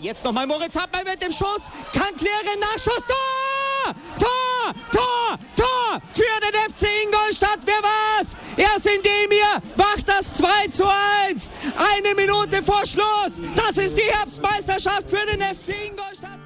[0.00, 1.68] Jetzt nochmal Moritz Hartmann mit dem Schuss.
[1.92, 3.04] Kann klären, Nachschuss.
[3.06, 3.94] Tor!
[4.18, 4.74] Tor!
[4.90, 5.38] Tor!
[5.56, 6.00] Tor!
[6.12, 7.58] Für den FC Ingolstadt.
[7.66, 8.34] Wer war's?
[8.56, 10.84] Erst in dem hier macht das 2 zu
[11.28, 11.50] 1.
[11.76, 13.42] Eine Minute vor Schluss.
[13.54, 16.38] Das ist die Herbstmeisterschaft für den FC Ingolstadt.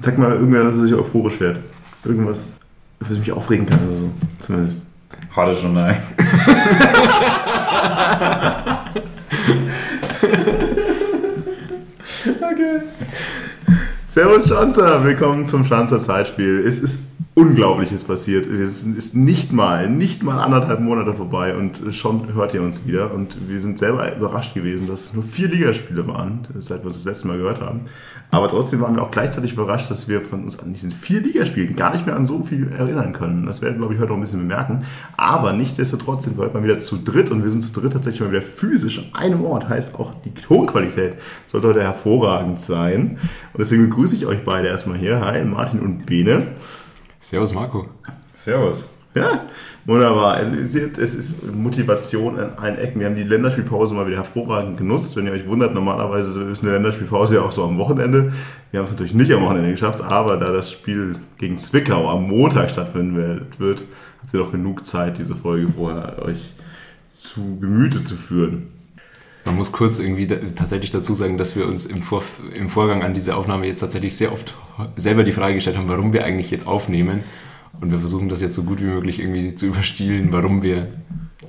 [0.00, 1.60] Sag mal irgendwer, dass er sich euphorisch wird.
[2.04, 2.48] Irgendwas,
[2.98, 4.10] was mich aufregen kann oder so.
[4.40, 4.86] Zumindest.
[5.36, 6.02] Hatte schon nein.
[12.42, 12.82] Okay.
[14.06, 16.64] Servus Schanzer, willkommen zum Schanzer Zeitspiel.
[16.66, 18.46] Es ist Unglaubliches passiert.
[18.46, 23.14] Es ist nicht mal, nicht mal anderthalb Monate vorbei und schon hört ihr uns wieder.
[23.14, 26.96] Und wir sind selber überrascht gewesen, dass es nur vier Ligaspiele waren, seit wir uns
[26.96, 27.86] das letzte Mal gehört haben.
[28.30, 31.74] Aber trotzdem waren wir auch gleichzeitig überrascht, dass wir von uns an diesen vier Ligaspielen
[31.74, 33.46] gar nicht mehr an so viel erinnern können.
[33.46, 34.84] Das werden, glaube ich, heute auch ein bisschen bemerken.
[35.16, 38.20] Aber nichtsdestotrotz sind wir heute mal wieder zu dritt und wir sind zu dritt tatsächlich
[38.20, 39.70] mal wieder physisch an einem Ort.
[39.70, 41.14] Heißt auch, die Tonqualität
[41.46, 43.16] sollte heute hervorragend sein.
[43.54, 45.24] Und deswegen begrüße ich euch beide erstmal hier.
[45.24, 46.48] Hi, Martin und Bene.
[47.22, 47.86] Servus Marco.
[48.34, 48.90] Servus.
[49.14, 49.46] Ja,
[49.84, 50.34] wunderbar.
[50.34, 52.98] Also ihr seht, es ist Motivation an allen Ecken.
[52.98, 55.14] Wir haben die Länderspielpause mal wieder hervorragend genutzt.
[55.14, 58.32] Wenn ihr euch wundert, normalerweise ist eine Länderspielpause ja auch so am Wochenende.
[58.72, 62.28] Wir haben es natürlich nicht am Wochenende geschafft, aber da das Spiel gegen Zwickau am
[62.28, 63.16] Montag stattfinden
[63.58, 63.84] wird,
[64.22, 66.54] habt ihr doch genug Zeit, diese Folge vorher euch
[67.14, 68.66] zu Gemüte zu führen.
[69.44, 72.22] Man muss kurz irgendwie da, tatsächlich dazu sagen, dass wir uns im, Vor
[72.54, 74.54] im Vorgang an diese Aufnahme jetzt tatsächlich sehr oft
[74.96, 77.24] selber die Frage gestellt haben, warum wir eigentlich jetzt aufnehmen.
[77.80, 80.88] Und wir versuchen das jetzt so gut wie möglich irgendwie zu überstielen, warum wir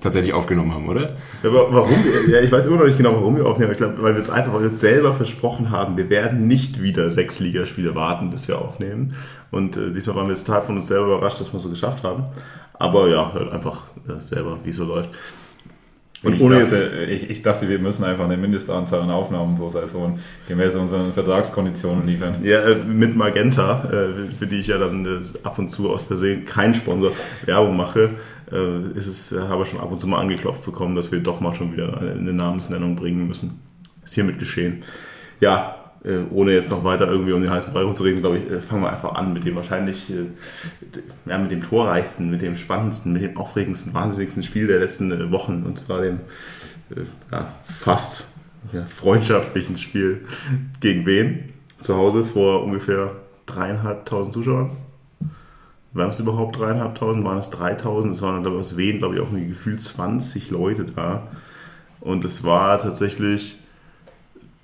[0.02, 1.16] tatsächlich aufgenommen haben, oder?
[1.44, 1.96] Ja, aber warum?
[2.28, 3.72] Ja, ich weiß immer noch nicht genau, warum wir aufnehmen.
[3.72, 7.10] Ich glaube, weil wir es einfach weil wir selber versprochen haben, wir werden nicht wieder
[7.10, 9.14] sechs Ligaspiele warten, bis wir aufnehmen.
[9.52, 12.04] Und äh, diesmal waren wir total von uns selber überrascht, dass wir es so geschafft
[12.04, 12.26] haben.
[12.74, 15.12] Aber ja, hört einfach äh, selber, wie es so läuft.
[16.24, 20.20] Und ich, dachte, ich, ich, dachte, wir müssen einfach eine Mindestanzahl an Aufnahmen pro Saison
[20.48, 22.36] gemäß unseren Vertragskonditionen liefern.
[22.44, 26.06] Ja, äh, mit Magenta, äh, für die ich ja dann äh, ab und zu aus
[26.06, 27.12] Versehen kein Sponsor
[27.46, 28.12] Werbung mache,
[28.94, 31.56] ist es, habe ich schon ab und zu mal angeklopft bekommen, dass wir doch mal
[31.56, 33.60] schon wieder eine Namensnennung bringen müssen.
[34.04, 34.84] Ist hiermit geschehen.
[35.40, 38.62] Ja, äh, ohne jetzt noch weiter irgendwie um den heißen Brei rumzureden, glaube ich, äh,
[38.62, 40.26] fangen wir einfach an mit dem wahrscheinlich, äh,
[41.26, 45.64] ja, mit dem torreichsten, mit dem spannendsten, mit dem aufregendsten, wahnsinnigsten Spiel der letzten Wochen
[45.64, 46.20] und zwar dem
[47.32, 48.26] ja, fast
[48.72, 50.26] ja, freundschaftlichen Spiel
[50.80, 51.54] gegen wen?
[51.80, 53.12] Zu Hause vor ungefähr
[53.46, 54.72] dreieinhalbtausend Zuschauern.
[55.92, 57.24] Waren es überhaupt dreieinhalbtausend?
[57.26, 58.16] Waren es dreitausend?
[58.16, 61.28] Es waren glaube aus Wien, glaube ich, auch gefühlt 20 Leute da.
[62.00, 63.60] Und es war tatsächlich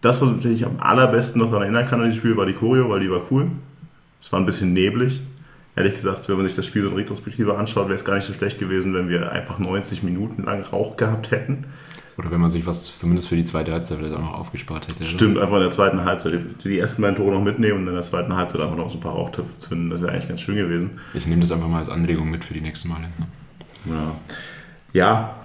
[0.01, 2.89] das, was ich am allerbesten noch daran erinnern kann an das Spiel, war die Choreo,
[2.89, 3.51] weil die war cool.
[4.21, 5.21] Es war ein bisschen neblig.
[5.75, 8.25] Ehrlich gesagt, wenn man sich das Spiel so in Retrospektive anschaut, wäre es gar nicht
[8.25, 11.65] so schlecht gewesen, wenn wir einfach 90 Minuten lang Rauch gehabt hätten.
[12.17, 15.05] Oder wenn man sich was zumindest für die zweite Halbzeit vielleicht auch noch aufgespart hätte.
[15.05, 15.43] Stimmt, oder?
[15.43, 18.35] einfach in der zweiten Halbzeit die, ersten beiden Tore noch mitnehmen und in der zweiten
[18.35, 19.89] Halbzeit einfach noch so ein paar Rauchtöpfe zünden.
[19.89, 20.99] Das wäre eigentlich ganz schön gewesen.
[21.13, 23.03] Ich nehme das einfach mal als Anregung mit für die nächsten Male.
[23.17, 23.27] Ne?
[23.93, 24.15] Ja.
[24.91, 25.35] ja,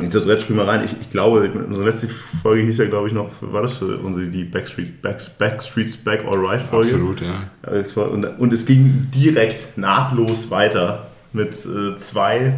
[0.00, 0.84] in spielen wir rein.
[0.84, 4.44] Ich, ich, glaube, unsere letzte Folge hieß ja, glaube ich, noch, war das unsere, die
[4.44, 6.88] Backstreet, Back, Backstreets Back Alright Folge?
[6.88, 8.04] Absolut, ja.
[8.04, 12.54] Und, und, es ging direkt nahtlos weiter mit äh, zwei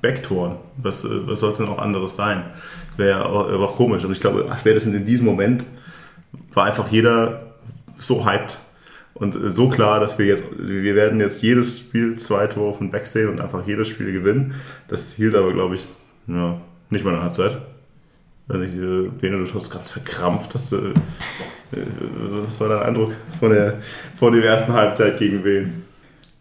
[0.00, 0.56] Backtoren.
[0.78, 2.44] Was, äh, was soll es denn auch anderes sein?
[2.96, 4.04] Wäre ja auch komisch.
[4.04, 5.64] Und ich glaube, spätestens in diesem Moment
[6.54, 7.54] war einfach jeder
[7.96, 8.58] so hyped
[9.14, 13.06] und so klar, dass wir jetzt, wir werden jetzt jedes Spiel zwei Tore von Back
[13.06, 14.54] sehen und einfach jedes Spiel gewinnen.
[14.88, 15.86] Das hielt aber, glaube ich,
[16.26, 16.60] ja,
[16.90, 17.58] nicht mal eine Halbzeit.
[18.48, 20.52] Wenn ich, äh, Bene, du schaust ganz verkrampft.
[20.54, 20.92] Hast, äh,
[22.44, 23.78] was war dein Eindruck von der,
[24.18, 25.84] von der ersten Halbzeit gegen wen?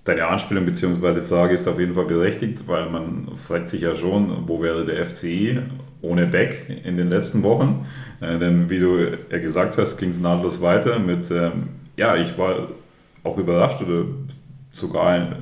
[0.03, 1.21] Deine Anspielung bzw.
[1.21, 5.05] Frage ist auf jeden Fall berechtigt, weil man fragt sich ja schon, wo wäre der
[5.05, 5.59] FCI
[6.01, 7.85] ohne Beck in den letzten Wochen?
[8.19, 8.97] Äh, denn wie du
[9.29, 12.55] ja gesagt hast, ging es nahtlos weiter mit ähm, ja, ich war
[13.23, 14.05] auch überrascht oder
[14.71, 15.37] sogar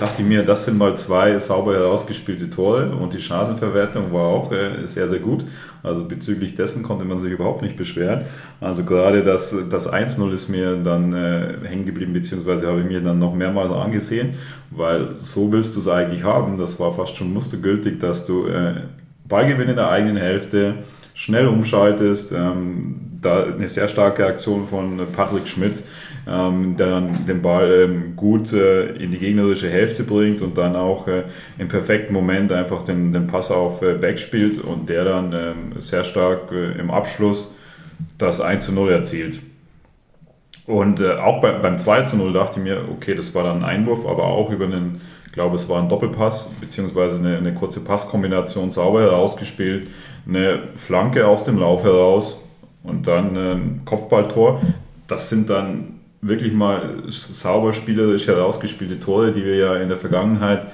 [0.00, 4.86] dachte mir, das sind mal zwei sauber herausgespielte Tore und die Chancenverwertung war auch äh,
[4.86, 5.44] sehr, sehr gut.
[5.82, 8.22] Also bezüglich dessen konnte man sich überhaupt nicht beschweren.
[8.60, 13.00] Also gerade das, das 1-0 ist mir dann äh, hängen geblieben, beziehungsweise habe ich mir
[13.00, 14.34] dann noch mehrmals angesehen,
[14.70, 16.58] weil so willst du es eigentlich haben.
[16.58, 18.82] Das war fast schon mustergültig, dass du äh,
[19.28, 20.74] Ballgewinn in der eigenen Hälfte
[21.14, 22.32] schnell umschaltest.
[22.32, 25.82] Ähm, da eine sehr starke Aktion von Patrick Schmidt,
[26.26, 30.76] ähm, der dann den Ball ähm, gut äh, in die gegnerische Hälfte bringt und dann
[30.76, 31.24] auch äh,
[31.58, 35.54] im perfekten Moment einfach den, den Pass auf äh, Beck spielt und der dann ähm,
[35.78, 37.54] sehr stark äh, im Abschluss
[38.18, 39.40] das 1 zu 0 erzielt.
[40.66, 43.58] Und äh, auch bei, beim 2 zu 0 dachte ich mir, okay, das war dann
[43.58, 47.54] ein Einwurf, aber auch über einen, ich glaube, es war ein Doppelpass, beziehungsweise eine, eine
[47.54, 49.88] kurze Passkombination sauber herausgespielt,
[50.28, 52.46] eine Flanke aus dem Lauf heraus
[52.82, 54.60] und dann ein Kopfballtor.
[55.06, 60.66] Das sind dann wirklich mal sauber spielerisch herausgespielte Tore, die wir ja in der Vergangenheit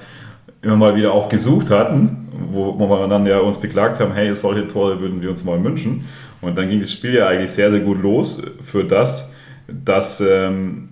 [0.61, 4.33] immer mal wieder auch gesucht hatten, wo, wo wir dann ja uns beklagt haben, hey,
[4.33, 6.05] solche Tore würden wir uns mal wünschen.
[6.41, 9.33] Und dann ging das Spiel ja eigentlich sehr, sehr gut los für das,
[9.67, 10.89] dass ähm,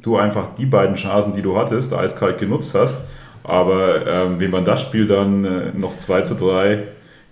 [0.00, 3.04] du einfach die beiden Chancen, die du hattest, eiskalt genutzt hast.
[3.42, 6.78] Aber ähm, wie man das Spiel dann äh, noch 2 zu 3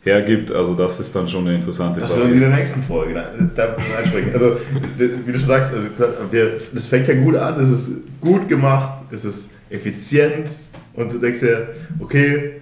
[0.03, 2.23] hergibt, also das ist dann schon eine interessante das Frage.
[2.23, 3.15] Das werden wir in der nächsten Folge
[3.55, 4.33] da, einsprechen.
[4.35, 4.57] Also,
[4.99, 5.87] wie du schon sagst, also,
[6.31, 10.51] wir, das fängt ja gut an, es ist gut gemacht, es ist effizient
[10.95, 11.69] und du denkst dir,
[12.01, 12.53] okay,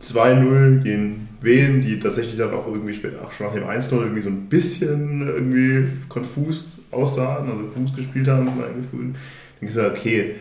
[0.00, 4.22] 2-0 gegen Wien, die tatsächlich dann auch irgendwie später, auch schon nach dem 1-0 irgendwie
[4.22, 9.14] so ein bisschen irgendwie konfus aussahen, also Fuß gespielt haben, mein Gefühl.
[9.60, 10.36] Denkst du, okay,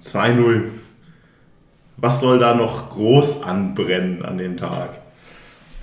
[0.00, 0.62] 2-0.
[1.98, 5.01] Was soll da noch groß anbrennen an dem Tag?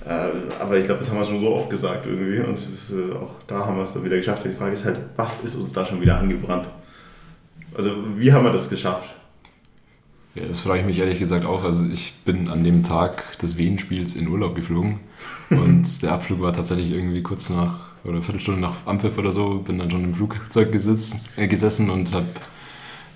[0.06, 0.30] Äh,
[0.60, 3.32] aber ich glaube, das haben wir schon so oft gesagt irgendwie und ist, äh, auch
[3.46, 4.44] da haben wir es dann wieder geschafft.
[4.44, 6.68] Die Frage ist halt, was ist uns da schon wieder angebrannt?
[7.74, 9.14] Also, wie haben wir das geschafft?
[10.34, 11.64] Ja, das frage ich mich ehrlich gesagt auch.
[11.64, 15.00] Also ich bin an dem Tag des Wien-Spiels in Urlaub geflogen
[15.50, 19.58] und der Abflug war tatsächlich irgendwie kurz nach oder eine Viertelstunde nach Ampfiff oder so.
[19.58, 22.26] Bin dann schon im Flugzeug gesitzt, äh, gesessen und habe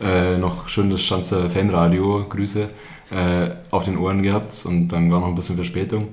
[0.00, 2.68] äh, noch schön das Schanzer Fanradio, Grüße,
[3.12, 6.08] äh, auf den Ohren gehabt und dann war noch ein bisschen Verspätung.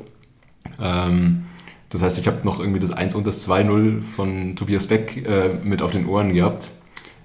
[0.81, 1.44] Ähm,
[1.89, 5.51] das heißt, ich habe noch irgendwie das 1 und das 2-0 von Tobias Beck äh,
[5.63, 6.72] mit auf den Ohren gehabt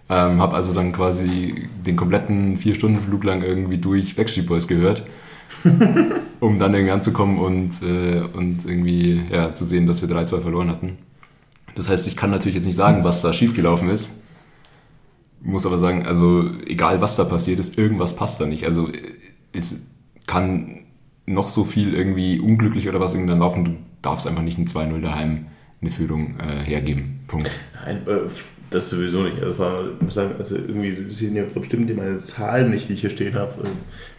[0.09, 5.05] ähm, habe also dann quasi den kompletten Vier-Stunden-Flug lang irgendwie durch Backstreet Boys gehört,
[6.41, 10.71] um dann irgendwie anzukommen und, äh, und irgendwie ja, zu sehen, dass wir 3-2 verloren
[10.71, 10.99] hatten.
[11.75, 14.23] Das heißt, ich kann natürlich jetzt nicht sagen, was da schiefgelaufen ist.
[15.43, 18.65] Muss aber sagen, also egal was da passiert ist, irgendwas passt da nicht.
[18.65, 18.89] Also
[19.53, 19.91] es
[20.27, 20.86] kann
[21.27, 24.67] noch so viel irgendwie unglücklich oder was irgendwie dann laufen, du darfst einfach nicht ein
[24.67, 25.47] 2-0 daheim
[25.83, 27.21] eine Führung äh, hergeben.
[27.27, 27.51] Punkt.
[27.85, 28.29] Nein, äh,
[28.71, 29.41] das sowieso nicht.
[29.43, 33.35] Also, muss sagen, also irgendwie sind ja bestimmt meine Zahlen nicht, die ich hier stehen
[33.35, 33.53] habe.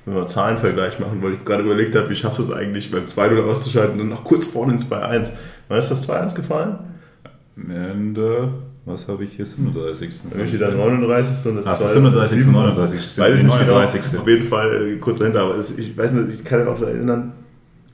[0.05, 3.05] Wenn wir Zahlenvergleich machen, weil ich gerade überlegt habe, wie schaffst du es eigentlich, beim
[3.05, 5.33] 2-0 auszuschalten und dann noch kurz vorne ins 2-1.
[5.67, 6.77] Wann ist das 2-1 gefallen?
[7.57, 8.53] Am Ende,
[8.87, 9.45] was habe ich hier?
[9.45, 10.09] 37.
[10.35, 11.51] Irgendwie der 39.
[11.51, 12.47] und das Ach, 37.
[12.47, 13.17] 39.
[13.17, 14.01] Weiß ich nicht 39.
[14.01, 14.21] genau.
[14.21, 15.41] Auf jeden Fall äh, kurz dahinter.
[15.41, 17.33] Aber es, ich weiß nicht, ich kann mich auch daran erinnern,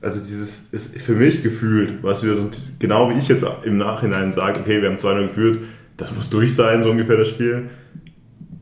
[0.00, 2.48] also dieses ist für mich gefühlt, was wieder so,
[2.78, 5.64] genau wie ich jetzt im Nachhinein sage, okay, wir haben 2-0 geführt,
[5.96, 7.70] das muss durch sein, so ungefähr das Spiel.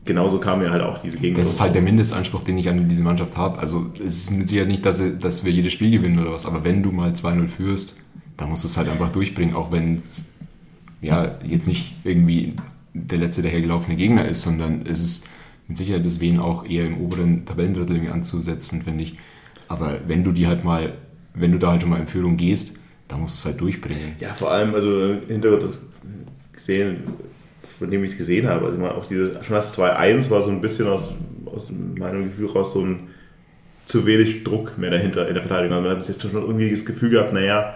[0.05, 1.37] Genauso kam mir halt auch diese Gegend.
[1.37, 3.59] Das ist halt der Mindestanspruch, den ich an diese Mannschaft habe.
[3.59, 6.63] Also es ist mit Sicherheit nicht, dass, dass wir jedes Spiel gewinnen oder was, aber
[6.63, 7.97] wenn du mal 2-0 führst,
[8.37, 10.25] dann musst du es halt einfach durchbringen, auch wenn es
[11.03, 12.53] ja jetzt nicht irgendwie
[12.93, 15.27] der letzte dahergelaufene Gegner ist, sondern es ist
[15.67, 19.17] mit Sicherheit das Wen auch eher im oberen Tabellendrittel anzusetzen, finde ich.
[19.67, 20.93] Aber wenn du die halt mal,
[21.33, 22.77] wenn du da halt schon mal in Führung gehst,
[23.07, 24.15] dann musst du es halt durchbringen.
[24.19, 25.79] Ja, vor allem, also hinter das
[26.51, 27.03] gesehen,
[27.79, 28.65] von dem ich es gesehen habe.
[28.65, 31.13] Also auch diese, schon das 2-1 war so ein bisschen aus,
[31.45, 33.07] aus meinem Gefühl raus so ein
[33.85, 35.77] zu wenig Druck mehr dahinter in der Verteidigung.
[35.77, 37.75] Also man hat jetzt schon irgendwie das Gefühl gehabt, naja,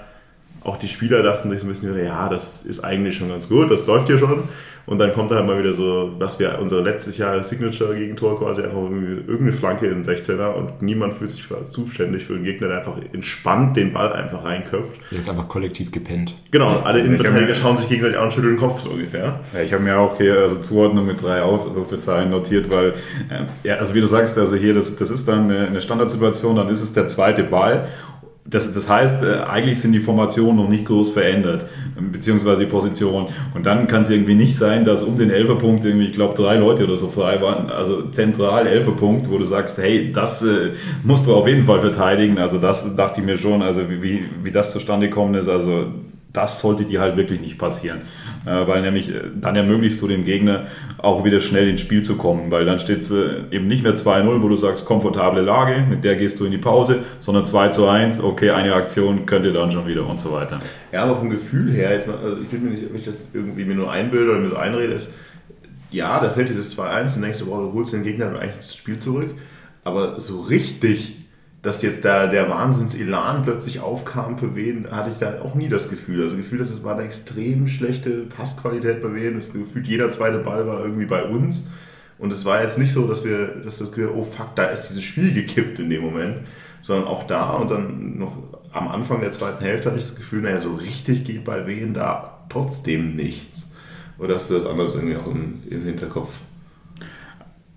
[0.67, 3.71] auch die Spieler dachten sich so ein bisschen, ja, das ist eigentlich schon ganz gut,
[3.71, 4.43] das läuft hier schon.
[4.85, 8.79] Und dann kommt halt mal wieder so, was wir unser letztes Jahr Signature-Gegentor quasi einfach
[8.79, 12.95] irgendeine Flanke in den 16er und niemand fühlt sich zuständig für einen Gegner, der einfach
[13.11, 14.99] entspannt den Ball einfach reinköpft.
[15.11, 16.35] Der ist einfach kollektiv gepennt.
[16.51, 19.42] Genau, alle Innenverteidiger schauen sich gegenseitig an und schütteln den Kopf so ungefähr.
[19.53, 22.69] Ja, ich habe mir auch hier also Zuordnung mit drei auf, also für Zahlen notiert,
[22.69, 22.89] weil,
[23.30, 26.69] äh, ja, also wie du sagst, also hier, das, das ist dann eine Standardsituation, dann
[26.69, 27.89] ist es der zweite Ball
[28.49, 31.66] das, das heißt, äh, eigentlich sind die Formationen noch nicht groß verändert,
[32.11, 33.27] beziehungsweise die Position.
[33.54, 36.56] Und dann kann es irgendwie nicht sein, dass um den Elferpunkt irgendwie, ich glaube, drei
[36.56, 37.69] Leute oder so frei waren.
[37.69, 40.71] Also zentral Elferpunkt, wo du sagst, hey, das äh,
[41.04, 42.37] musst du auf jeden Fall verteidigen.
[42.37, 45.87] Also das dachte ich mir schon, also wie, wie das zustande gekommen ist, also
[46.37, 48.01] das sollte dir halt wirklich nicht passieren.
[48.45, 50.67] Äh, weil nämlich äh, dann ermöglichst du dem Gegner
[50.99, 53.95] auch wieder schnell ins Spiel zu kommen, weil dann steht es äh, eben nicht mehr
[53.95, 57.69] 2-0, wo du sagst, komfortable Lage, mit der gehst du in die Pause, sondern 2
[57.69, 60.59] zu 1, okay, eine Aktion könnt ihr dann schon wieder und so weiter.
[60.91, 63.29] Ja, aber vom Gefühl her, jetzt mal, also ich bin mir nicht, ob ich das
[63.33, 65.13] irgendwie mir nur einbilde oder mir so einrede, ist,
[65.91, 68.97] ja, da fällt dieses 2-1, die nächste Woche holst du den Gegner eigentlich das Spiel
[68.99, 69.31] zurück,
[69.83, 71.26] aber so richtig
[71.61, 75.90] dass jetzt da der Wahnsinnselan plötzlich aufkam für wen, hatte ich da auch nie das
[75.90, 76.21] Gefühl.
[76.21, 79.35] Also Gefühl, das war eine extrem schlechte Passqualität bei wen.
[79.35, 81.69] Das Gefühl, jeder zweite Ball war irgendwie bei uns.
[82.19, 85.04] Und es war jetzt nicht so, dass wir, dass wir, oh fuck, da ist dieses
[85.04, 86.40] Spiel gekippt in dem Moment,
[86.81, 88.37] sondern auch da und dann noch
[88.71, 91.94] am Anfang der zweiten Hälfte hatte ich das Gefühl, naja, so richtig geht bei wen
[91.94, 93.76] da trotzdem nichts.
[94.19, 96.31] Oder hast du das anders irgendwie auch im, im Hinterkopf?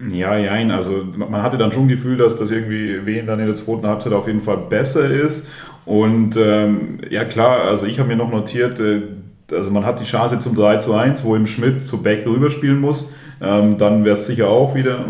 [0.08, 3.54] Ja, ja, also man hatte dann schon Gefühl, dass das irgendwie Wien dann in der
[3.54, 5.48] zweiten Halbzeit auf jeden Fall besser ist.
[5.84, 9.02] Und ähm, ja klar, also ich habe mir noch notiert, äh,
[9.52, 12.80] also man hat die Chance zum 3 zu 1, wo im Schmidt zu Beck rüberspielen
[12.80, 13.12] muss.
[13.42, 15.04] Ähm, dann wäre es sicher auch wieder,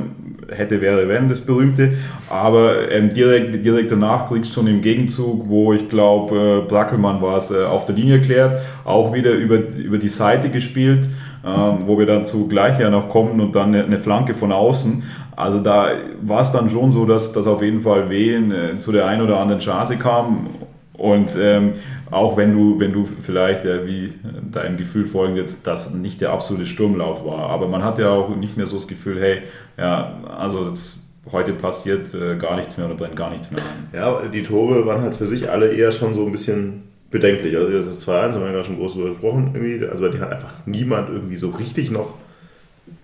[0.48, 1.92] hätte, wäre, wenn, das berühmte.
[2.28, 7.22] Aber ähm, direkt, direkt danach kriegst du schon im Gegenzug, wo ich glaube, äh, Brackelmann
[7.22, 11.08] war es, äh, auf der Linie klärt, auch wieder über, über die Seite gespielt
[11.42, 15.02] wo wir dann zugleich ja noch kommen und dann eine Flanke von außen.
[15.36, 18.92] Also da war es dann schon so, dass, dass auf jeden Fall Wehen äh, zu
[18.92, 20.48] der einen oder anderen Chance kam.
[20.92, 21.72] Und ähm,
[22.10, 24.12] auch wenn du, wenn du vielleicht, äh, wie
[24.52, 27.48] deinem Gefühl folgend jetzt, das nicht der absolute Sturmlauf war.
[27.48, 29.42] Aber man hat ja auch nicht mehr so das Gefühl, hey,
[29.78, 31.00] ja, also das,
[31.32, 33.88] heute passiert äh, gar nichts mehr oder brennt gar nichts mehr an.
[33.94, 37.56] Ja, die Tore waren halt für sich alle eher schon so ein bisschen bedenklich.
[37.56, 39.50] Also das ist 2-1, haben wir ja schon groß darüber gesprochen.
[39.54, 39.86] Irgendwie.
[39.86, 42.14] Also die hat einfach niemand irgendwie so richtig noch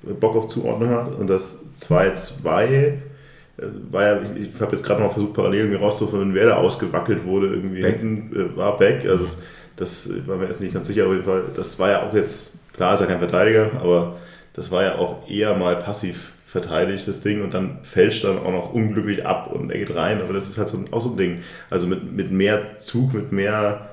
[0.02, 1.14] Bock auf Zuordnung hat.
[1.14, 2.92] Und das 2-2 äh,
[3.90, 7.24] war ja, ich, ich habe jetzt gerade mal versucht, parallel irgendwie rauszufinden, wer da ausgewackelt
[7.24, 7.48] wurde.
[7.48, 7.98] Irgendwie Beck.
[7.98, 9.06] hinten äh, war Beck.
[9.06, 9.38] Also das,
[9.76, 11.42] das war mir jetzt nicht ganz sicher, auf jeden Fall.
[11.54, 14.16] Das war ja auch jetzt, klar ist er kein Verteidiger, aber
[14.54, 18.52] das war ja auch eher mal passiv verteidigt, das Ding, und dann fälscht dann auch
[18.52, 20.22] noch unglücklich ab und er geht rein.
[20.22, 21.42] Aber das ist halt so, auch so ein Ding.
[21.68, 23.90] Also mit, mit mehr Zug, mit mehr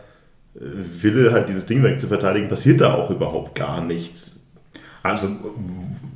[0.55, 4.45] Wille, halt dieses Ding wegzuverteidigen, passiert da auch überhaupt gar nichts.
[5.01, 5.27] Also,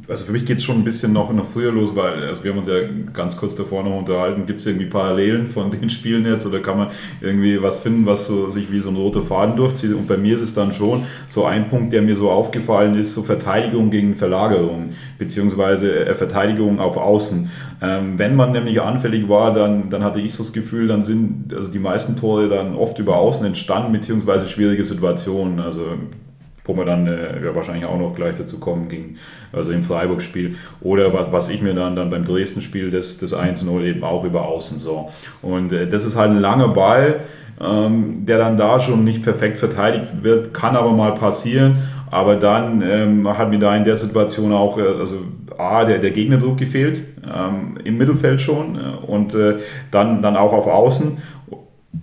[0.09, 2.51] also für mich geht es schon ein bisschen noch, noch früher los, weil also wir
[2.51, 2.75] haben uns ja
[3.13, 6.77] ganz kurz davor noch unterhalten, gibt es irgendwie Parallelen von den Spielen jetzt oder kann
[6.77, 6.87] man
[7.19, 9.93] irgendwie was finden, was so, sich wie so ein roter Faden durchzieht?
[9.93, 13.13] Und bei mir ist es dann schon so ein Punkt, der mir so aufgefallen ist,
[13.13, 17.49] so Verteidigung gegen Verlagerung, beziehungsweise äh, Verteidigung auf Außen.
[17.81, 21.53] Ähm, wenn man nämlich anfällig war, dann, dann hatte ich so das Gefühl, dann sind
[21.53, 25.59] also die meisten Tore dann oft über Außen entstanden, beziehungsweise schwierige Situationen.
[25.59, 25.81] Also
[26.67, 29.15] wo wir dann äh, ja, wahrscheinlich auch noch gleich dazu kommen ging,
[29.51, 30.55] also im Freiburg-Spiel.
[30.81, 34.45] Oder was, was ich mir dann, dann beim Dresden-Spiel des, des 1-0 eben auch über
[34.45, 35.09] Außen so.
[35.41, 37.21] Und äh, das ist halt ein langer Ball,
[37.59, 41.77] ähm, der dann da schon nicht perfekt verteidigt wird, kann aber mal passieren.
[42.11, 45.17] Aber dann ähm, hat mir da in der Situation auch, äh, also
[45.57, 49.55] A, der, der Gegnerdruck gefehlt, ähm, im Mittelfeld schon äh, und äh,
[49.91, 51.17] dann, dann auch auf Außen.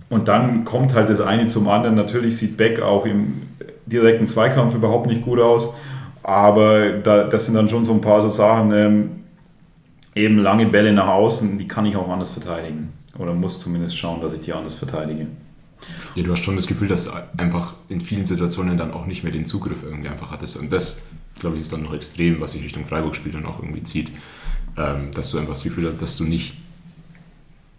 [0.09, 1.95] Und dann kommt halt das eine zum anderen.
[1.95, 3.41] Natürlich sieht Beck auch im
[3.85, 5.75] direkten Zweikampf überhaupt nicht gut aus.
[6.23, 9.09] Aber da, das sind dann schon so ein paar so Sachen, ähm,
[10.15, 12.91] eben lange Bälle nach außen, die kann ich auch anders verteidigen.
[13.19, 15.27] Oder muss zumindest schauen, dass ich die anders verteidige.
[16.15, 19.23] Ja, du hast schon das Gefühl, dass du einfach in vielen Situationen dann auch nicht
[19.23, 20.57] mehr den Zugriff irgendwie einfach hattest.
[20.57, 21.07] Und das,
[21.39, 24.11] glaube ich, ist dann noch extrem, was sich Richtung Freiburg-Spiel dann auch irgendwie zieht.
[24.77, 26.57] Ähm, dass du einfach das Gefühl hast, dass du nicht,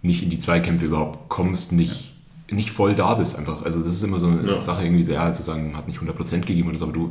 [0.02, 2.15] nicht in die Zweikämpfe überhaupt kommst, nicht
[2.50, 3.62] nicht voll da bist einfach.
[3.62, 4.58] Also das ist immer so eine ja.
[4.58, 7.10] Sache irgendwie, so, ja, zu sagen, hat nicht 100% gegeben oder so, aber du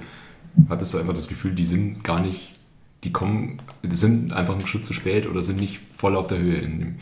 [0.69, 2.53] hattest einfach das Gefühl, die sind gar nicht,
[3.03, 6.39] die kommen, die sind einfach einen Schritt zu spät oder sind nicht voll auf der
[6.39, 6.61] Höhe.
[6.61, 6.95] Dem,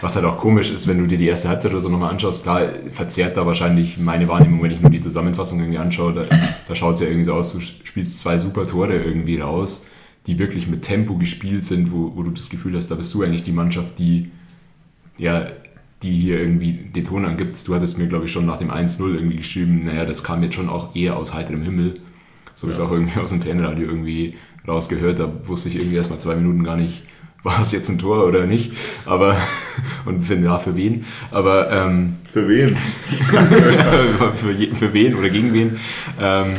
[0.00, 2.44] was halt auch komisch ist, wenn du dir die erste Halbzeit oder so nochmal anschaust,
[2.44, 6.22] klar, verzerrt da wahrscheinlich meine Wahrnehmung, wenn ich nur die Zusammenfassung irgendwie anschaue, da,
[6.66, 9.86] da schaut es ja irgendwie so aus, du spielst zwei super Tore irgendwie raus,
[10.26, 13.22] die wirklich mit Tempo gespielt sind, wo, wo du das Gefühl hast, da bist du
[13.22, 14.30] eigentlich die Mannschaft, die
[15.18, 15.48] ja
[16.02, 17.66] die hier irgendwie den Ton angibt.
[17.66, 20.54] Du hattest mir, glaube ich, schon nach dem 1-0 irgendwie geschrieben, naja, das kam jetzt
[20.54, 21.94] schon auch eher aus heiterem Himmel.
[22.54, 22.72] So ja.
[22.72, 24.34] ist auch irgendwie aus dem Fanradio irgendwie
[24.66, 25.18] rausgehört.
[25.18, 27.02] Da wusste ich irgendwie erstmal zwei Minuten gar nicht,
[27.42, 28.72] war es jetzt ein Tor oder nicht.
[29.04, 29.36] Aber,
[30.06, 31.04] und für, ja, für wen.
[31.30, 32.76] Aber, ähm, für wen?
[34.36, 35.78] für, für wen oder gegen wen.
[36.18, 36.56] Ähm,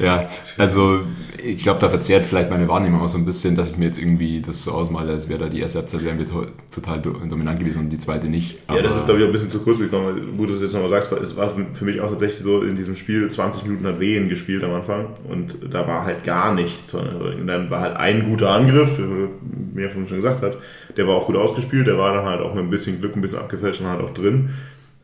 [0.00, 1.02] ja, also
[1.50, 3.98] ich glaube, da verzerrt vielleicht meine Wahrnehmung auch so ein bisschen, dass ich mir jetzt
[3.98, 7.84] irgendwie das so ausmale, als wäre da die erste Halbzeit wären wir total dominant gewesen
[7.84, 8.58] und die zweite nicht.
[8.66, 10.36] Aber ja, das ist, glaube ich, auch ein bisschen zu kurz gekommen.
[10.36, 12.94] Gut, dass du jetzt nochmal sagst, es war für mich auch tatsächlich so, in diesem
[12.94, 16.92] Spiel 20 Minuten hat Wehen gespielt am Anfang und da war halt gar nichts.
[16.94, 20.58] Und dann war halt ein guter Angriff, wie er schon gesagt hat,
[20.96, 23.22] der war auch gut ausgespielt, der war dann halt auch mit ein bisschen Glück, ein
[23.22, 24.50] bisschen abgefälscht und halt auch drin.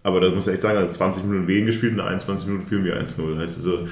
[0.02, 2.84] Aber das muss ich echt sagen, also 20 Minuten Wehen gespielt und 21 Minuten führen
[2.84, 3.38] wir 1-0.
[3.38, 3.88] Heißt also,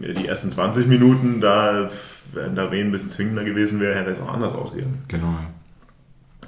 [0.00, 1.90] die ersten 20 Minuten, da,
[2.32, 4.98] wenn da Wien ein bisschen zwingender gewesen wäre, hätte es auch anders ausgehen.
[5.08, 5.34] Genau.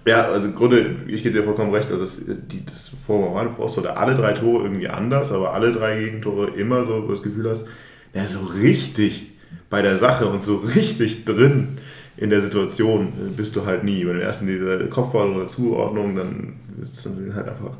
[0.07, 3.77] Ja, also im Grunde, ich gebe dir vollkommen recht, also das, die, das Vormorale Faust
[3.77, 7.23] oder alle drei Tore irgendwie anders, aber alle drei Gegentore immer so, wo du das
[7.23, 7.69] Gefühl hast,
[8.15, 9.33] ja, so richtig
[9.69, 11.79] bei der Sache und so richtig drin
[12.17, 14.07] in der Situation bist du halt nie.
[14.07, 17.77] Wenn du erst in dieser Kopfball oder Zuordnung, dann ist es halt einfach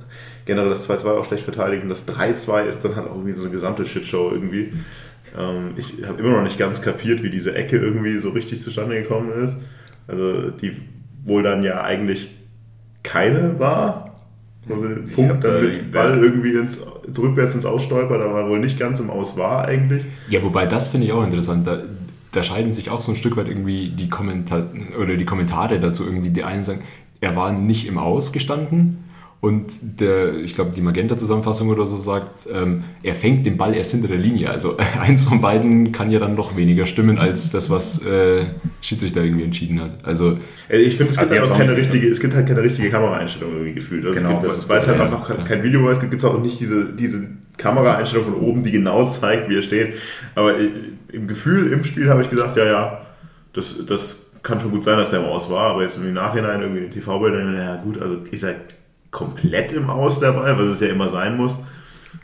[0.47, 3.43] generell das 2-2 auch schlecht verteidigt und das 3-2 ist dann halt auch irgendwie so
[3.43, 4.73] eine gesamte Shitshow irgendwie.
[5.39, 9.01] Ähm, ich habe immer noch nicht ganz kapiert, wie diese Ecke irgendwie so richtig zustande
[9.01, 9.57] gekommen ist.
[10.07, 10.77] Also die
[11.23, 12.31] wohl dann ja eigentlich
[13.03, 14.07] keine war.
[15.07, 16.81] Funk dann mit Ball irgendwie ins,
[17.19, 20.05] rückwärts ins Ausstolper, da war wohl nicht ganz im Aus war eigentlich.
[20.29, 21.67] Ja, wobei das finde ich auch interessant.
[21.67, 21.83] Da,
[22.33, 24.69] da scheiden sich auch so ein Stück weit irgendwie die Kommentare
[25.01, 26.31] oder die Kommentare dazu irgendwie.
[26.31, 26.83] Die einen sagen,
[27.21, 29.10] er war nicht im Aus gestanden
[29.43, 33.93] und der, ich glaube, die Magenta-Zusammenfassung oder so sagt, ähm, er fängt den Ball erst
[33.93, 34.51] hinter der Linie.
[34.51, 38.43] Also eins von beiden kann ja dann doch weniger stimmen als das, was äh,
[38.83, 40.05] Schiedsrichter irgendwie entschieden hat.
[40.05, 40.37] Also
[40.69, 43.53] ich finde, es gibt also halt auch keine richtige, es gibt halt keine richtige Kameraeinstellung
[43.53, 44.05] irgendwie gefühlt.
[44.05, 45.37] Also genau, gibt, weil es halt einfach ja.
[45.37, 49.49] kein Video war, es gibt auch nicht diese, diese Kameraeinstellung von oben, die genau zeigt,
[49.49, 49.95] wie er steht.
[50.35, 50.55] Aber
[51.11, 53.07] im Gefühl, im Spiel habe ich gedacht, ja, ja,
[53.55, 56.61] das, das kann schon gut sein, dass der im Aus war, aber jetzt im Nachhinein
[56.61, 58.55] irgendwie in TV-Bildern, ja gut, also ist er
[59.11, 61.65] komplett im Aus dabei, was es ja immer sein muss,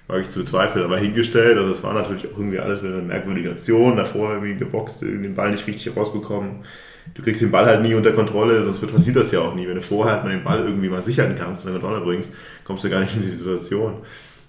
[0.06, 1.58] wage ich zu bezweifeln, aber hingestellt.
[1.58, 3.96] Also es war natürlich auch irgendwie alles eine merkwürdige Aktion.
[3.96, 6.64] Davor irgendwie geboxt, den Ball nicht richtig rausbekommen.
[7.14, 9.66] Du kriegst den Ball halt nie unter Kontrolle, sonst passiert das ja auch nie.
[9.66, 12.84] Wenn du vorher halt mal den Ball irgendwie mal sichern kannst, unter Kontrolle bringst, kommst
[12.84, 13.94] du gar nicht in die Situation.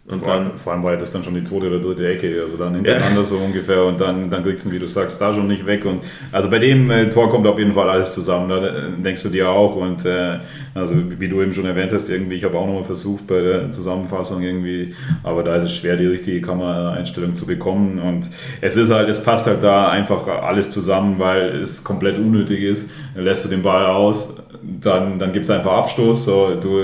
[0.09, 2.55] Und vor, dann, vor allem war das dann schon die zweite oder dritte Ecke, also
[2.55, 3.23] dann hintereinander ja.
[3.25, 5.83] so ungefähr und dann, dann kriegst du, wie du sagst, da schon nicht weg.
[5.83, 5.99] Und
[6.31, 9.27] also bei dem äh, Tor kommt auf jeden Fall alles zusammen, da äh, denkst du
[9.27, 9.75] dir auch.
[9.75, 10.35] Und äh,
[10.73, 13.71] also wie du eben schon erwähnt hast, irgendwie, ich habe auch nochmal versucht bei der
[13.71, 17.99] Zusammenfassung irgendwie, aber da ist es schwer, die richtige Kameraeinstellung zu bekommen.
[17.99, 18.29] Und
[18.61, 22.91] es ist halt, es passt halt da einfach alles zusammen, weil es komplett unnötig ist.
[23.13, 24.37] Dann lässt du den Ball aus,
[24.79, 26.79] dann, dann gibt es einfach Abstoß, so, du,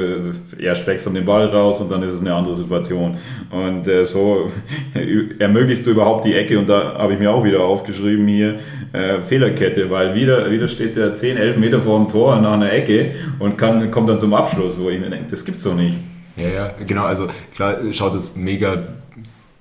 [0.58, 3.18] er schlägst dann den Ball raus und dann ist es eine andere Situation.
[3.52, 4.52] Und äh, so
[5.40, 8.56] ermöglichst du überhaupt die Ecke und da habe ich mir auch wieder aufgeschrieben hier,
[8.94, 12.72] äh, Fehlerkette, weil wieder, wieder steht der 10, 11 Meter vor dem Tor nach einer
[12.72, 15.98] Ecke und kann, kommt dann zum Abschluss, wo ich mir denke, das gibt's doch nicht.
[16.38, 18.82] Ja, ja, genau, also klar schaut es mega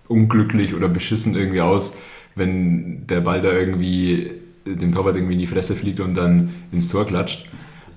[0.08, 1.98] unglücklich oder beschissen irgendwie aus,
[2.34, 4.30] wenn der Ball da irgendwie
[4.64, 7.48] dem Torwart irgendwie in die Fresse fliegt und dann ins Tor klatscht.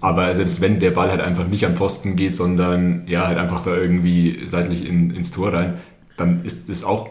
[0.02, 3.64] Aber selbst wenn der Ball halt einfach nicht am Pfosten geht, sondern ja, halt einfach
[3.64, 5.76] da irgendwie seitlich in, ins Tor rein,
[6.18, 7.10] dann ist es auch,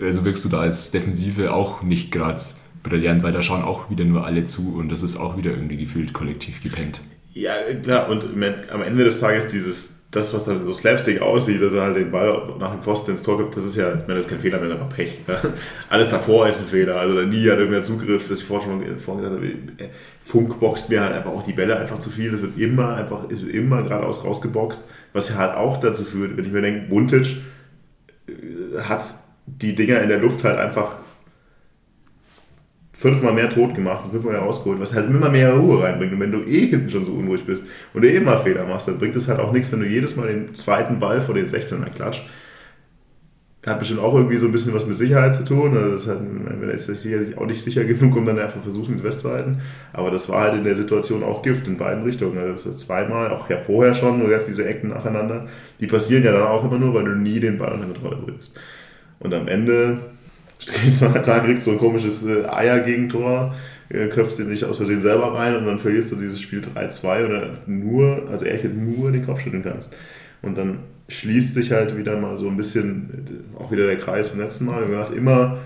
[0.00, 2.40] also wirkst du da als Defensive auch nicht gerade
[2.82, 5.76] brillant, weil da schauen auch wieder nur alle zu und das ist auch wieder irgendwie
[5.76, 7.00] gefühlt kollektiv gepennt.
[7.34, 11.72] Ja, klar, und am Ende des Tages dieses das, was halt so Slapstick aussieht, dass
[11.72, 14.16] er halt den Ball nach dem Pfosten ins Tor gibt, das ist ja, ich meine,
[14.16, 15.20] das ist kein Fehler mehr, aber Pech.
[15.88, 16.96] Alles davor ist ein Fehler.
[17.00, 19.90] Also nie hat irgendwer Zugriff, das ich vorher schon vorhin gesagt habe,
[20.24, 22.34] Funk boxt mir halt einfach auch die Bälle einfach zu viel.
[22.34, 26.44] Es wird immer einfach, wird immer geradeaus rausgeboxt, was ja halt auch dazu führt, wenn
[26.44, 27.38] ich mir denke, Buntic
[28.28, 29.02] äh, hat
[29.46, 31.00] die Dinger in der Luft halt einfach
[33.02, 36.12] fünfmal mehr tot gemacht und fünfmal mehr rausgeholt, was halt immer mehr Ruhe reinbringt.
[36.12, 38.86] Und wenn du eh hinten schon so unruhig bist und du eh immer Fehler machst,
[38.86, 41.48] dann bringt es halt auch nichts, wenn du jedes Mal den zweiten Ball vor den
[41.48, 42.22] 16er klatscht.
[43.66, 45.76] Hat bestimmt auch irgendwie so ein bisschen was mit Sicherheit zu tun.
[45.76, 46.20] Also das hat,
[46.74, 49.60] ist sicherlich auch nicht sicher genug, um dann einfach versuchen, ins West zu halten.
[49.92, 52.38] Aber das war halt in der Situation auch Gift in beiden Richtungen.
[52.38, 55.46] Also zweimal, auch ja vorher schon, du hast diese Ecken nacheinander,
[55.80, 58.56] die passieren ja dann auch immer nur, weil du nie den Ball unter Kontrolle bringst.
[59.18, 59.98] Und am Ende
[61.22, 63.54] da kriegst du ein komisches äh, Eier-Gegentor,
[63.88, 67.26] äh, köpfst dir nicht aus Versehen selber rein und dann verlierst du dieses Spiel 3-2
[67.26, 69.94] oder nur, also ehrlich nur den Kopf schütteln kannst.
[70.40, 74.28] Und dann schließt sich halt wieder mal so ein bisschen äh, auch wieder der Kreis
[74.28, 74.88] vom letzten Mal.
[74.88, 75.58] Wir haben immer,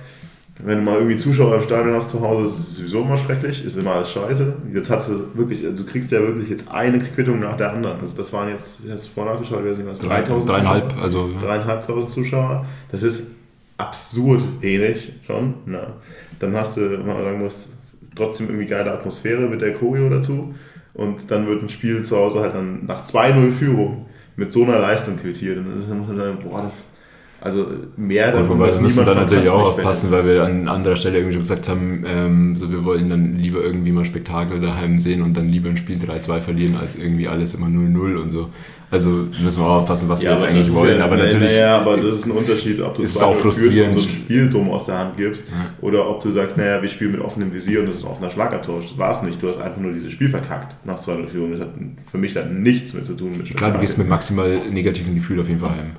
[0.64, 3.64] wenn du mal irgendwie Zuschauer im Stadion hast zu Hause, ist es sowieso immer schrecklich,
[3.64, 4.56] ist immer alles scheiße.
[4.74, 8.00] Jetzt hast du wirklich, also du kriegst ja wirklich jetzt eine Quittung nach der anderen.
[8.00, 11.30] Also das waren jetzt, ich hast vorher nachgeschaut, ich weiß nicht was, 3000 Dreieinhalb, also.
[11.40, 12.66] Dreieinhalbtausend Zuschauer.
[12.90, 13.35] Das ist
[13.76, 15.54] absurd wenig schon.
[15.66, 15.94] Na.
[16.38, 17.72] Dann hast du, wenn man sagen muss,
[18.14, 20.54] trotzdem irgendwie geile Atmosphäre mit der Choreo dazu.
[20.94, 24.78] Und dann wird ein Spiel zu Hause halt dann nach 2-0 Führung mit so einer
[24.78, 25.58] Leistung quittiert.
[25.58, 26.90] Und dann muss man sagen, boah, das
[27.40, 28.60] also mehr davon.
[28.60, 31.68] Und wir müssen dann natürlich auch aufpassen, weil wir an anderer Stelle irgendwie schon gesagt
[31.68, 35.68] haben, ähm, so wir wollen dann lieber irgendwie mal Spektakel daheim sehen und dann lieber
[35.68, 38.50] ein Spiel 3-2 verlieren, als irgendwie alles immer 0-0 und so.
[38.90, 39.10] Also
[39.42, 40.98] müssen wir auch aufpassen, was ja, wir jetzt eigentlich wollen.
[40.98, 41.52] Ja, aber natürlich.
[41.52, 43.94] Naja, aber das ist ein Unterschied, ob du ist auch frustrierend.
[43.94, 45.70] und so ein Spiel dumm aus der Hand gibst ja.
[45.80, 48.30] oder ob du sagst, naja, wir spielen mit offenem Visier und das ist ein offener
[48.30, 48.86] Schlagabtausch.
[48.88, 49.42] Das war es nicht.
[49.42, 51.52] Du hast einfach nur dieses Spiel verkackt nach 2-0 Führung.
[51.52, 51.70] Das hat
[52.10, 55.40] für mich dann nichts mehr zu tun mit Klar, du gehst mit maximal negativen Gefühl
[55.40, 55.92] auf jeden Fall heim.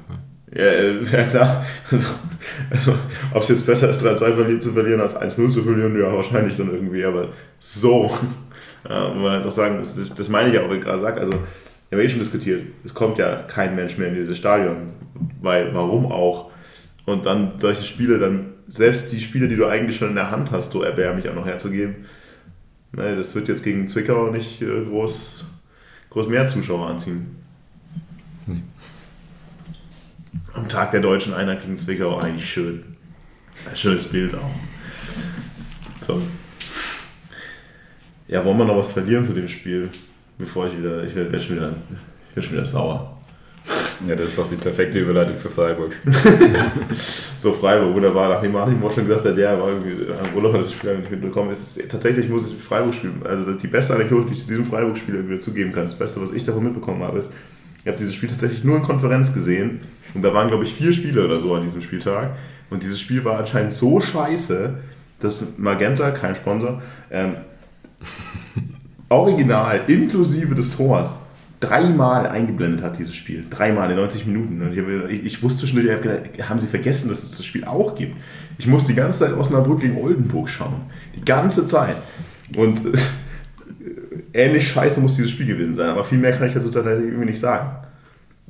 [0.57, 1.65] Ja, äh, ja klar.
[2.69, 2.95] Also,
[3.33, 6.73] ob es jetzt besser ist, 3-2 zu verlieren, als 1-0 zu verlieren, ja, wahrscheinlich dann
[6.73, 8.11] irgendwie, aber so.
[8.87, 11.19] Ja, man halt auch sagen, das, das meine ich ja auch, wenn ich gerade sage,
[11.19, 14.93] also, wir haben eh schon diskutiert, es kommt ja kein Mensch mehr in dieses Stadion,
[15.41, 16.51] weil, warum auch?
[17.05, 20.51] Und dann solche Spiele, dann, selbst die Spiele, die du eigentlich schon in der Hand
[20.51, 22.05] hast, so erbärmlich auch noch herzugeben,
[22.93, 25.43] ne, das wird jetzt gegen Zwickau nicht äh, groß,
[26.11, 27.35] groß mehr Zuschauer anziehen.
[30.53, 32.83] Am Tag der deutschen Einheit gegen Zwickau eigentlich schön.
[33.69, 34.51] Ein schönes Bild auch.
[35.95, 36.21] So.
[38.27, 39.89] Ja, wollen wir noch was verlieren zu dem Spiel?
[40.37, 41.73] Bevor ich wieder, ich werde schon wieder,
[42.29, 43.17] ich werde schon wieder sauer.
[44.07, 45.91] Ja, das ist doch die perfekte Überleitung für Freiburg.
[47.37, 48.29] so, Freiburg, wunderbar.
[48.29, 51.49] Nachdem Martin schon gesagt hat, der war irgendwie am Urlaub hat das Spiel nicht mitbekommen.
[51.49, 53.21] Es ist tatsächlich, muss ich Freiburg spielen.
[53.25, 55.85] Also die beste Anekdote, die ich zu diesem Freiburg-Spiel irgendwie zugeben kann.
[55.85, 57.33] Das Beste, was ich davon mitbekommen habe, ist,
[57.87, 59.79] ich habe dieses Spiel tatsächlich nur in Konferenz gesehen.
[60.13, 62.31] Und da waren, glaube ich, vier Spiele oder so an diesem Spieltag.
[62.69, 64.73] Und dieses Spiel war anscheinend so scheiße,
[65.21, 67.35] dass Magenta, kein Sponsor, ähm,
[69.07, 71.15] original inklusive des Tors
[71.61, 73.45] dreimal eingeblendet hat, dieses Spiel.
[73.49, 74.61] Dreimal in 90 Minuten.
[74.61, 77.37] Und ich, hab, ich, ich wusste schon, ich hab gedacht, haben sie vergessen, dass es
[77.37, 78.17] das Spiel auch gibt.
[78.57, 80.81] Ich muss die ganze Zeit Osnabrück gegen Oldenburg schauen.
[81.15, 81.95] Die ganze Zeit.
[82.53, 82.81] Und
[84.37, 85.89] ähnlich scheiße muss dieses Spiel gewesen sein.
[85.89, 87.69] Aber viel mehr kann ich dazu tatsächlich irgendwie nicht sagen.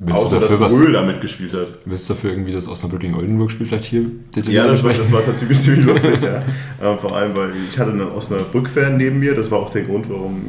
[0.00, 1.66] Willst Außer, dass dafür was- Röhl da mitgespielt hat.
[1.84, 5.10] Willst du dafür irgendwie das Osnabrück gegen Oldenburg-Spiel vielleicht hier detailliert Ja, das war, das
[5.10, 6.40] war tatsächlich ziemlich lustig, ja.
[6.80, 9.34] Ähm, vor allem, weil ich hatte einen Osnabrück-Fan neben mir.
[9.34, 10.40] Das war auch der Grund, warum,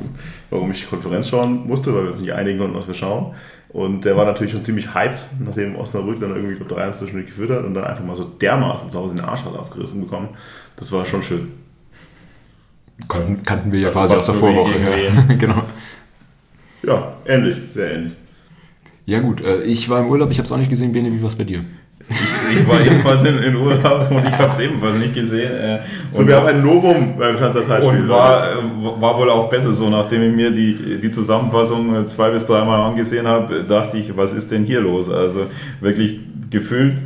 [0.52, 3.34] warum ich die Konferenz schauen musste, weil wir uns nicht einigen konnten, was wir schauen.
[3.70, 7.26] Und der war natürlich schon ziemlich hyped, nachdem Osnabrück dann irgendwie, ich glaube, 3-1 zwischendurch
[7.28, 10.30] geführt hat und dann einfach mal so dermaßen zu Hause den Arsch hat aufgerissen bekommen.
[10.76, 11.48] Das war schon schön.
[13.08, 14.76] Kannten, kannten wir ja Also quasi aus der Vorwoche.
[14.80, 15.34] Ja.
[15.38, 15.64] genau.
[16.84, 18.14] Ja, ähnlich, sehr ähnlich.
[19.06, 20.92] Ja gut, äh, ich war im Urlaub, ich habe es auch nicht gesehen.
[20.92, 21.62] Bene, wie war es bei dir?
[22.10, 25.52] Ich war ebenfalls in, in Urlaub und ich habe es ebenfalls nicht gesehen.
[25.52, 25.80] Äh,
[26.12, 28.02] So, wir haben ein Novum beim Schanzer Zeitspiel.
[28.02, 28.56] Und war, äh,
[29.00, 33.28] war wohl auch besser so, nachdem ich mir die, die Zusammenfassung zwei bis dreimal angesehen
[33.28, 35.10] habe, dachte ich, was ist denn hier los?
[35.12, 35.48] Also
[35.82, 36.98] wirklich gefühlt,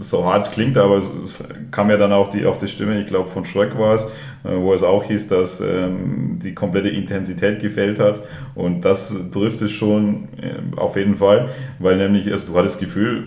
[0.00, 3.00] so hart es klingt, aber es, es kam ja dann auch die, auch die Stimme,
[3.00, 4.02] ich glaube von Schröck war es,
[4.44, 8.22] äh, wo es auch hieß, dass ähm, die komplette Intensität gefehlt hat.
[8.54, 12.80] Und das trifft es schon äh, auf jeden Fall, weil nämlich, also du hattest das
[12.80, 13.24] Gefühl,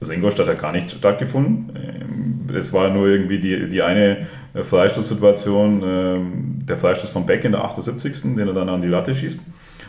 [0.00, 1.72] das Ingolstadt hat gar nicht stattgefunden.
[1.76, 7.44] Ähm, Es war nur irgendwie die, die eine äh, Freistoßsituation, ähm, der Freistoß von Beck
[7.44, 9.42] in der 78., den er dann an die Latte schießt.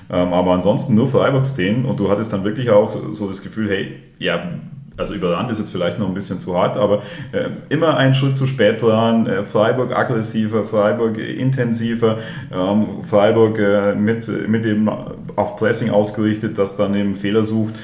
[0.10, 3.96] Ähm, Aber ansonsten nur Freiburg-Szenen und du hattest dann wirklich auch so das Gefühl, hey,
[4.20, 4.60] ja,
[4.98, 8.38] also überrannt ist jetzt vielleicht noch ein bisschen zu hart, aber äh, immer einen Schritt
[8.38, 9.28] zu spät dran.
[9.28, 12.18] Äh, Freiburg aggressiver, Freiburg intensiver,
[12.54, 14.90] ähm, Freiburg äh, mit, mit eben
[15.36, 17.76] auf Pressing ausgerichtet, das dann eben Fehler sucht.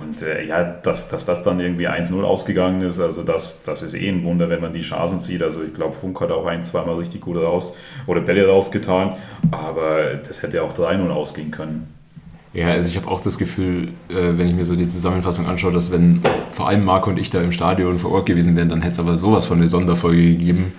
[0.00, 3.94] Und äh, ja, dass, dass das dann irgendwie 1-0 ausgegangen ist, also das, das ist
[3.94, 5.42] eh ein Wunder, wenn man die Chancen sieht.
[5.42, 9.14] Also ich glaube, Funk hat auch ein, zweimal richtig gut raus oder Bälle rausgetan,
[9.50, 11.99] aber das hätte auch 3-0 ausgehen können.
[12.52, 15.72] Ja, also ich habe auch das Gefühl, äh, wenn ich mir so die Zusammenfassung anschaue,
[15.72, 18.82] dass wenn vor allem Marco und ich da im Stadion vor Ort gewesen wären, dann
[18.82, 20.72] hätte es aber sowas von eine Sonderfolge gegeben.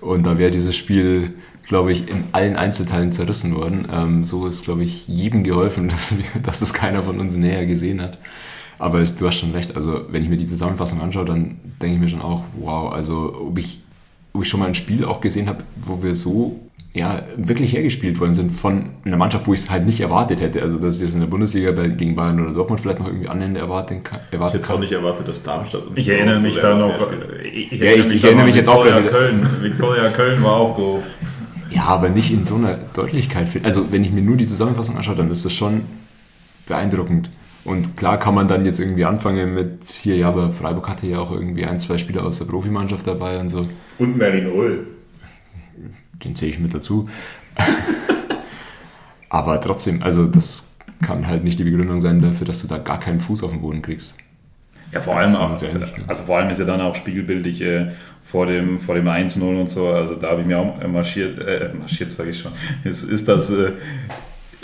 [0.00, 1.32] Und da wäre dieses Spiel,
[1.66, 3.88] glaube ich, in allen Einzelteilen zerrissen worden.
[3.92, 7.64] Ähm, so ist, glaube ich, jedem geholfen, dass, wir, dass das keiner von uns näher
[7.64, 8.18] gesehen hat.
[8.78, 12.00] Aber du hast schon recht, also wenn ich mir die Zusammenfassung anschaue, dann denke ich
[12.00, 13.80] mir schon auch, wow, also ob ich,
[14.34, 16.60] ob ich schon mal ein Spiel auch gesehen habe, wo wir so
[16.96, 20.62] ja, wirklich hergespielt worden sind von einer Mannschaft, wo ich es halt nicht erwartet hätte.
[20.62, 23.58] Also, dass ich das in der Bundesliga gegen Bayern oder Dortmund vielleicht noch irgendwie annähernd
[23.58, 24.20] erwarten kann.
[24.30, 24.80] Ich hätte auch kann.
[24.80, 27.12] nicht erwartet, dass Darmstadt uns Ich erinnere mich da noch.
[27.44, 29.46] Ich, Ja, ich- ich erinnere mich jetzt auch Viktoria wieder- Köln.
[29.60, 31.04] Viktoria Köln war auch doof.
[31.70, 33.48] Ja, aber nicht in so einer Deutlichkeit.
[33.62, 35.82] Also, wenn ich mir nur die Zusammenfassung anschaue, dann ist das schon
[36.66, 37.30] beeindruckend.
[37.64, 41.18] Und klar kann man dann jetzt irgendwie anfangen mit hier, ja, aber Freiburg hatte ja
[41.18, 43.66] auch irgendwie ein, zwei Spieler aus der Profimannschaft dabei und so.
[43.98, 44.86] Und Merlin Röhl.
[46.24, 47.08] Den zähle ich mit dazu.
[49.28, 53.00] aber trotzdem, also das kann halt nicht die Begründung sein dafür, dass du da gar
[53.00, 54.14] keinen Fuß auf den Boden kriegst.
[54.92, 57.90] Ja, vor allem, auch, also vor allem ist ja dann auch spiegelbildlich äh,
[58.22, 59.88] vor dem, vor dem 1-0 und so.
[59.88, 62.52] Also da habe ich mir auch marschiert, äh, marschiert sage ich schon.
[62.84, 63.72] Ist, ist das äh,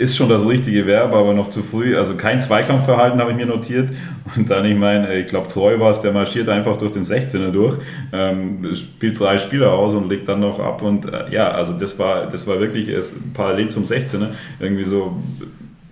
[0.03, 1.95] ist schon das richtige Verb, aber noch zu früh.
[1.95, 3.89] Also kein Zweikampfverhalten habe ich mir notiert.
[4.35, 7.51] Und dann, ich meine, ich glaube, Treu war es, der marschiert einfach durch den 16er
[7.51, 7.77] durch,
[8.11, 10.81] ähm, spielt drei Spieler aus und legt dann noch ab.
[10.81, 14.27] Und äh, ja, also das war, das war wirklich erst parallel zum 16er,
[14.59, 15.15] irgendwie so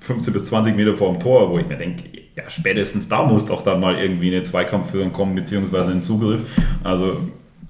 [0.01, 2.03] 15 bis 20 Meter vor dem Tor, wo ich mir denke,
[2.35, 6.45] ja, spätestens da muss doch dann mal irgendwie eine Zweikampfführung kommen, beziehungsweise ein Zugriff.
[6.83, 7.17] Also,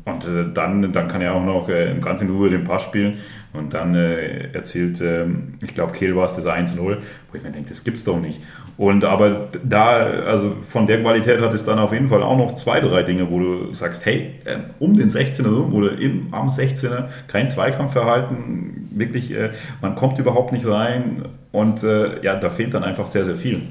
[0.05, 3.17] und äh, dann, dann kann er auch noch äh, ganz in Ruhe den Pass spielen.
[3.53, 6.95] Und dann äh, erzielt, ähm, ich glaube, Kehl war es das 1-0, wo
[7.33, 8.41] ich mir denke, das gibt's doch nicht.
[8.77, 12.55] Und aber da, also von der Qualität hat es dann auf jeden Fall auch noch
[12.55, 16.47] zwei, drei Dinge, wo du sagst, hey, äh, um den 16er rum oder im, am
[16.47, 22.73] 16er kein Zweikampfverhalten, wirklich, äh, man kommt überhaupt nicht rein und äh, ja, da fehlt
[22.73, 23.61] dann einfach sehr, sehr viel.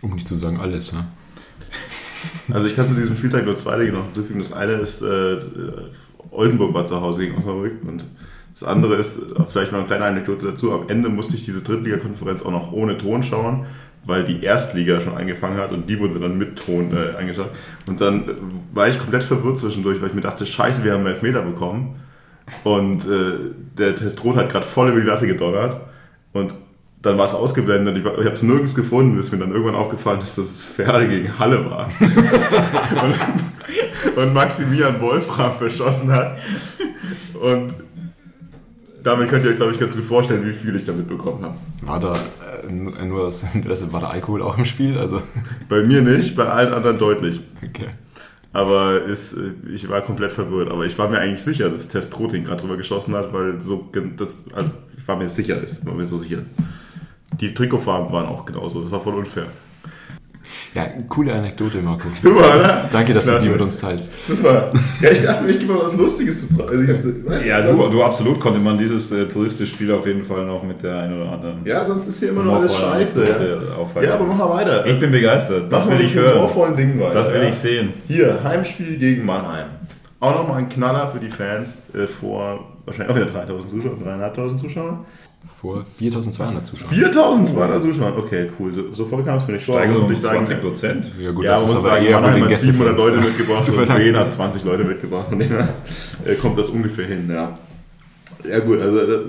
[0.00, 1.06] Um nicht zu sagen alles, ja.
[2.52, 4.38] Also ich kann zu diesem Spieltag nur zwei Dinge noch hinzufügen.
[4.38, 5.38] Das eine ist, äh,
[6.30, 8.04] Oldenburg war zu Hause gegen Osnabrück und
[8.58, 11.62] das andere ist, äh, vielleicht noch eine kleine Anekdote dazu, am Ende musste ich diese
[11.62, 13.66] Drittligakonferenz auch noch ohne Ton schauen,
[14.04, 17.50] weil die Erstliga schon angefangen hat und die wurde dann mit Ton äh, angeschaut.
[17.86, 18.32] Und dann äh,
[18.72, 21.96] war ich komplett verwirrt zwischendurch, weil ich mir dachte, scheiße, wir haben einen Elfmeter bekommen
[22.64, 23.32] und äh,
[23.76, 25.80] der Testrot hat gerade voll über die Latte gedonnert
[26.32, 26.54] und
[27.06, 27.96] dann war es ausgeblendet.
[27.96, 31.08] Ich, ich habe es nirgends gefunden, bis mir dann irgendwann aufgefallen ist, dass es Ferl
[31.08, 31.88] gegen Halle war.
[32.00, 36.38] und, und Maximilian Wolfram verschossen hat.
[37.40, 37.74] Und
[39.02, 41.54] damit könnt ihr euch, glaube ich, ganz gut vorstellen, wie viel ich damit bekommen habe.
[41.82, 42.18] War da
[42.68, 44.98] äh, nur aus Interesse, war da Alkohol auch im Spiel?
[44.98, 45.22] Also,
[45.68, 47.40] Bei mir nicht, bei allen anderen deutlich.
[47.62, 47.88] okay.
[48.52, 49.36] Aber ist,
[49.70, 50.70] ich war komplett verwirrt.
[50.70, 53.86] Aber ich war mir eigentlich sicher, dass Test Troting gerade drüber geschossen hat, weil so
[54.16, 56.38] das, also ich war mir sicher ist, war mir so sicher.
[57.40, 58.82] Die Trikotfarben waren auch genauso.
[58.82, 59.46] Das war voll unfair.
[60.74, 62.06] Ja, coole Anekdote, Marco.
[62.22, 62.88] Super, oder?
[62.92, 63.46] Danke, dass du Klasse.
[63.46, 64.12] die mit uns teilst.
[64.26, 64.70] Super.
[65.00, 67.08] Ja, ich dachte mir, ich gebe mal was Lustiges zu also ich so,
[67.44, 70.82] Ja, du, sonst, du absolut konnte man dieses äh, Touristisch-Spiel auf jeden Fall noch mit
[70.82, 71.64] der einen oder anderen.
[71.64, 73.24] ja, sonst ist hier immer noch alles scheiße.
[73.24, 74.86] Ja, ja aber mach mal weiter.
[74.86, 75.72] Ich bin begeistert.
[75.72, 76.76] Das Mach will ich hören.
[76.76, 77.12] Dingen weiter.
[77.12, 77.48] Das will ja.
[77.48, 77.94] ich sehen.
[78.06, 79.66] Hier, Heimspiel gegen Mannheim.
[80.20, 84.60] Auch nochmal ein Knaller für die Fans äh, vor wahrscheinlich auch wieder 3000 Zuschauern, 3500
[84.60, 84.98] Zuschauern.
[85.60, 86.94] Vor 4200 Zuschauern.
[86.94, 88.74] 4200 Zuschauern, okay, cool.
[88.74, 89.76] So, so voll kam es mir nicht vor.
[89.76, 90.44] Steigerung um ich sagen.
[90.46, 91.12] 20 Prozent.
[91.18, 93.28] Ja, gut, Ja, das man ist aber sagen, eher Mannheim den hat 700 Gästefans Leute
[93.28, 93.86] mitgebracht zu und.
[93.86, 95.28] Bremen hat 20 Leute mitgebracht.
[95.28, 95.68] Von dem her
[96.24, 97.58] äh, kommt das ungefähr hin, ja.
[98.48, 99.20] Ja gut, also äh,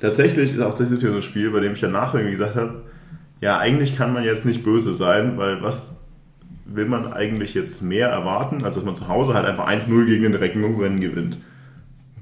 [0.00, 2.56] tatsächlich ist auch das jetzt wieder so ein Spiel, bei dem ich danach irgendwie gesagt
[2.56, 2.82] habe,
[3.40, 5.98] ja, eigentlich kann man jetzt nicht böse sein, weil was
[6.64, 10.22] will man eigentlich jetzt mehr erwarten, als dass man zu Hause halt einfach 1-0 gegen
[10.22, 11.38] den direkten Konkurrenten gewinnt.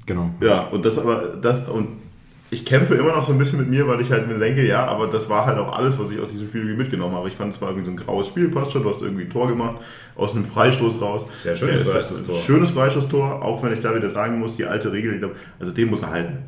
[0.05, 0.31] Genau.
[0.41, 1.87] Ja, und das aber, das, und
[2.51, 4.85] ich kämpfe immer noch so ein bisschen mit mir, weil ich halt mir denke, ja,
[4.85, 7.27] aber das war halt auch alles, was ich aus diesem Spiel irgendwie mitgenommen habe.
[7.29, 9.29] Ich fand, es war irgendwie so ein graues Spiel, passt schon, du hast irgendwie ein
[9.29, 9.77] Tor gemacht,
[10.17, 11.25] aus einem Freistoß raus.
[11.31, 12.39] Sehr schönes ist- Freistoßtor.
[12.39, 15.71] Schönes Freistoßtor, auch wenn ich da wieder sagen muss, die alte Regel, ich glaube, also
[15.71, 16.39] den muss er halten.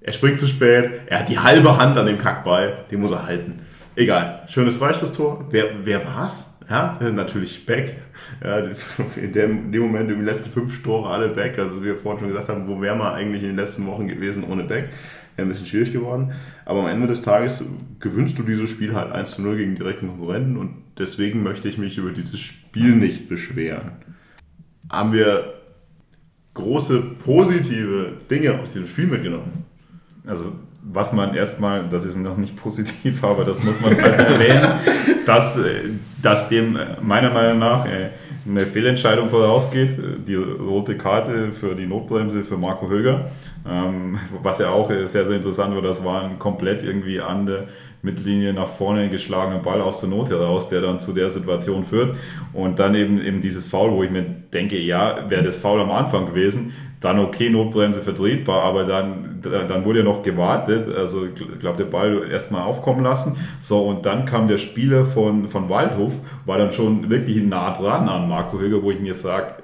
[0.00, 3.24] Er springt zu spät, er hat die halbe Hand an dem Kackball, den muss er
[3.26, 3.60] halten.
[3.94, 5.44] Egal, schönes Freistoßtor.
[5.50, 6.51] Wer, wer war's?
[6.72, 7.98] Ja, natürlich Beck.
[8.42, 8.60] Ja,
[9.16, 11.58] in, dem, dem Moment in den letzten fünf Tore alle Beck.
[11.58, 14.08] Also wie wir vorhin schon gesagt haben, wo wären wir eigentlich in den letzten Wochen
[14.08, 14.88] gewesen ohne Beck?
[15.36, 16.32] Wäre ein bisschen schwierig geworden.
[16.64, 17.62] Aber am Ende des Tages
[18.00, 21.76] gewünscht du dieses Spiel halt 1 zu 0 gegen direkten Konkurrenten und deswegen möchte ich
[21.76, 23.92] mich über dieses Spiel nicht beschweren.
[24.88, 25.52] Haben wir
[26.54, 29.66] große positive Dinge aus diesem Spiel mitgenommen?
[30.26, 34.74] Also, was man erstmal, das ist noch nicht positiv, aber das muss man halt erwähnen,
[35.26, 35.82] dass, äh,
[36.20, 38.10] dass dem äh, meiner Meinung nach äh,
[38.48, 39.96] eine Fehlentscheidung vorausgeht.
[40.26, 43.30] Die rote Karte für die Notbremse für Marco Höger.
[43.68, 47.68] Ähm, Was ja auch sehr, sehr interessant war, das war ein komplett irgendwie an der
[48.02, 52.16] Mittellinie nach vorne geschlagener Ball aus der Not heraus, der dann zu der Situation führt.
[52.52, 55.92] Und dann eben, eben dieses Foul, wo ich mir denke, ja, wäre das Foul am
[55.92, 61.58] Anfang gewesen, dann okay, Notbremse vertretbar, aber dann, dann wurde ja noch gewartet, also ich
[61.58, 63.36] glaube, der Ball erstmal aufkommen lassen.
[63.60, 66.12] So, und dann kam der Spieler von, von Waldhof,
[66.46, 69.54] war dann schon wirklich nah dran an Marco Höger, wo ich mir frage,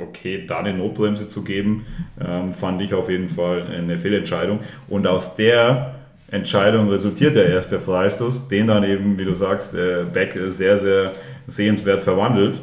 [0.00, 1.86] okay, da eine Notbremse zu geben,
[2.20, 4.60] ähm, fand ich auf jeden Fall eine Fehlentscheidung.
[4.88, 5.94] Und aus der
[6.30, 11.12] Entscheidung resultiert der erste Freistoß, den dann eben, wie du sagst, äh, Beck sehr, sehr
[11.46, 12.58] sehenswert verwandelt.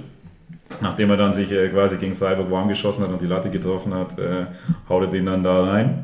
[0.82, 3.94] Nachdem er dann sich äh, quasi gegen Freiburg warm geschossen hat und die Latte getroffen
[3.94, 4.46] hat, äh,
[4.88, 6.04] haut er den dann da rein.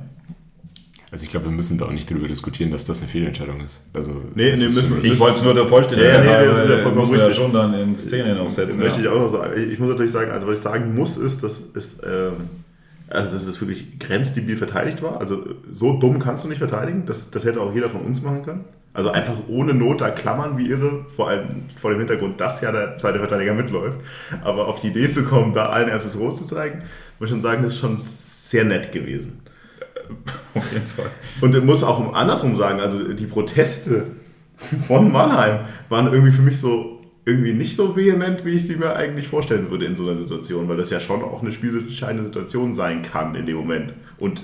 [1.11, 3.81] Also ich glaube, wir müssen da auch nicht drüber diskutieren, dass das eine Fehlentscheidung ist.
[3.93, 6.69] Also Nee, nee, müssen wir Ich wollte es nur der Vollständigkeit Ja, nee, das ist
[6.69, 7.43] ja vollkommen muss man ja richtig.
[7.43, 8.79] schon dann in Szene noch setzen.
[8.79, 9.53] möchte ich auch noch sagen.
[9.71, 12.33] Ich muss natürlich sagen, also was ich sagen muss, ist, dass es, ähm,
[13.09, 15.19] also dass es wirklich grenzdebil verteidigt war.
[15.19, 17.05] Also so dumm kannst du nicht verteidigen.
[17.05, 18.65] Das, das hätte auch jeder von uns machen können.
[18.93, 22.71] Also einfach ohne Not da klammern wie irre, vor allem vor dem Hintergrund, dass ja
[22.71, 23.99] der zweite Verteidiger mitläuft.
[24.43, 26.81] Aber auf die Idee zu kommen, da allen erstes Rot zu zeigen,
[27.19, 29.41] muss ich schon sagen, das ist schon sehr nett gewesen.
[30.53, 31.09] Auf jeden Fall.
[31.41, 34.05] Und ich muss auch andersrum sagen, also die Proteste
[34.87, 36.94] von Mannheim waren irgendwie für mich so
[37.25, 40.67] irgendwie nicht so vehement, wie ich sie mir eigentlich vorstellen würde in so einer Situation,
[40.67, 43.93] weil das ja schon auch eine spielentscheidende Situation sein kann in dem Moment.
[44.19, 44.43] Und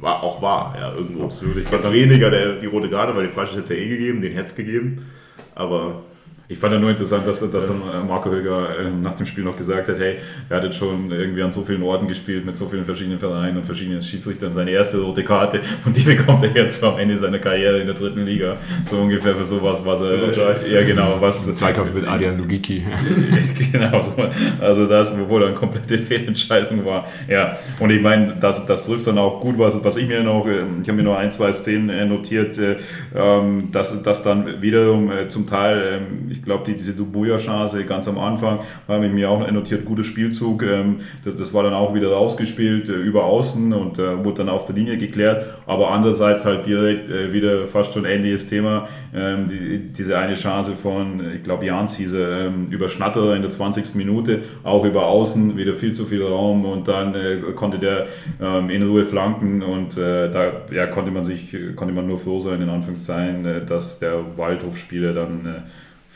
[0.00, 1.24] war auch wahr, ja, irgendwo.
[1.24, 1.56] Absolut.
[1.56, 4.20] Ich fand- weniger der, die rote Karte, weil die Freistoß hätte es ja eh gegeben,
[4.20, 5.06] den hätte es gegeben.
[5.54, 6.02] Aber
[6.48, 9.42] Ich fand ja nur interessant, dass, dass dann äh, Marco Höger äh, nach dem Spiel
[9.42, 10.16] noch gesagt hat, hey,
[10.48, 13.56] er hat jetzt schon irgendwie an so vielen Orten gespielt, mit so vielen verschiedenen Vereinen
[13.56, 17.40] und verschiedenen Schiedsrichtern seine erste rote Karte und die bekommt er jetzt am Ende seiner
[17.40, 18.56] Karriere in der dritten Liga.
[18.84, 20.16] So ungefähr für sowas, was er...
[20.16, 20.70] So Scheiß.
[20.70, 21.16] Ja, genau.
[21.20, 22.84] Was, Zweikampf mit Adrian Lugiki.
[23.72, 24.14] genau, so.
[24.60, 27.08] also das, wo dann komplette Fehlentscheidung war.
[27.28, 30.46] Ja, und ich meine, das, das trifft dann auch gut, was, was ich mir noch,
[30.46, 32.76] äh, ich habe mir noch ein, zwei Szenen äh, notiert, äh,
[33.14, 38.18] ähm, dass, dass dann wiederum zum Teil, ähm, ich glaube, die, diese Dubuya-Chance ganz am
[38.18, 40.62] Anfang, habe ich mir auch notiert, gutes Spielzug.
[40.62, 44.48] Ähm, das, das war dann auch wieder rausgespielt äh, über außen und äh, wurde dann
[44.48, 45.46] auf der Linie geklärt.
[45.66, 48.88] Aber andererseits halt direkt äh, wieder fast schon ähnliches Thema.
[49.14, 53.50] Ähm, die, diese eine Chance von, ich glaube, Jans hieße, ähm, über Schnatter in der
[53.50, 53.94] 20.
[53.94, 58.06] Minute, auch über außen, wieder viel zu viel Raum und dann äh, konnte der
[58.40, 62.38] ähm, in Ruhe flanken und äh, da ja, konnte man sich, konnte man nur froh
[62.38, 65.64] sein, in Anführungszeichen, äh, dass der Waldhofspieler dann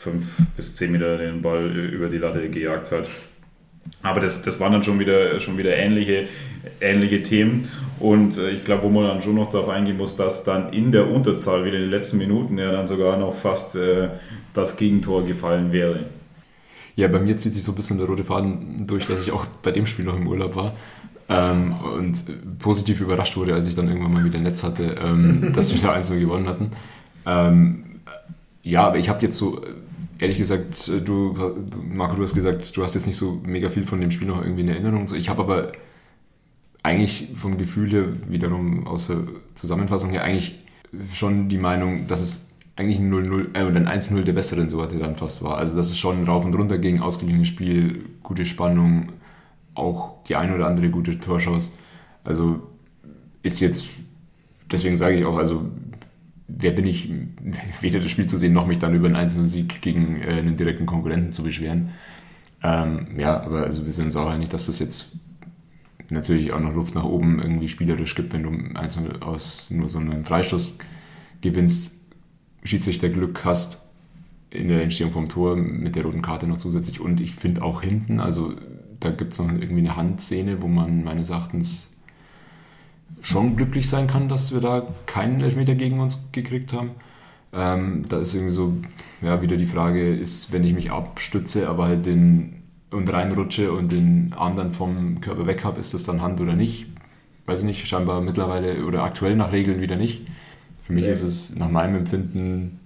[0.01, 3.07] fünf bis zehn Meter den Ball über die Latte gejagt hat.
[4.03, 6.27] Aber das, das waren dann schon wieder, schon wieder ähnliche,
[6.79, 7.67] ähnliche Themen.
[7.99, 10.91] Und äh, ich glaube, wo man dann schon noch darauf eingehen muss, dass dann in
[10.91, 14.09] der Unterzahl wieder in den letzten Minuten ja dann sogar noch fast äh,
[14.53, 16.05] das Gegentor gefallen wäre.
[16.95, 19.45] Ja, bei mir zieht sich so ein bisschen der rote Faden durch, dass ich auch
[19.63, 20.73] bei dem Spiel noch im Urlaub war.
[21.29, 22.23] Ähm, und
[22.59, 25.93] positiv überrascht wurde, als ich dann irgendwann mal wieder Netz hatte, ähm, dass wir da
[25.93, 26.71] 1 gewonnen hatten.
[27.25, 27.85] Ähm,
[28.63, 29.61] ja, aber ich habe jetzt so,
[30.21, 31.35] ehrlich gesagt, du,
[31.83, 34.41] Marco, du hast gesagt, du hast jetzt nicht so mega viel von dem Spiel noch
[34.41, 35.05] irgendwie in Erinnerung.
[35.15, 35.71] Ich habe aber
[36.83, 39.17] eigentlich vom Gefühl her, wiederum aus der
[39.55, 40.59] Zusammenfassung her, eigentlich
[41.11, 44.97] schon die Meinung, dass es eigentlich ein 0-0 äh, oder ein 1-0 der besseren Sorte
[44.97, 45.57] dann fast war.
[45.57, 49.13] Also dass es schon rauf und runter ging, ausgeglichenes Spiel, gute Spannung,
[49.73, 51.71] auch die eine oder andere gute Torschance.
[52.23, 52.61] Also
[53.43, 53.87] ist jetzt,
[54.71, 55.65] deswegen sage ich auch, also
[56.57, 57.11] wer bin ich,
[57.81, 60.57] weder das Spiel zu sehen, noch mich dann über einen einzelnen Sieg gegen äh, einen
[60.57, 61.89] direkten Konkurrenten zu beschweren.
[62.63, 65.17] Ähm, ja, aber also wir sind auch einig, dass das jetzt
[66.09, 69.99] natürlich auch noch Luft nach oben irgendwie spielerisch gibt, wenn du einzeln aus nur so
[69.99, 70.77] einem Freistoß
[71.41, 71.97] gewinnst,
[72.63, 73.81] Schiedsrichter Glück hast
[74.51, 77.81] in der Entstehung vom Tor mit der roten Karte noch zusätzlich und ich finde auch
[77.81, 78.53] hinten, also
[78.99, 81.90] da gibt es noch irgendwie eine Handszene, wo man meines Erachtens
[83.21, 86.91] schon glücklich sein kann, dass wir da keinen Elfmeter gegen uns gekriegt haben.
[87.53, 88.73] Ähm, da ist irgendwie so,
[89.21, 93.91] ja, wieder die Frage ist, wenn ich mich abstütze, aber halt den und reinrutsche und
[93.91, 96.87] den Arm dann vom Körper weg habe, ist das dann Hand oder nicht?
[97.45, 100.27] Weiß ich nicht, scheinbar mittlerweile oder aktuell nach Regeln wieder nicht.
[100.81, 101.11] Für mich nee.
[101.11, 102.79] ist es nach meinem Empfinden,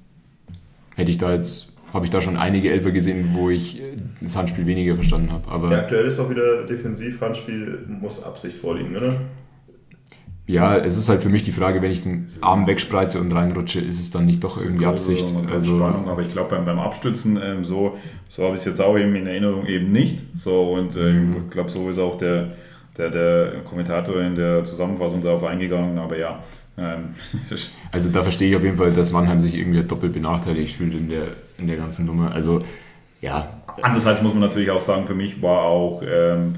[0.95, 3.81] hätte ich da jetzt, habe ich da schon einige Elfer gesehen, wo ich
[4.21, 5.49] das Handspiel weniger verstanden habe.
[5.49, 9.21] Aber ja, aktuell ist auch wieder defensiv, Handspiel muss Absicht vorliegen, oder?
[10.47, 13.79] Ja, es ist halt für mich die Frage, wenn ich den Arm wegspreize und reinrutsche,
[13.79, 15.33] ist es dann nicht doch irgendwie Absicht?
[15.51, 17.97] Also, Spannung, aber ich glaube beim, beim Abstützen, ähm, so,
[18.29, 20.19] so habe ich es jetzt auch eben in Erinnerung eben nicht.
[20.35, 21.35] So, und äh, mhm.
[21.45, 22.51] ich glaube, so ist auch der,
[22.95, 26.43] der, der Kommentator in der Zusammenfassung darauf eingegangen, aber ja.
[26.77, 27.15] Ähm.
[27.91, 31.09] Also da verstehe ich auf jeden Fall, dass Mannheim sich irgendwie doppelt benachteiligt fühlt in
[31.09, 31.27] der,
[31.57, 32.33] in der ganzen Nummer.
[32.33, 32.59] Also
[33.21, 33.61] ja.
[33.81, 36.55] Andererseits muss man natürlich auch sagen, für mich war auch ähm,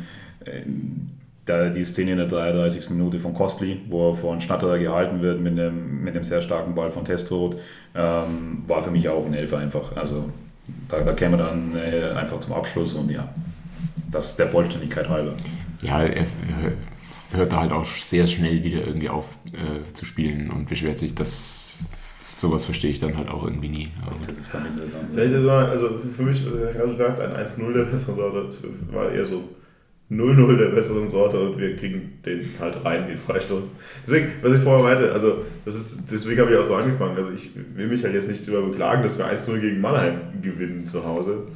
[1.47, 2.89] da die Szene in der 33.
[2.91, 6.75] Minute von Costly, wo er von Schnatterer gehalten wird mit einem, mit einem sehr starken
[6.75, 7.57] Ball von Testrot,
[7.95, 9.95] ähm, war für mich auch ein Elfer einfach.
[9.95, 10.29] Also
[10.89, 13.33] da, da käme dann äh, einfach zum Abschluss und ja,
[14.11, 15.33] das der Vollständigkeit halber.
[15.81, 16.25] Ja, er
[17.31, 21.15] hört da halt auch sehr schnell wieder irgendwie auf äh, zu spielen und beschwert sich,
[21.15, 21.79] dass
[22.33, 23.91] sowas verstehe ich dann halt auch irgendwie nie.
[24.05, 25.05] Aber das ist dann interessant.
[25.13, 28.17] Vielleicht also für mich, äh, ein 1-0 der bessere
[28.91, 29.43] war eher so
[30.09, 33.71] 0-0 der besseren Sorte und wir kriegen den halt rein, den Freistoß.
[34.05, 37.17] Deswegen, was ich vorher meinte, also das ist, deswegen habe ich auch so angefangen.
[37.17, 40.85] Also ich will mich halt jetzt nicht darüber beklagen, dass wir 1-0 gegen Mannheim gewinnen
[40.85, 41.47] zu Hause.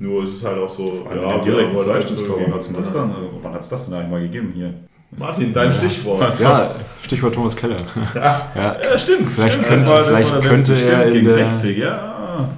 [0.00, 2.40] Nur es ist halt auch so, ja, direkt ein Freistoßtor.
[2.40, 4.74] Wann hat es das dann, wann hat es das denn eigentlich mal gegeben hier?
[5.16, 6.20] Martin, dein Stichwort.
[6.20, 6.40] Was?
[6.40, 7.86] Ja, Stichwort Thomas Keller.
[8.14, 8.76] Ja, ja.
[8.82, 9.30] ja stimmt.
[9.30, 9.68] Vielleicht stimmt.
[9.68, 12.54] könnte, war, vielleicht könnte er gegen 60, ja.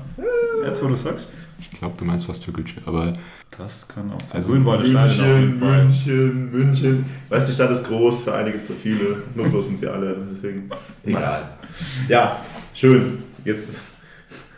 [0.65, 1.37] Jetzt, wo du sagst.
[1.61, 3.13] Ich glaube, du meinst was Türkische, aber
[3.57, 4.37] das kann auch sein.
[4.37, 7.05] Also München, München, München.
[7.29, 9.23] Weißt du, die Stadt ist groß, für einige zu viele.
[9.35, 10.71] Nutzlos sind sie alle, deswegen
[11.05, 11.43] egal.
[12.09, 12.39] Ja,
[12.75, 13.23] schön.
[13.45, 13.81] Jetzt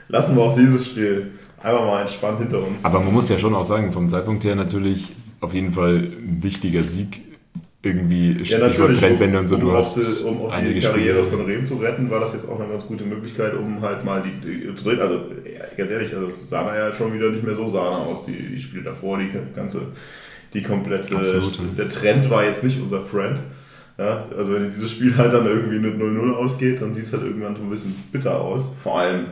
[0.08, 2.84] lassen wir auch dieses Spiel einfach mal entspannt hinter uns.
[2.84, 6.42] Aber man muss ja schon auch sagen, vom Zeitpunkt her natürlich auf jeden Fall ein
[6.42, 7.31] wichtiger Sieg
[7.82, 9.56] irgendwie ja, Stichwort Trendwende und so.
[9.56, 12.48] Um, du hast die, um auch die Karriere von Rehm zu retten, war das jetzt
[12.48, 15.00] auch eine ganz gute Möglichkeit, um halt mal die, die zu drehen.
[15.00, 15.20] Also
[15.76, 18.60] ganz ehrlich, also es sah ja schon wieder nicht mehr so sahne aus, die, die
[18.60, 19.88] Spiele davor, die ganze,
[20.54, 21.58] die komplette, Absolut.
[21.76, 23.40] der Trend war jetzt nicht unser Friend.
[23.98, 27.24] Ja, also wenn dieses Spiel halt dann irgendwie mit 0-0 ausgeht, dann sieht es halt
[27.24, 28.72] irgendwann ein bisschen bitter aus.
[28.82, 29.26] Vor allem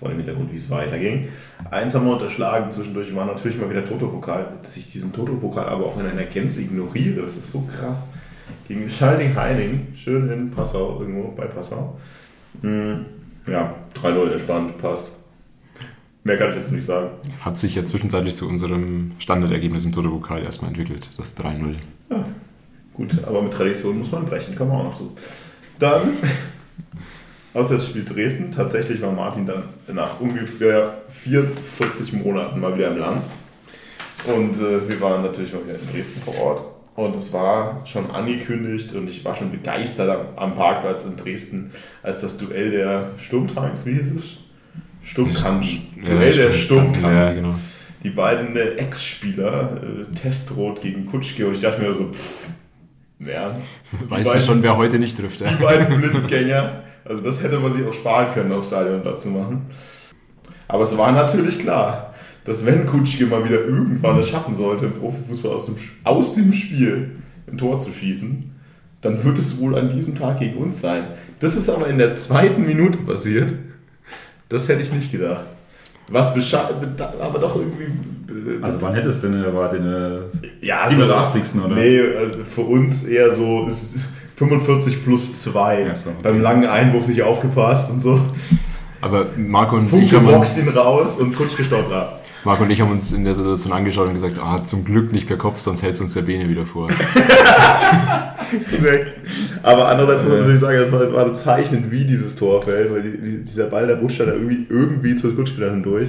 [0.00, 1.28] vor dem Hintergrund, wie es weiterging.
[1.70, 5.84] Eins haben wir unterschlagen, zwischendurch war natürlich mal wieder Toto-Pokal, dass ich diesen Toto-Pokal aber
[5.84, 8.06] auch in einer Gänze ignoriere, das ist so krass.
[8.66, 11.98] Gegen Schalding-Heining, schön in Passau, irgendwo bei Passau.
[12.62, 13.04] Hm,
[13.46, 15.16] ja, 3-0 entspannt, passt.
[16.24, 17.10] Mehr kann ich jetzt nicht sagen.
[17.44, 21.74] Hat sich ja zwischenzeitlich zu unserem Standardergebnis im Toto-Pokal erstmal entwickelt, das 3-0.
[22.10, 22.24] Ja,
[22.94, 25.12] gut, aber mit Tradition muss man brechen, kann man auch noch so.
[25.78, 26.14] Dann
[27.54, 28.50] Auswärtsspiel Dresden.
[28.52, 33.24] Tatsächlich war Martin dann nach ungefähr 44 Monaten mal wieder im Land.
[34.26, 36.64] Und äh, wir waren natürlich mal wieder in Dresden vor Ort.
[36.96, 41.70] Und es war schon angekündigt und ich war schon begeistert am, am Parkplatz in Dresden,
[42.02, 44.36] als das Duell der Sturmtanks, wie hieß es?
[45.02, 45.80] Sturmkanten.
[46.04, 47.02] Duell der Sturmkanten.
[47.14, 47.54] Ja, genau.
[48.02, 51.46] Die beiden äh, Ex-Spieler, äh, Testrot gegen Kutschke.
[51.46, 52.48] Und ich dachte mir so, pff,
[53.18, 53.70] im Ernst?
[54.08, 55.50] Weißt du beiden- schon, wer heute nicht trifft, ja?
[55.50, 56.82] die beiden Blindgänger.
[57.10, 59.62] Also das hätte man sich auch sparen können, aufs Stadion da zu machen.
[60.68, 64.92] Aber es war natürlich klar, dass wenn Kutschke mal wieder irgendwann es schaffen sollte, im
[64.92, 67.10] Profifußball aus dem, aus dem Spiel
[67.50, 68.52] ein Tor zu schießen,
[69.00, 71.02] dann wird es wohl an diesem Tag gegen uns sein.
[71.40, 73.54] Das ist aber in der zweiten Minute passiert.
[74.48, 75.46] Das hätte ich nicht gedacht.
[76.12, 77.84] Was aber doch irgendwie.
[77.84, 79.80] äh, Also wann hättest du denn erwartet?
[79.80, 80.20] In der
[80.60, 81.60] ja, 87.
[81.60, 81.74] oder?
[81.74, 84.04] Nee, also für uns eher so ist
[84.40, 85.88] 45 plus 2.
[85.90, 86.18] Ach so, okay.
[86.22, 88.18] Beim langen Einwurf nicht aufgepasst und so.
[89.02, 91.36] Aber Marco und, ich Funke haben boxt ihn uns, raus und
[91.92, 92.24] ab.
[92.44, 95.26] Marco und ich haben uns in der Situation angeschaut und gesagt, ah, zum Glück nicht
[95.26, 96.88] per Kopf, sonst hält uns der Bene wieder vor.
[98.70, 99.16] Korrekt.
[99.62, 103.02] Aber andererseits muss man natürlich sagen, das war, war bezeichnend, wie dieses Tor fällt, weil
[103.02, 106.08] die, die, dieser Ball, der rutscht da irgendwie, irgendwie zur Kutschke dann hindurch.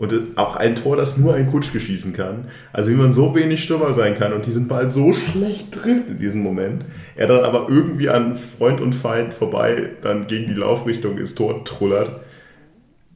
[0.00, 2.46] Und auch ein Tor, das nur ein Kutschke schießen kann.
[2.72, 6.18] Also wie man so wenig Stürmer sein kann und diesen Ball so schlecht trifft in
[6.18, 6.86] diesem Moment.
[7.16, 11.66] Er dann aber irgendwie an Freund und Feind vorbei dann gegen die Laufrichtung ins Tor
[11.66, 12.24] trullert.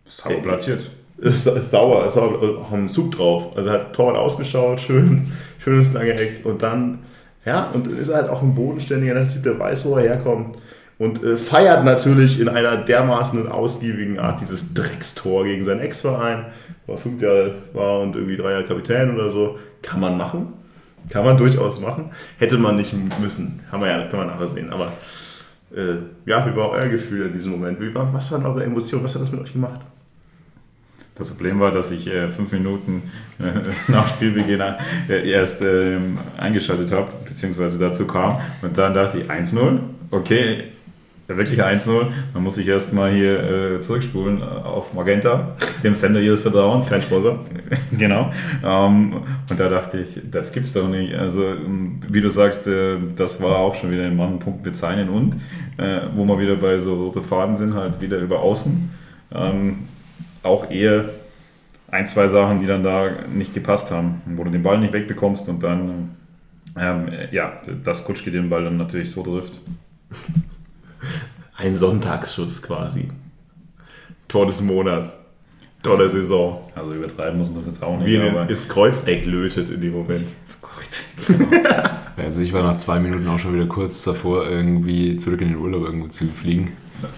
[0.04, 0.90] Sauber platziert.
[1.16, 3.56] ist, ist sauer, ist sauer, auch am Zug drauf.
[3.56, 6.98] Also hat Torwart ausgeschaut, schön, schönes lange Eck und dann,
[7.46, 10.58] ja, und ist halt auch ein bodenständiger Typ, der weiß, wo er herkommt
[11.04, 16.46] und äh, feiert natürlich in einer dermaßen ausgiebigen Art dieses Dreckstor gegen seinen Ex-Verein.
[16.86, 19.58] War fünf Jahre war und irgendwie drei Jahre Kapitän oder so.
[19.82, 20.54] Kann man machen.
[21.10, 22.10] Kann man durchaus machen.
[22.38, 23.60] Hätte man nicht müssen.
[23.70, 24.72] Haben wir ja, kann man nachher sehen.
[24.72, 24.92] Aber
[25.76, 27.78] äh, ja, wie war euer Gefühl in diesem Moment?
[27.80, 29.04] Wie war, was waren eure Emotionen?
[29.04, 29.80] Was hat das mit euch gemacht?
[31.16, 33.02] Das Problem war, dass ich äh, fünf Minuten
[33.38, 33.42] äh,
[33.92, 34.62] nach Spielbeginn
[35.08, 38.40] äh, erst ähm, eingeschaltet habe, beziehungsweise dazu kam.
[38.62, 39.78] Und dann dachte ich, 1-0,
[40.10, 40.64] okay,
[41.26, 42.06] wirklich 1-0.
[42.32, 46.88] Dann muss ich erstmal hier äh, zurückspulen auf Magenta, dem Sender ihres Vertrauens.
[46.90, 47.38] Kein Sponsor?
[47.96, 48.32] Genau.
[48.64, 51.14] Ähm, und da dachte ich, das gibt's doch nicht.
[51.14, 55.08] Also, ähm, wie du sagst, äh, das war auch schon wieder in manchen Punkten bezeichnen
[55.08, 55.36] und
[55.78, 58.90] äh, wo wir wieder bei so rote Faden sind, halt wieder über außen.
[59.32, 59.78] Ähm,
[60.42, 61.04] auch eher
[61.90, 65.48] ein, zwei Sachen, die dann da nicht gepasst haben, wo du den Ball nicht wegbekommst
[65.48, 66.10] und dann,
[66.76, 69.60] ähm, ja, dass Kutschke den Ball dann natürlich so trifft.
[71.56, 73.08] Ein Sonntagsschuss quasi.
[74.28, 75.20] Tor des Monats.
[75.82, 76.70] Tor der Saison.
[76.74, 78.08] Also übertreiben muss man das jetzt auch nicht.
[78.08, 80.24] Wie aber ins Kreuzeck lötet in dem Moment.
[80.46, 81.04] ins Kreuz.
[82.16, 85.58] Also ich war nach zwei Minuten auch schon wieder kurz davor, irgendwie zurück in den
[85.58, 86.72] Urlaub irgendwo zu fliegen.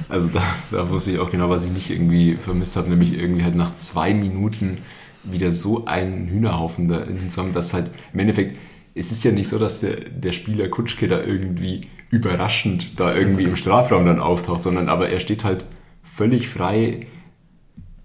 [0.08, 3.44] Also da, da wusste ich auch genau, was ich nicht irgendwie vermisst habe, nämlich irgendwie
[3.44, 4.76] halt nach zwei Minuten
[5.22, 8.56] wieder so einen Hühnerhaufen da zu haben, dass halt im Endeffekt,
[8.94, 13.44] es ist ja nicht so, dass der, der Spieler Kutschke da irgendwie überraschend da irgendwie
[13.44, 15.64] im Strafraum dann auftaucht, sondern aber er steht halt
[16.02, 17.00] völlig frei.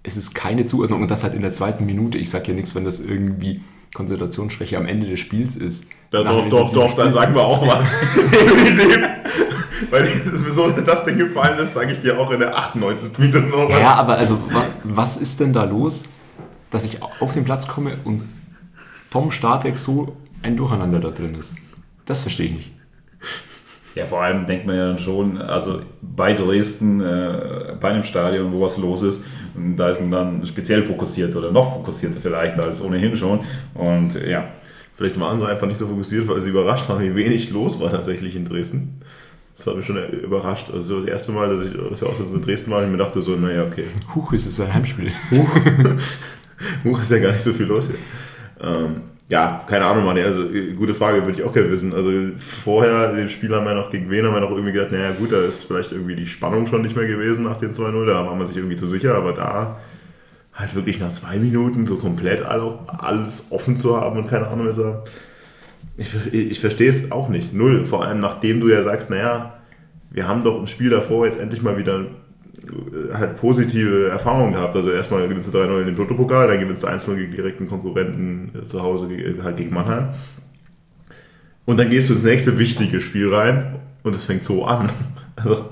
[0.02, 2.18] Es ist keine Zuordnung und das halt in der zweiten Minute.
[2.18, 3.60] Ich sage ja nichts, wenn das irgendwie
[3.94, 5.86] Konzentrationsschwäche am Ende des Spiels ist.
[6.12, 7.90] Ja, doch, doch, doch, da sagen wir auch was.
[9.90, 12.40] Weil es ist mir so, dass das Ding gefallen ist, sage ich dir auch in
[12.40, 13.18] der 98.
[13.18, 13.78] Minute noch was.
[13.80, 16.04] Ja, aber also, wa- was ist denn da los,
[16.70, 18.22] dass ich auf den Platz komme und
[19.10, 21.54] vom Start weg so ein Durcheinander da drin ist?
[22.06, 22.70] Das verstehe ich nicht.
[23.94, 28.52] Ja, vor allem denkt man ja dann schon, also bei Dresden, äh, bei einem Stadion,
[28.52, 29.26] wo was los ist,
[29.76, 33.40] da ist man dann speziell fokussiert oder noch fokussierter vielleicht als ohnehin schon.
[33.74, 34.44] Und ja,
[34.94, 37.90] Vielleicht waren sie einfach nicht so fokussiert, weil sie überrascht waren, wie wenig los war
[37.90, 39.00] tatsächlich in Dresden.
[39.56, 40.70] Das war mich schon überrascht.
[40.72, 42.98] Also so das erste Mal, dass ich dass wir aus in Dresden waren, ich mir
[42.98, 43.86] dachte so, naja, okay.
[44.14, 45.10] Huch, ist es ein Heimspiel.
[46.84, 47.98] Huch ist ja gar nicht so viel los hier.
[48.60, 49.00] Ähm,
[49.32, 50.18] ja, keine Ahnung, Mann.
[50.18, 51.94] Also, äh, gute Frage, würde ich auch gerne wissen.
[51.94, 55.12] Also, vorher, dem Spiel haben wir noch gegen wen haben wir noch irgendwie gedacht, naja,
[55.18, 58.04] gut, da ist vielleicht irgendwie die Spannung schon nicht mehr gewesen nach dem 2-0.
[58.06, 59.78] Da war man sich irgendwie zu sicher, aber da
[60.54, 64.68] halt wirklich nach zwei Minuten so komplett all- alles offen zu haben und keine Ahnung,
[64.68, 65.02] ist er.
[65.96, 67.54] Ich, ich verstehe es auch nicht.
[67.54, 67.86] Null.
[67.86, 69.54] Vor allem, nachdem du ja sagst, naja,
[70.10, 72.04] wir haben doch im Spiel davor jetzt endlich mal wieder
[73.12, 74.74] halt positive Erfahrungen gehabt.
[74.76, 78.50] Also erstmal gewinnst du 3-0 in den Toto-Pokal, dann gewinnst du 1-0 gegen direkten Konkurrenten
[78.58, 80.08] äh, zu Hause ge- halt gegen Mannheim.
[81.64, 84.90] Und dann gehst du ins nächste wichtige Spiel rein und es fängt so an.
[85.34, 85.70] Also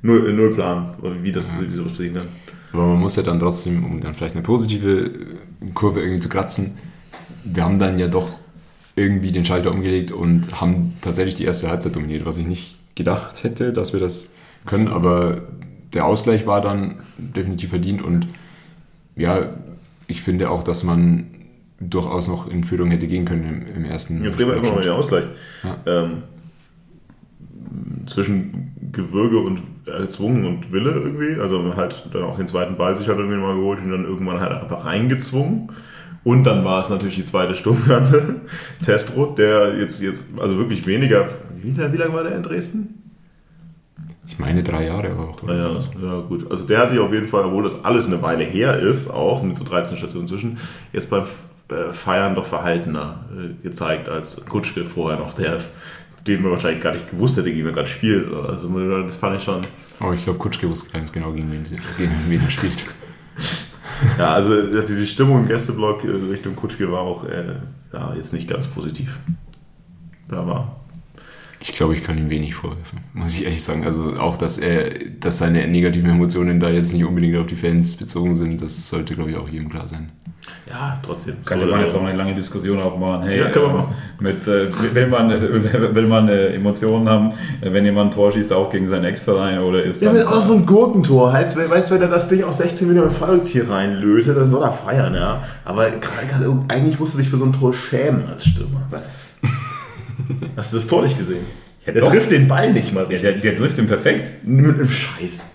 [0.00, 2.28] null, null Plan, wie das wie sowas passieren kann.
[2.72, 6.30] Aber man muss ja dann trotzdem, um dann vielleicht eine positive äh, Kurve irgendwie zu
[6.30, 6.78] kratzen,
[7.44, 8.30] wir haben dann ja doch
[8.96, 13.44] irgendwie den Schalter umgelegt und haben tatsächlich die erste Halbzeit dominiert, was ich nicht gedacht
[13.44, 14.34] hätte, dass wir das
[14.66, 15.42] können, aber
[15.92, 18.26] der Ausgleich war dann definitiv verdient und
[19.16, 19.54] ja,
[20.06, 21.26] ich finde auch, dass man
[21.80, 24.22] durchaus noch in Führung hätte gehen können im, im ersten.
[24.22, 25.24] Jetzt reden wir immer noch über den Ausgleich.
[25.62, 25.76] Ja.
[25.86, 26.22] Ähm,
[28.06, 31.40] zwischen Gewürge und erzwungen und Wille irgendwie.
[31.40, 34.40] Also halt dann auch den zweiten Ball sich halt irgendwie mal geholt und dann irgendwann
[34.40, 35.70] halt einfach reingezwungen.
[36.22, 38.36] Und dann war es natürlich die zweite Sturmkante,
[38.84, 41.28] Testrot, der jetzt, jetzt also wirklich weniger.
[41.62, 42.99] Wie, wie lange war der in Dresden?
[44.30, 45.42] Ich meine drei Jahre auch.
[45.42, 46.48] oder Ja, ja, gut.
[46.50, 49.42] Also der hat sich auf jeden Fall, obwohl das alles eine Weile her ist, auch
[49.42, 50.58] mit so 13 Stationen zwischen,
[50.92, 51.24] jetzt beim
[51.68, 55.58] äh, Feiern doch verhaltener äh, gezeigt als Kutschke vorher noch, der,
[56.28, 58.32] den man wahrscheinlich gar nicht gewusst hätte, gegen wen er gerade spielt.
[58.32, 58.68] Also
[59.02, 59.62] das fand ich schon.
[59.98, 62.86] Aber ich glaube, Kutschke wusste ganz genau, gegen wen, gegen wen er spielt.
[64.16, 67.56] Ja, also die Stimmung im Gästeblock äh, Richtung Kutschke war auch äh,
[67.92, 69.18] ja, jetzt nicht ganz positiv.
[70.26, 70.79] Da war.
[71.62, 73.86] Ich glaube, ich kann ihm wenig vorwerfen, muss ich ehrlich sagen.
[73.86, 74.90] Also auch, dass er,
[75.20, 79.14] dass seine negativen Emotionen da jetzt nicht unbedingt auf die Fans bezogen sind, das sollte,
[79.14, 80.10] glaube ich, auch jedem klar sein.
[80.68, 81.36] Ja, trotzdem.
[81.44, 83.26] Könnte man jetzt auch eine lange Diskussion aufmachen.
[83.28, 83.94] Hey, Ja, kann man machen.
[84.20, 85.38] Mit, äh, will man, äh,
[85.94, 89.82] will man äh, Emotionen haben, wenn jemand ein Tor schießt, auch gegen seinen Ex-Verein oder
[89.82, 91.32] ist Ja, mit auch so ein Gurkentor.
[91.32, 94.46] Heißt, wer- weißt du, wenn er das Ding aus 16 Meter mit Fallrückzieher reinlötet, dann
[94.46, 95.42] soll er feiern, ja.
[95.64, 98.82] Aber gerade- eigentlich musst du dich für so ein Tor schämen als Stürmer.
[98.90, 99.38] was?
[100.56, 101.44] Hast du das Tor nicht gesehen?
[101.86, 102.10] Ja, der doch.
[102.10, 103.22] trifft den Ball nicht mal richtig.
[103.22, 104.30] der, der trifft ihn perfekt.
[104.44, 105.50] Mit einem Scheiß.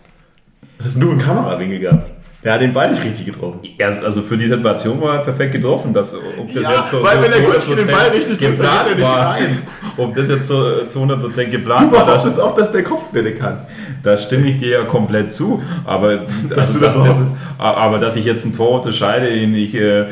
[0.80, 2.12] Denn du für einen Kamerawinkel gehabt?
[2.44, 3.60] Der hat den Ball nicht richtig getroffen.
[3.80, 5.94] Er, also für die Situation war er perfekt getroffen.
[5.94, 8.10] Dass, ob das Ja, jetzt so, weil so wenn der zu Kutschke den 100% Ball
[8.10, 9.62] richtig trifft, dann geplant geht er nicht rein.
[9.98, 13.34] ob das jetzt so zu 100% geplant Du war, behauptest da, auch, dass der Kopfwelle
[13.34, 13.66] kann.
[14.06, 15.62] Da stimme ich dir ja komplett zu.
[15.86, 16.10] Aber,
[16.56, 20.06] also, du das dass das, aber dass ich jetzt ein Tor unterscheide, in ich, äh,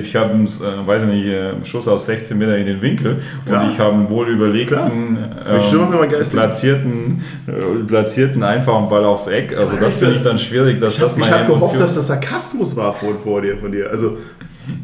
[0.00, 2.80] ich habe einen, äh, weiß ich nicht, äh, einen Schuss aus 16 Meter in den
[2.82, 3.64] Winkel Klar.
[3.64, 9.56] und ich habe einen wohl überlegten, ähm, platzierten, äh, platzierten einfachen Ball aufs Eck.
[9.58, 11.94] Also das finde ich dann schwierig, dass Ich habe das meine hab gehofft, Emotion- dass
[11.94, 13.90] das Sarkasmus war vor, vor dir, von dir.
[13.90, 14.18] Also,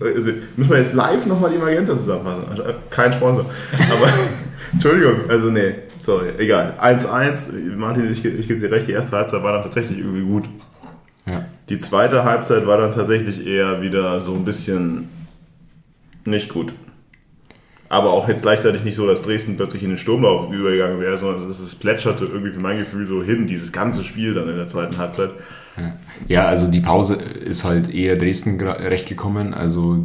[0.03, 2.45] also müssen wir jetzt live nochmal die Magenta zusammenfassen.
[2.51, 3.45] Also, Kein Sponsor.
[3.73, 4.09] Aber,
[4.73, 6.77] Entschuldigung, also nee, sorry, egal.
[6.81, 10.45] 1-1, Martin, ich, ich gebe dir recht, die erste Halbzeit war dann tatsächlich irgendwie gut.
[11.27, 11.45] Ja.
[11.69, 15.09] Die zweite Halbzeit war dann tatsächlich eher wieder so ein bisschen
[16.25, 16.75] nicht gut.
[17.91, 21.49] Aber auch jetzt gleichzeitig nicht so, dass Dresden plötzlich in den Sturmlauf übergegangen wäre, sondern
[21.49, 24.67] es, es plätscherte irgendwie für mein Gefühl so hin, dieses ganze Spiel dann in der
[24.67, 25.31] zweiten Halbzeit.
[26.27, 29.55] Ja, also die Pause ist halt eher Dresden recht gekommen.
[29.55, 30.05] Also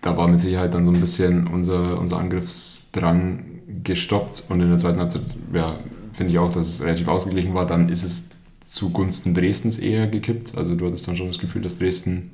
[0.00, 4.78] da war mit Sicherheit dann so ein bisschen unser, unser Angriffsdrang gestoppt und in der
[4.78, 5.22] zweiten Halbzeit,
[5.52, 5.78] ja,
[6.12, 7.66] finde ich auch, dass es relativ ausgeglichen war.
[7.66, 10.56] Dann ist es zugunsten Dresdens eher gekippt.
[10.56, 12.30] Also du hattest dann schon das Gefühl, dass Dresden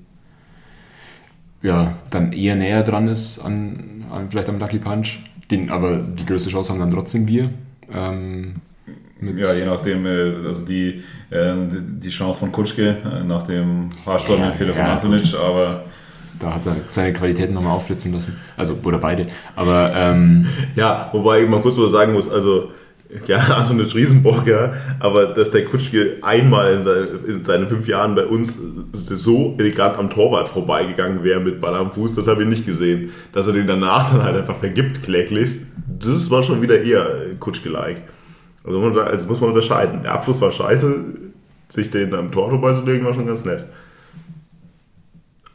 [1.62, 5.20] ja, dann eher näher dran ist an, an vielleicht am Lucky Punch.
[5.50, 7.50] Den, aber die größte Chance haben dann trotzdem wir.
[7.92, 8.56] Ähm,
[9.20, 14.70] Ja, je nachdem, äh, also die, äh, die Chance von Kutschke äh, nach dem Haarstollenfehler
[14.70, 15.84] Ja, von ja, Antonic, aber
[16.40, 18.40] Da hat er seine Qualitäten nochmal aufblitzen lassen.
[18.56, 19.26] Also, oder beide.
[19.54, 22.70] Aber ähm, Ja, wobei ich mal kurz was sagen muss, also
[23.26, 28.14] ja, Antonic Riesenbock, ja, aber dass der Kutschke einmal in, sein, in seinen fünf Jahren
[28.14, 28.58] bei uns
[28.92, 33.10] so elegant am Torwart vorbeigegangen wäre mit Ball am Fuß, das habe ich nicht gesehen.
[33.32, 35.58] Dass er den danach dann halt einfach vergibt, kläglich,
[35.98, 37.06] das war schon wieder eher
[37.38, 38.02] Kutschke-like.
[38.64, 40.02] Also, also muss man unterscheiden.
[40.02, 41.04] Der Abschluss war scheiße,
[41.68, 43.64] sich den am Tor vorbeizulegen war schon ganz nett.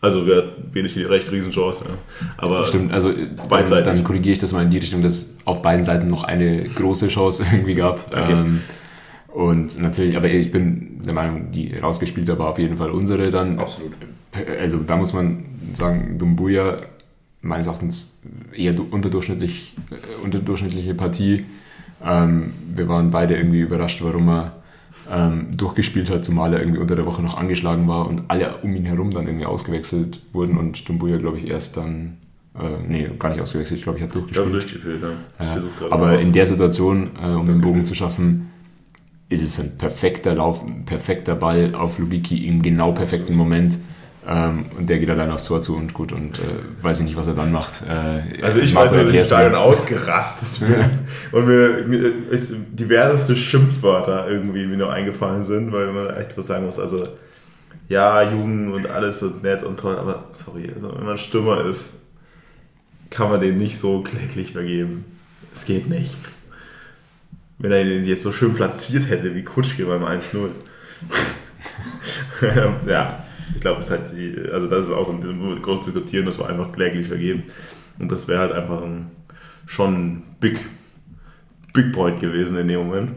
[0.02, 1.94] Also, wir wenig recht Riesenchance, ja.
[2.38, 3.86] Aber stimmt, also äh, dann, Beidseitig.
[3.86, 7.08] dann korrigiere ich das mal in die Richtung, dass auf beiden Seiten noch eine große
[7.08, 8.08] Chance irgendwie gab.
[8.14, 8.32] Okay.
[8.34, 8.62] Ähm,
[9.34, 13.60] und natürlich, aber ich bin der Meinung, die rausgespielt war auf jeden Fall unsere dann.
[13.60, 13.94] absolut.
[14.60, 16.78] Also da muss man sagen, Dumbuya
[17.42, 18.22] meines Erachtens
[18.54, 21.46] eher du- unterdurchschnittlich, äh, unterdurchschnittliche Partie.
[22.06, 24.54] Ähm, wir waren beide irgendwie überrascht, warum er
[25.12, 28.76] ähm, durchgespielt hat, zumal er irgendwie unter der Woche noch angeschlagen war und alle um
[28.76, 32.18] ihn herum dann irgendwie ausgewechselt wurden und Dumbuya, glaube ich, erst dann,
[32.60, 35.02] äh, nee, gar nicht ausgewechselt, ich glaube, ich hat Ich habe durchgespielt.
[35.02, 35.10] durchgespielt, ja.
[35.40, 38.52] Ich Ja, gerade aber in der Situation, äh, um den Bogen zu schaffen,
[39.30, 43.78] ist es ein perfekter Lauf, ein perfekter Ball auf Lubicki im genau perfekten Moment.
[44.28, 46.42] Ähm, und der geht allein aufs Tor zu und gut und äh,
[46.82, 47.84] weiß ich nicht, was er dann macht.
[47.88, 49.60] Äh, Also ich weiß, dass ich Stadion mir.
[49.60, 50.86] ausgerastet bin
[51.32, 52.12] und mir, mir
[52.72, 56.80] diverseste Schimpfwörter irgendwie mir noch eingefallen sind, weil man echt was sagen muss.
[56.80, 57.04] Also
[57.88, 61.98] ja, Jugend und alles und nett und toll, aber sorry, also wenn man Stürmer ist,
[63.12, 65.06] kann man den nicht so kläglich vergeben.
[65.54, 66.16] Es geht nicht.
[67.60, 70.50] Wenn er den jetzt so schön platziert hätte wie Kutschke beim 1-0.
[72.88, 76.26] ja, ich glaube, es ist halt die, also das ist auch so ein groß diskutieren,
[76.26, 77.44] das war einfach kläglich vergeben.
[78.00, 79.08] Und das wäre halt einfach ein,
[79.66, 80.60] schon ein Big,
[81.74, 83.12] Big Point gewesen in dem Moment.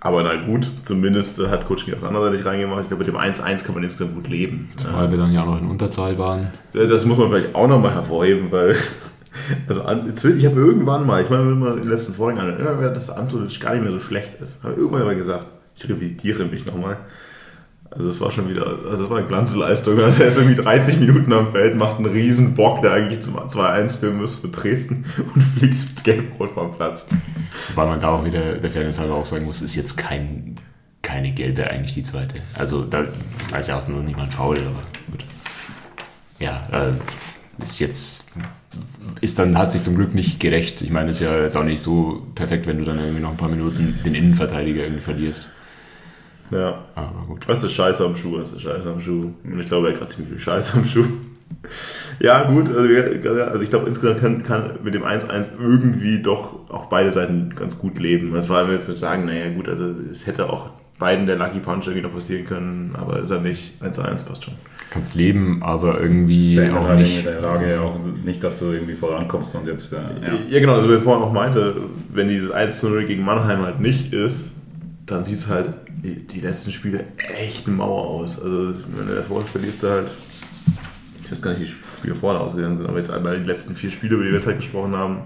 [0.00, 2.82] Aber na gut, zumindest hat Kutschki auf der anderen Seite nicht reingemacht.
[2.82, 4.68] Ich glaube, mit dem 1-1 kann man insgesamt gut leben.
[4.76, 6.48] Zumal wir dann ja auch noch in Unterzahl waren.
[6.74, 8.74] Äh, Das muss man vielleicht auch nochmal hervorheben, weil
[9.68, 12.88] also ich habe irgendwann mal, ich meine, wenn man in den letzten Folgen an, immer,
[12.88, 15.46] dass Antulic gar nicht mehr so schlecht ist, habe irgendwann mal gesagt,
[15.76, 16.96] ich revidiere mich nochmal.
[17.94, 20.00] Also es war schon wieder, also es war eine Glanzleistung.
[20.00, 23.36] Also er ist irgendwie 30 Minuten am Feld, macht einen riesen Bock, der eigentlich zum
[23.36, 27.06] 2-1 filmen muss für Dresden und fliegt mit Gelb-Rot vom Platz.
[27.74, 30.58] Weil man da auch wieder der Fairness halber auch sagen muss, ist jetzt kein,
[31.02, 32.36] keine gelbe eigentlich die zweite.
[32.54, 33.04] Also da
[33.50, 35.26] weiß ja auch noch niemand faul, aber gut.
[36.38, 38.24] Ja, äh, ist jetzt
[39.20, 40.80] ist dann hat sich zum Glück nicht gerecht.
[40.80, 43.36] Ich meine, ist ja jetzt auch nicht so perfekt, wenn du dann irgendwie noch ein
[43.36, 45.46] paar Minuten den Innenverteidiger irgendwie verlierst.
[46.52, 46.78] Ja.
[46.94, 47.40] Aber gut.
[47.46, 49.32] Das ist Scheiße am Schuh, das ist Scheiße am Schuh.
[49.44, 51.04] Und ich glaube, er hat gerade ziemlich viel Scheiße am Schuh.
[52.20, 56.86] Ja, gut, also, also ich glaube, insgesamt kann, kann mit dem 1-1 irgendwie doch auch
[56.86, 58.34] beide Seiten ganz gut leben.
[58.34, 61.86] Also vor allem jetzt sagen, naja, gut, also es hätte auch beiden der Lucky Punch
[61.86, 63.74] irgendwie noch passieren können, aber ist er nicht.
[63.82, 64.54] 1-1 passt schon.
[64.90, 67.24] Kannst leben, aber irgendwie verändert auch halt nicht.
[67.24, 70.38] irgendwie der Lage auch nicht, dass du irgendwie vorankommst und jetzt, äh, ja.
[70.48, 71.74] Ja, genau, also wie ich vorhin auch meinte,
[72.12, 74.52] wenn dieses 1-0 gegen Mannheim halt nicht ist,
[75.06, 75.70] dann sieht es halt
[76.02, 78.40] die, die letzten Spiele echt eine Mauer aus.
[78.40, 80.10] Also wenn du davor verlierst du halt,
[81.24, 83.74] ich weiß gar nicht, wie die Spiele vorher ausgegangen sind, aber jetzt einmal die letzten
[83.74, 85.22] vier Spiele, über die wir jetzt halt gesprochen haben,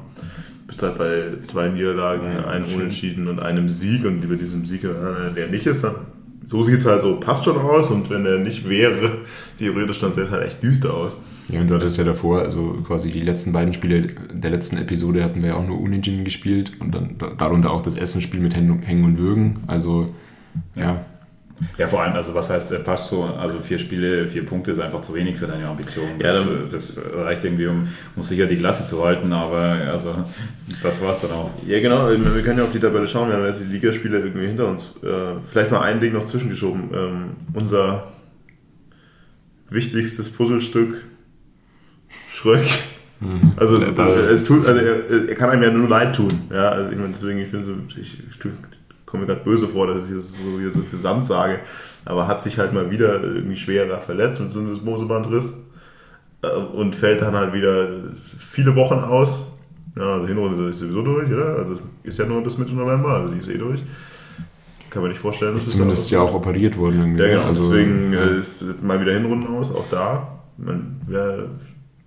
[0.66, 2.74] bist du halt bei zwei Niederlagen, Ja, einem schön.
[2.77, 5.95] Unentschieden und einem Sieg und über diesem Sieg, äh, der nicht ist, dann
[6.45, 9.18] so sieht es halt so, passt schon aus und wenn er nicht wäre,
[9.59, 11.16] theoretisch dann sähe es halt echt düster aus.
[11.49, 15.22] Ja, und du hattest ja davor, also quasi die letzten beiden Spiele der letzten Episode
[15.22, 18.55] hatten wir ja auch nur Unentschieden gespielt und dann da- darunter auch das Essenspiel mit
[18.57, 19.61] Hängen und Würgen.
[19.68, 20.12] Also,
[20.74, 21.05] ja.
[21.78, 24.78] Ja, vor allem, also was heißt, er passt so, also vier Spiele, vier Punkte ist
[24.80, 26.18] einfach zu wenig für deine Ambitionen.
[26.20, 30.14] Ja, Das, dann- das reicht irgendwie, um, um sicher die Klasse zu halten, aber also
[30.82, 31.51] das war's dann auch.
[31.66, 32.09] Ja, genau.
[32.11, 33.28] Wir können ja auf die Tabelle schauen.
[33.30, 34.97] Wir haben jetzt die Ligaspiele irgendwie hinter uns.
[35.03, 36.90] Äh, vielleicht mal ein Ding noch zwischengeschoben.
[36.92, 37.24] Ähm,
[37.55, 38.05] unser
[39.70, 41.05] wichtigstes Puzzlestück,
[42.47, 42.64] Schröck.
[43.57, 46.28] Also, es, es tut, also er, er kann einem ja nur leid tun.
[46.53, 48.38] Ja, also ich meine, deswegen, ich so- ich, ich
[49.07, 51.61] komme mir gerade böse vor, dass ich das so, hier so für Sand sage.
[52.05, 55.64] Aber hat sich halt mal wieder irgendwie schwerer verletzt mit so einem Mosebandriss
[56.42, 57.88] äh, und fällt dann halt wieder
[58.38, 59.47] viele Wochen aus.
[59.97, 61.57] Ja, also Hinrunde ist sowieso durch, oder?
[61.57, 63.82] Also ist ja nur bis Mitte November, also die ist eh durch.
[64.90, 65.55] Kann man nicht vorstellen.
[65.55, 66.99] dass Ist es zumindest ja auch operiert worden.
[67.01, 67.22] Irgendwie.
[67.22, 67.42] Ja, genau.
[67.44, 68.20] Also, Deswegen ja.
[68.20, 70.38] äh, ist mal wieder Hinrunden aus, auch da.
[70.59, 71.47] Man, wer,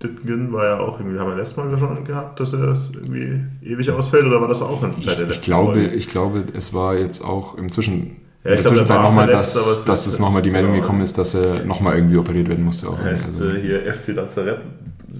[0.02, 3.40] Dittgen war ja auch irgendwie, haben wir letztes Mal schon gehabt, dass er das irgendwie
[3.62, 5.90] ewig ausfällt, oder war das auch in Zeit ich, der ich, letzten glaube, Folge?
[5.94, 8.16] ich glaube, es war jetzt auch im Zwischen.
[8.42, 10.72] Ja, in ich der glaube, er Zwischenzeit nochmal, dass, dass es es- nochmal die Meldung
[10.72, 10.82] genau.
[10.82, 12.88] gekommen ist, dass er nochmal irgendwie operiert werden musste.
[12.88, 14.60] Auch heißt also, äh, hier FC Lazarett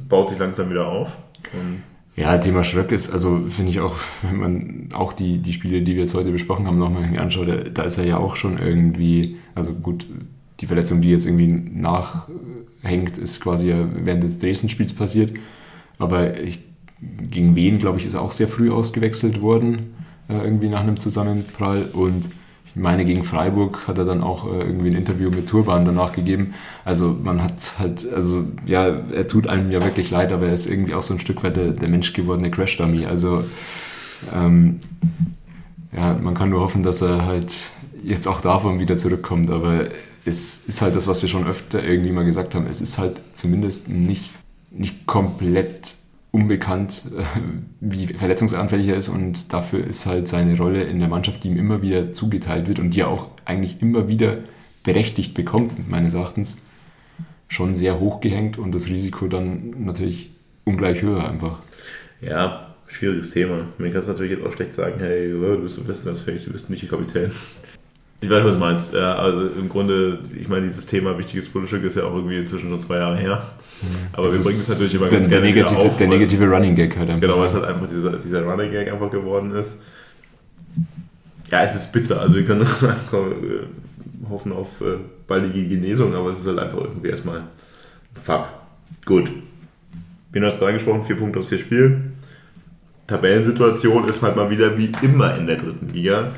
[0.08, 1.18] baut sich langsam wieder auf.
[2.16, 5.94] Ja, Thema Schröck ist, also finde ich auch, wenn man auch die, die Spiele, die
[5.94, 9.36] wir jetzt heute besprochen haben, nochmal anschaut, da, da ist er ja auch schon irgendwie,
[9.54, 10.06] also gut,
[10.60, 11.46] die Verletzung, die jetzt irgendwie
[12.82, 15.32] nachhängt, ist quasi während des Dresden-Spiels passiert.
[15.98, 16.60] Aber ich,
[17.30, 19.94] gegen wen, glaube ich, ist auch sehr früh ausgewechselt worden,
[20.28, 21.82] äh, irgendwie nach einem Zusammenprall.
[21.92, 22.30] Und
[22.66, 26.12] ich meine, gegen Freiburg hat er dann auch äh, irgendwie ein Interview mit Turban danach
[26.12, 26.54] gegeben.
[26.84, 30.66] Also man hat halt, also ja, er tut einem ja wirklich leid, aber er ist
[30.66, 33.06] irgendwie auch so ein Stück weit der, der Mensch gewordene Crash-Dummy.
[33.06, 33.44] Also
[34.34, 34.80] ähm,
[35.94, 37.52] ja, man kann nur hoffen, dass er halt
[38.02, 39.86] jetzt auch davon wieder zurückkommt, aber
[40.24, 42.66] es ist halt das, was wir schon öfter irgendwie mal gesagt haben.
[42.66, 44.30] Es ist halt zumindest nicht,
[44.70, 45.96] nicht komplett
[46.32, 47.24] unbekannt, äh,
[47.80, 51.56] wie verletzungsanfällig er ist und dafür ist halt seine Rolle in der Mannschaft, die ihm
[51.56, 54.34] immer wieder zugeteilt wird und die er auch eigentlich immer wieder
[54.84, 56.58] berechtigt bekommt, meines Erachtens,
[57.48, 60.30] schon sehr hoch gehängt und das Risiko dann natürlich
[60.64, 61.58] ungleich höher einfach.
[62.20, 63.66] ja, schwieriges Thema.
[63.78, 66.70] Man kann es natürlich jetzt auch schlecht sagen, hey, du bist so wettbewerbsfähig, du bist
[66.70, 67.30] nicht der Kapitän.
[68.22, 68.92] Ich weiß, was du meinst.
[68.92, 72.68] Ja, also im Grunde, ich meine, dieses Thema wichtiges Puzzlestück ist ja auch irgendwie inzwischen
[72.68, 73.42] schon zwei Jahre her.
[74.12, 75.96] Aber wir Das bringen es natürlich immer ganz gerne wieder negative, auf.
[75.96, 77.20] der negative Running Gag halt einfach.
[77.22, 79.80] Genau, weil es halt einfach dieser, dieser Running Gag einfach geworden ist.
[81.50, 82.20] Ja, es ist bitter.
[82.20, 86.78] Also wir können einfach, äh, hoffen auf äh, baldige Genesung, aber es ist halt einfach
[86.78, 87.44] irgendwie erstmal
[88.22, 88.48] fuck.
[89.06, 89.30] Gut.
[90.32, 92.12] Wie hast du reingesprochen, vier Punkte aus vier Spielen.
[93.06, 96.28] Tabellensituation ist halt mal wieder wie immer in der dritten Liga.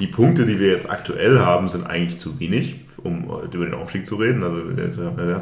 [0.00, 3.74] Die Punkte, die wir jetzt aktuell haben, sind eigentlich zu wenig, um äh, über den
[3.74, 4.42] Aufstieg zu reden.
[4.42, 4.62] Also,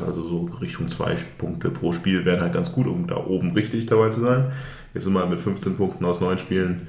[0.04, 3.86] also so Richtung zwei Punkte pro Spiel wären halt ganz gut, um da oben richtig
[3.86, 4.46] dabei zu sein.
[4.94, 6.88] Jetzt sind wir mit 15 Punkten aus neun Spielen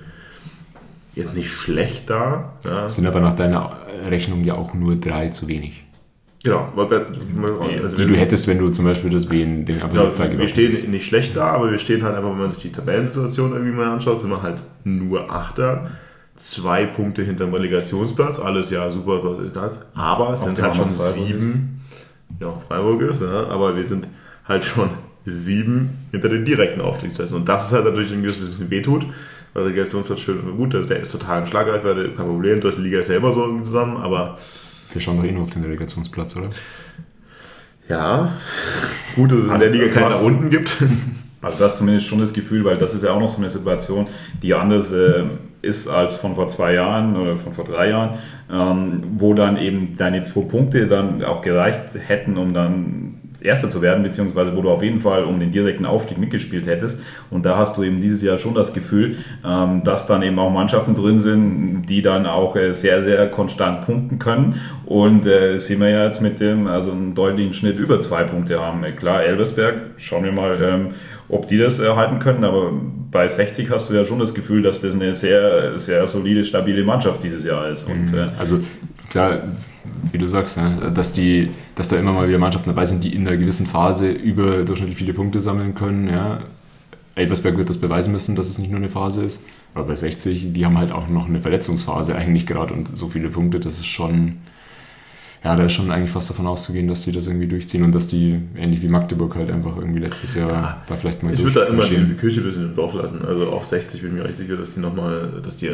[1.15, 2.53] jetzt nicht schlecht da.
[2.65, 2.89] Ja.
[2.89, 3.77] sind aber nach deiner
[4.09, 5.83] Rechnung ja auch nur drei zu wenig.
[6.43, 6.69] Genau.
[7.83, 10.91] Also Die du hättest, wenn du zum Beispiel das Wien, den Genau, Abwehrzeig wir stehen
[10.91, 13.87] nicht schlecht da, aber wir stehen halt einfach, wenn man sich die Tabellensituation irgendwie mal
[13.87, 15.91] anschaut, sind wir halt nur Achter.
[16.39, 21.13] Zwei Punkte hinterm Relegationsplatz, alles ja super, das, aber es sind dem halt schon Freiburg
[21.13, 21.81] sieben,
[22.39, 24.07] ja, Freiburg ist, ja, aber wir sind
[24.47, 24.89] halt schon
[25.25, 27.37] sieben hinter den direkten Aufstiegsplätzen.
[27.37, 29.05] Und das ist halt natürlich ein bisschen wehtut,
[29.53, 32.81] weil der Relegationsplatz schön und gut, der ist total ein Schlagreifer, kein Problem, durch die
[32.81, 34.37] Liga ist selber so irgendwie zusammen, aber
[34.91, 36.49] Wir schauen doch eh nur auf den Relegationsplatz, oder?
[37.89, 38.31] ja,
[39.15, 40.77] gut, dass es in Also der Liga keinen nach unten gibt.
[41.41, 44.07] Also das zumindest schon das Gefühl, weil das ist ja auch noch so eine Situation,
[44.41, 45.23] die anders äh,
[45.61, 48.17] ist als von vor zwei Jahren oder von vor drei Jahren,
[48.51, 53.81] ähm, wo dann eben deine zwei Punkte dann auch gereicht hätten, um dann Erster zu
[53.81, 57.01] werden, beziehungsweise wo du auf jeden Fall um den direkten Aufstieg mitgespielt hättest.
[57.29, 60.51] Und da hast du eben dieses Jahr schon das Gefühl, ähm, dass dann eben auch
[60.51, 64.61] Mannschaften drin sind, die dann auch äh, sehr, sehr konstant punkten können.
[64.85, 68.59] Und äh, sehen wir ja jetzt mit dem, also einen deutlichen Schnitt über zwei Punkte
[68.59, 68.83] haben.
[68.83, 70.87] Äh, Klar, Elversberg, schauen wir mal, ähm,
[71.29, 72.71] ob die das erhalten können, aber
[73.11, 76.83] bei 60 hast du ja schon das Gefühl, dass das eine sehr, sehr solide, stabile
[76.83, 77.87] Mannschaft dieses Jahr ist.
[77.87, 78.59] Und äh, Also
[79.09, 79.43] klar,
[80.11, 83.13] wie du sagst, ne, dass, die, dass da immer mal wieder Mannschaften dabei sind, die
[83.13, 86.07] in einer gewissen Phase überdurchschnittlich viele Punkte sammeln können.
[86.07, 86.39] Ja.
[87.15, 89.43] Elversberg wird das beweisen müssen, dass es nicht nur eine Phase ist.
[89.73, 93.29] Aber bei 60, die haben halt auch noch eine Verletzungsphase eigentlich gerade und so viele
[93.29, 94.37] Punkte, das ist schon,
[95.43, 98.07] ja, da ist schon eigentlich fast davon auszugehen, dass sie das irgendwie durchziehen und dass
[98.07, 101.65] die, ähnlich wie Magdeburg halt einfach irgendwie letztes Jahr da vielleicht mal Ich würde da
[101.65, 102.15] immer die.
[102.15, 103.23] Kirche ein bisschen im Dorf lassen.
[103.25, 105.69] Also auch 60 bin ich mir recht sicher, dass die nochmal, dass die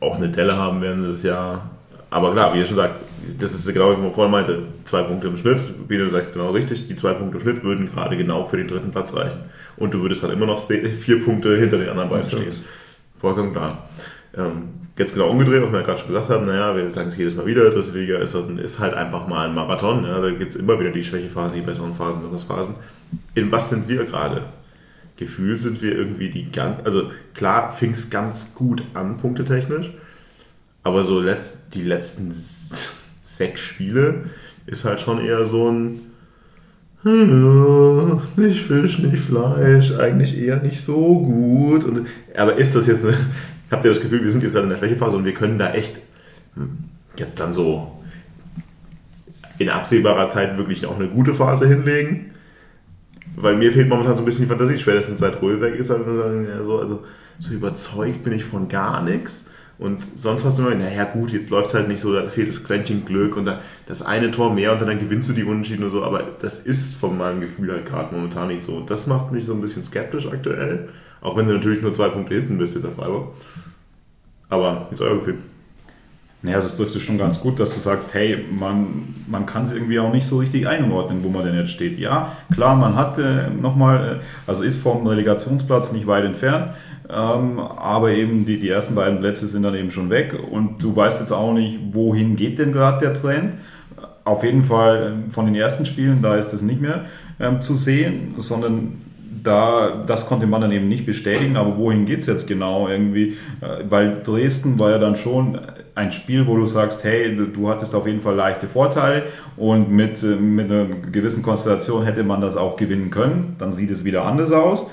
[0.00, 1.70] auch eine Delle haben werden das Jahr.
[2.10, 2.94] Aber klar, wie ihr schon sagt,
[3.38, 5.58] das ist genau, wie man vorhin meinte, zwei Punkte im Schnitt.
[5.88, 8.68] Wie du sagst, genau richtig, die zwei Punkte im Schnitt würden gerade genau für den
[8.68, 9.40] dritten Platz reichen.
[9.76, 12.52] Und du würdest halt immer noch vier Punkte hinter den anderen beiden stehen.
[13.20, 13.88] Vollkommen klar.
[14.36, 17.16] Ähm, jetzt genau umgedreht, was wir ja gerade schon gesagt haben, naja, wir sagen es
[17.16, 20.04] jedes Mal wieder, dritte Liga ist, halt- ist halt einfach mal ein Marathon.
[20.04, 22.74] Ja, da gibt es immer wieder die Schwächephasen, die besseren Phasen, Phasen.
[23.34, 24.42] In was sind wir gerade?
[25.16, 29.90] Gefühl sind wir irgendwie die ganz, also klar fing es ganz gut an, punktetechnisch,
[30.88, 32.32] aber so letzt, die letzten
[33.22, 34.24] sechs Spiele
[34.66, 36.00] ist halt schon eher so ein
[37.04, 41.84] nicht Fisch, nicht Fleisch, eigentlich eher nicht so gut.
[41.84, 43.16] Und, aber ist das jetzt, eine,
[43.70, 45.72] habt ihr das Gefühl, wir sind jetzt gerade in der Schwächephase und wir können da
[45.72, 46.00] echt
[46.54, 46.78] hm,
[47.16, 47.92] jetzt dann so
[49.58, 52.32] in absehbarer Zeit wirklich auch eine gute Phase hinlegen?
[53.36, 56.02] Weil mir fehlt momentan so ein bisschen die Fantasie, spätestens seit Ruhl weg ist, halt
[56.64, 57.04] so, also
[57.38, 59.50] so überzeugt bin ich von gar nichts.
[59.78, 62.48] Und sonst hast du immer, naja gut, jetzt läuft es halt nicht so, da fehlt
[62.48, 65.84] das Quäntchen Glück und da, das eine Tor mehr und dann gewinnst du die Unentschieden
[65.84, 68.76] und so, aber das ist von meinem Gefühl halt gerade momentan nicht so.
[68.76, 70.88] Und das macht mich so ein bisschen skeptisch aktuell,
[71.20, 73.34] auch wenn du natürlich nur zwei Punkte hinten bist hinter Freiburg.
[74.48, 75.38] Aber wie ist euer Gefühl?
[76.40, 79.64] Naja, also es trifft es schon ganz gut, dass du sagst, hey, man, man kann
[79.64, 81.98] es irgendwie auch nicht so richtig einordnen, wo man denn jetzt steht.
[81.98, 86.70] Ja, klar, man hat äh, nochmal, äh, also ist vom Relegationsplatz nicht weit entfernt,
[87.10, 90.94] ähm, aber eben die, die ersten beiden Plätze sind dann eben schon weg und du
[90.94, 93.54] weißt jetzt auch nicht, wohin geht denn gerade der Trend.
[94.22, 97.06] Auf jeden Fall ähm, von den ersten Spielen, da ist das nicht mehr
[97.40, 99.02] ähm, zu sehen, sondern
[99.42, 103.36] da, das konnte man dann eben nicht bestätigen, aber wohin geht es jetzt genau irgendwie?
[103.60, 105.58] Äh, Weil Dresden war ja dann schon
[105.98, 109.24] ein Spiel, wo du sagst, hey, du- hattest auf jeden Fall leichte Vorteile
[109.56, 113.56] und mit, äh, mit einer gewissen Konstellation hätte man das auch gewinnen können.
[113.58, 114.90] Dann sieht es wieder anders aus.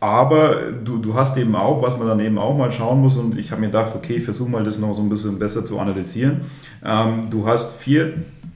[0.00, 3.38] Aber du, du hast eben auch, was man dann eben auch mal schauen muss, und
[3.38, 5.78] ich habe mir gedacht, okay, ich versuche mal das noch so ein bisschen besser zu
[5.78, 6.42] analysieren.
[6.84, 8.12] Ähm, du hast vier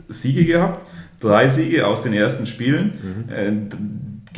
[0.09, 0.81] Siege gehabt,
[1.21, 2.93] drei Siege aus den ersten Spielen,
[3.35, 3.53] äh,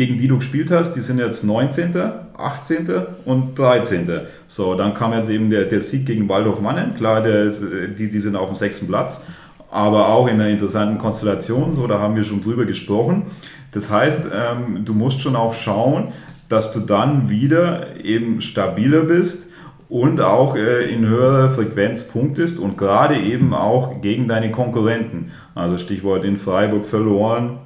[0.00, 0.92] gegen die du gespielt hast.
[0.92, 1.94] Die sind jetzt 19.,
[2.34, 2.88] 18.
[3.26, 4.10] und 13.
[4.46, 6.94] So, dann kam jetzt eben der, der Sieg gegen Waldhof Mannheim.
[6.94, 9.26] Klar, der äh, die, die sind auf dem sechsten Platz,
[9.70, 11.74] aber auch in einer interessanten Konstellation.
[11.74, 13.24] So, da haben wir schon drüber gesprochen.
[13.72, 16.14] Das heißt, ähm, du musst schon auch schauen,
[16.48, 19.50] dass du dann wieder eben stabiler bist
[19.90, 25.32] und auch äh, in höherer Frequenz punktest und gerade eben auch gegen deine Konkurrenten.
[25.54, 27.58] Also Stichwort in Freiburg verloren,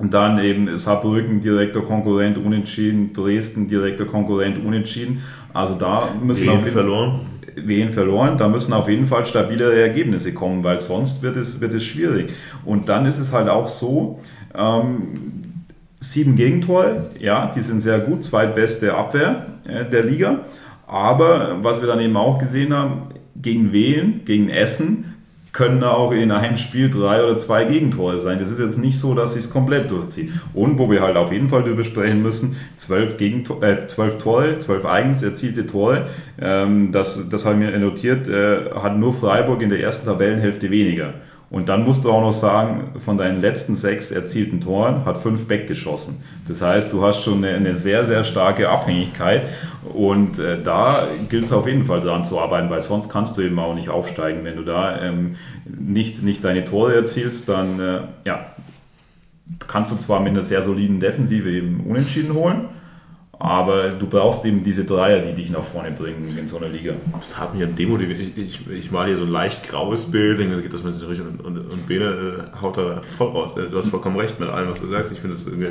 [0.00, 5.20] und dann eben Saarbrücken direkter Konkurrent unentschieden, Dresden direkter Konkurrent unentschieden.
[5.52, 7.20] Also da müssen Wen auf jeden verloren?
[7.56, 11.74] Wien verloren, da müssen auf jeden Fall stabilere Ergebnisse kommen, weil sonst wird es, wird
[11.74, 12.32] es schwierig.
[12.64, 14.20] Und dann ist es halt auch so,
[14.56, 15.08] ähm,
[16.00, 20.40] sieben Gegentore, ja, die sind sehr gut, zweitbeste Abwehr äh, der Liga.
[20.86, 23.02] Aber was wir dann eben auch gesehen haben,
[23.36, 25.09] gegen Wien, gegen Essen,
[25.52, 28.38] können auch in einem Spiel drei oder zwei Gegentore sein.
[28.38, 30.30] Das ist jetzt nicht so, dass sie es komplett durchzieht.
[30.54, 34.58] Und wo wir halt auf jeden Fall drüber sprechen müssen, zwölf, Gegentor äh, zwölf Tore,
[34.58, 36.06] zwölf eigens erzielte Tore,
[36.40, 40.70] ähm, das, das habe ich mir notiert, äh, hat nur Freiburg in der ersten Tabellenhälfte
[40.70, 41.14] weniger.
[41.50, 45.48] Und dann musst du auch noch sagen, von deinen letzten sechs erzielten Toren hat fünf
[45.48, 46.22] Beck geschossen.
[46.46, 49.42] Das heißt, du hast schon eine, eine sehr, sehr starke Abhängigkeit.
[49.92, 53.42] Und äh, da gilt es auf jeden Fall daran zu arbeiten, weil sonst kannst du
[53.42, 54.44] eben auch nicht aufsteigen.
[54.44, 55.34] Wenn du da ähm,
[55.64, 58.46] nicht, nicht deine Tore erzielst, dann äh, ja,
[59.66, 62.68] kannst du zwar mit einer sehr soliden Defensive eben unentschieden holen.
[63.42, 66.92] Aber du brauchst eben diese Dreier, die dich nach vorne bringen in so einer Liga.
[67.18, 68.20] Das hat mich an demotiviert.
[68.20, 71.40] Ich, ich, ich mal hier so ein leicht graues Bild, denke, geht das mit und,
[71.40, 72.04] und, und Bene
[72.54, 73.54] äh, haut da voll raus.
[73.54, 75.10] Du hast vollkommen recht mit allem, was du sagst.
[75.12, 75.68] Ich finde das irgendwie.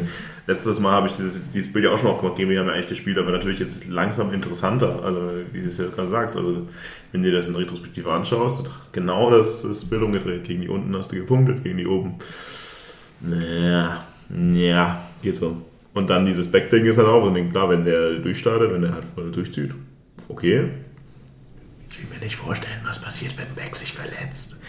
[0.47, 2.37] Letztes Mal habe ich dieses, dieses Bild ja auch schon aufgemacht.
[2.37, 5.03] Gegen haben ja eigentlich gespielt, aber natürlich jetzt langsam interessanter.
[5.03, 6.37] Also, wie du es ja gerade sagst.
[6.37, 6.65] Also,
[7.11, 10.43] wenn du dir das in Retrospektive anschaust, du hast genau das, das Bild umgedreht.
[10.43, 12.15] Gegen die unten hast du gepunktet, gegen die oben.
[13.21, 14.03] Naja,
[14.55, 15.68] ja, geht so.
[15.99, 17.51] Und dann dieses Backding ist halt auch Ding.
[17.51, 19.75] Klar, wenn der durchstartet, wenn der halt voll durchzieht,
[20.29, 20.69] okay.
[21.89, 24.61] Ich will mir nicht vorstellen, was passiert, wenn Beck sich verletzt.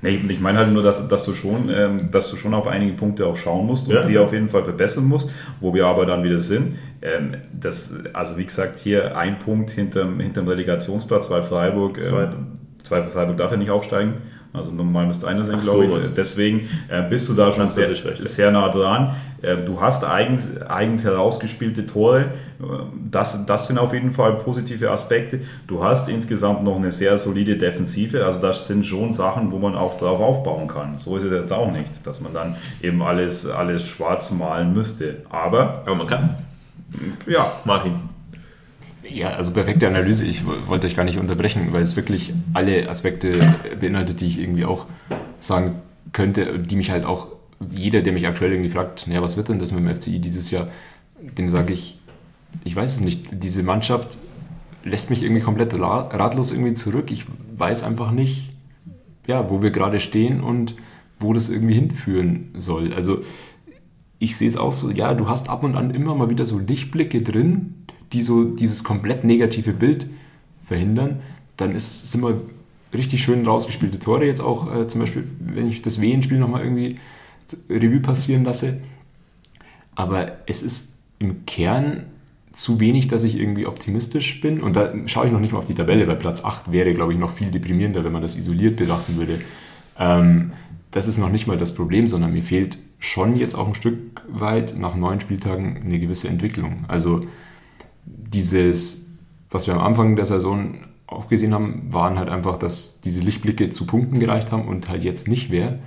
[0.00, 2.92] Nee, ich meine halt nur, dass, dass, du schon, ähm, dass du schon auf einige
[2.92, 4.02] Punkte auch schauen musst und ja.
[4.02, 5.30] die auf jeden Fall verbessern musst,
[5.60, 6.76] wo wir aber dann wieder sind.
[7.02, 13.02] Ähm, das, also wie gesagt, hier ein Punkt hinterm, hinterm Relegationsplatz, weil Freiburg, ähm, zwei
[13.02, 14.14] Freiburg darf ja nicht aufsteigen.
[14.54, 16.14] Also normal müsste einer sein, glaube so, ich.
[16.14, 19.14] Deswegen äh, bist du da schon sehr, recht, sehr, nah dran.
[19.40, 22.20] Äh, du hast eigens, eigens herausgespielte Tore.
[22.20, 22.64] Äh,
[23.10, 25.40] das, das sind auf jeden Fall positive Aspekte.
[25.66, 28.26] Du hast insgesamt noch eine sehr solide Defensive.
[28.26, 30.98] Also das sind schon Sachen, wo man auch drauf aufbauen kann.
[30.98, 35.22] So ist es jetzt auch nicht, dass man dann eben alles, alles schwarz malen müsste.
[35.30, 36.36] Aber, Aber man kann.
[37.26, 38.11] Ja, Martin.
[39.14, 40.24] Ja, also perfekte Analyse.
[40.24, 43.32] Ich wollte euch gar nicht unterbrechen, weil es wirklich alle Aspekte
[43.78, 44.86] beinhaltet, die ich irgendwie auch
[45.38, 45.76] sagen
[46.12, 47.28] könnte, die mich halt auch
[47.70, 50.50] jeder, der mich aktuell irgendwie fragt, naja, was wird denn das mit dem FCI dieses
[50.50, 50.68] Jahr,
[51.20, 51.98] dem sage ich,
[52.64, 53.28] ich weiß es nicht.
[53.32, 54.18] Diese Mannschaft
[54.84, 57.10] lässt mich irgendwie komplett ratlos irgendwie zurück.
[57.10, 57.24] Ich
[57.56, 58.50] weiß einfach nicht,
[59.26, 60.74] ja, wo wir gerade stehen und
[61.20, 62.92] wo das irgendwie hinführen soll.
[62.92, 63.22] Also
[64.18, 66.58] ich sehe es auch so, ja, du hast ab und an immer mal wieder so
[66.58, 67.81] Lichtblicke drin,
[68.12, 70.06] die so dieses komplett negative Bild
[70.64, 71.20] verhindern,
[71.56, 72.40] dann ist, sind wir
[72.94, 74.26] richtig schön rausgespielte Tore.
[74.26, 76.96] Jetzt auch äh, zum Beispiel, wenn ich das Wehenspiel nochmal irgendwie
[77.68, 78.80] Revue passieren lasse.
[79.94, 82.06] Aber es ist im Kern
[82.52, 84.60] zu wenig, dass ich irgendwie optimistisch bin.
[84.60, 87.12] Und da schaue ich noch nicht mal auf die Tabelle, weil Platz 8 wäre, glaube
[87.12, 89.38] ich, noch viel deprimierender, wenn man das isoliert betrachten würde.
[89.98, 90.52] Ähm,
[90.90, 94.22] das ist noch nicht mal das Problem, sondern mir fehlt schon jetzt auch ein Stück
[94.28, 96.84] weit nach neun Spieltagen eine gewisse Entwicklung.
[96.88, 97.22] Also
[98.04, 99.12] dieses,
[99.50, 100.74] was wir am Anfang der Saison
[101.06, 105.04] auch gesehen haben, waren halt einfach, dass diese Lichtblicke zu Punkten gereicht haben und halt
[105.04, 105.78] jetzt nicht mehr.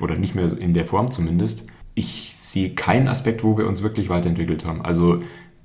[0.00, 1.66] Oder nicht mehr in der Form zumindest.
[1.94, 4.82] Ich sehe keinen Aspekt, wo wir uns wirklich weiterentwickelt haben.
[4.82, 5.18] Also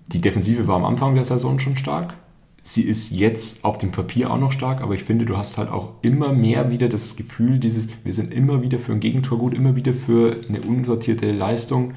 [0.08, 2.16] die Defensive war am Anfang der Saison schon stark.
[2.62, 5.70] Sie ist jetzt auf dem Papier auch noch stark, aber ich finde, du hast halt
[5.70, 9.54] auch immer mehr wieder das Gefühl, dieses, wir sind immer wieder für ein Gegentor gut,
[9.54, 11.94] immer wieder für eine unsortierte Leistung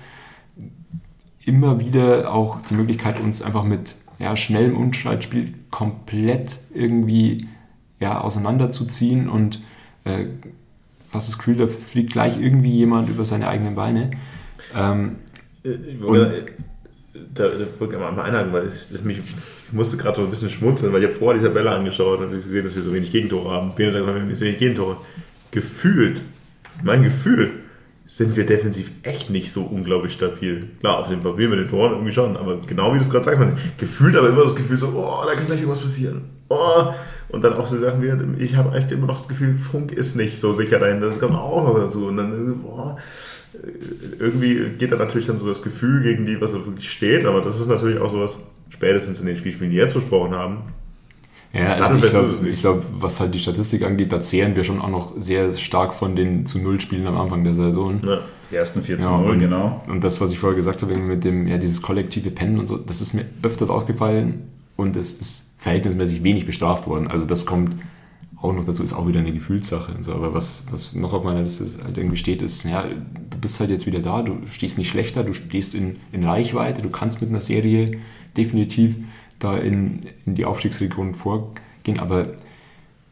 [1.49, 7.49] immer wieder auch die Möglichkeit, uns einfach mit ja, schnellem Umschaltspiel komplett irgendwie
[8.01, 9.62] ja, auseinanderzuziehen und
[10.05, 10.26] äh,
[11.12, 14.11] hast das Gefühl, da fliegt gleich irgendwie jemand über seine eigenen Beine.
[14.76, 15.16] Ähm,
[15.64, 16.44] äh, und,
[17.34, 20.30] da, da wollte ich mal einhaken, weil es, es mich, ich musste gerade so ein
[20.30, 23.11] bisschen schmunzeln, weil ich habe vorher die Tabelle angeschaut und gesehen, dass wir so wenig
[23.11, 23.70] Gegentore haben.
[23.70, 24.99] Sagt, wir haben so wenig Gegentore.
[25.51, 26.20] Gefühlt,
[26.82, 27.51] mein Gefühl,
[28.11, 30.71] sind wir defensiv echt nicht so unglaublich stabil.
[30.81, 33.27] Klar, auf dem Papier mit den Toren irgendwie schon, aber genau wie du es gerade
[33.27, 36.23] sagst, man gefühlt aber immer das Gefühl so, oh, da kann gleich irgendwas passieren.
[36.49, 36.87] Oh.
[37.29, 40.17] Und dann auch so Sachen wie, ich habe echt immer noch das Gefühl, Funk ist
[40.17, 42.07] nicht so sicher dahin, das kommt auch noch dazu.
[42.07, 42.97] Und dann, boah,
[44.19, 47.43] irgendwie geht da natürlich dann so das Gefühl gegen die, was da wirklich steht, aber
[47.43, 50.73] das ist natürlich auch sowas, spätestens in den Spielspielen, die jetzt besprochen haben,
[51.53, 54.90] ja, also ich glaube, glaub, was halt die Statistik angeht, da zehren wir schon auch
[54.90, 58.01] noch sehr stark von den zu Null Spielen am Anfang der Saison.
[58.05, 58.20] Ja,
[58.51, 59.82] die ersten 4 zu 0, genau.
[59.88, 62.76] Und das, was ich vorher gesagt habe, mit dem, ja, dieses kollektive Pennen und so,
[62.76, 67.09] das ist mir öfters aufgefallen und es ist verhältnismäßig wenig bestraft worden.
[67.09, 67.72] Also das kommt
[68.40, 70.12] auch noch dazu, ist auch wieder eine Gefühlssache und so.
[70.12, 73.70] Aber was, was noch auf meiner Liste halt irgendwie steht, ist, ja, du bist halt
[73.70, 77.30] jetzt wieder da, du stehst nicht schlechter, du stehst in, in Reichweite, du kannst mit
[77.30, 77.99] einer Serie
[78.36, 78.96] definitiv
[79.39, 82.34] da in, in die Aufstiegsregion vorgehen, aber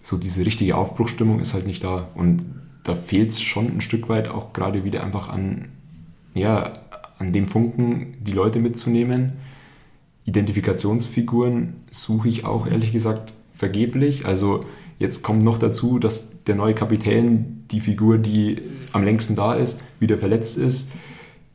[0.03, 2.09] so diese richtige Aufbruchstimmung ist halt nicht da.
[2.14, 2.45] Und
[2.85, 5.68] da fehlt es schon ein Stück weit auch gerade wieder einfach an,
[6.35, 6.74] ja,
[7.18, 9.33] an dem Funken, die Leute mitzunehmen.
[10.24, 14.27] Identifikationsfiguren suche ich auch ehrlich gesagt vergeblich.
[14.27, 14.64] Also
[14.99, 18.62] jetzt kommt noch dazu, dass der neue Kapitän, die Figur, die
[18.93, 20.93] am längsten da ist, wieder verletzt ist.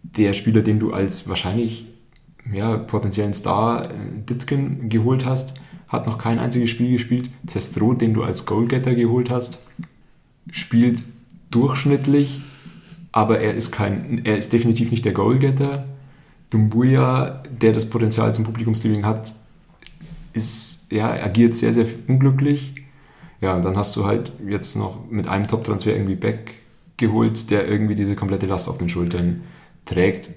[0.04, 1.86] Der Spieler, den du als wahrscheinlich
[2.54, 3.94] ja, potenziellen Star äh,
[4.30, 5.56] Ditkin geholt hast,
[5.88, 7.30] hat noch kein einziges Spiel gespielt.
[7.48, 9.60] Testro, den du als Goalgetter geholt hast,
[10.50, 11.04] spielt
[11.50, 12.42] durchschnittlich,
[13.12, 15.86] aber er ist kein, er ist definitiv nicht der Goalgetter.
[16.50, 19.34] Dumbuya, der das Potenzial zum Publikumsliebling hat,
[20.34, 22.74] ist, ja, agiert sehr, sehr unglücklich.
[23.42, 26.56] Ja, und dann hast du halt jetzt noch mit einem Top-Transfer irgendwie Beck
[26.98, 29.42] geholt, der irgendwie diese komplette Last auf den Schultern
[29.86, 30.30] trägt,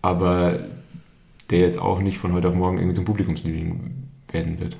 [0.00, 0.58] aber
[1.50, 4.76] der jetzt auch nicht von heute auf morgen irgendwie zum Publikumsliebling werden wird.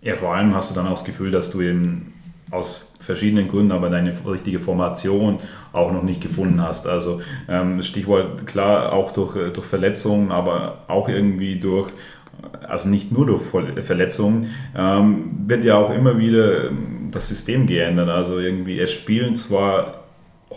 [0.00, 2.14] Ja, vor allem hast du dann auch das Gefühl, dass du eben
[2.50, 5.38] aus verschiedenen Gründen aber deine richtige Formation
[5.72, 6.86] auch noch nicht gefunden hast.
[6.86, 11.90] Also ähm, Stichwort klar auch durch, äh, durch Verletzungen, aber auch irgendwie durch,
[12.66, 18.08] also nicht nur durch Verletzungen, ähm, wird ja auch immer wieder ähm, das System geändert.
[18.08, 20.04] Also irgendwie, es spielen zwar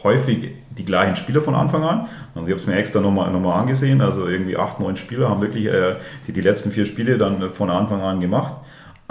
[0.04, 2.08] häufig die gleichen Spieler von Anfang an.
[2.36, 4.02] Also ich habe es mir extra nochmal noch mal angesehen.
[4.02, 5.96] Also irgendwie acht, neun Spieler haben wirklich äh,
[6.28, 8.56] die, die letzten vier Spiele dann von Anfang an gemacht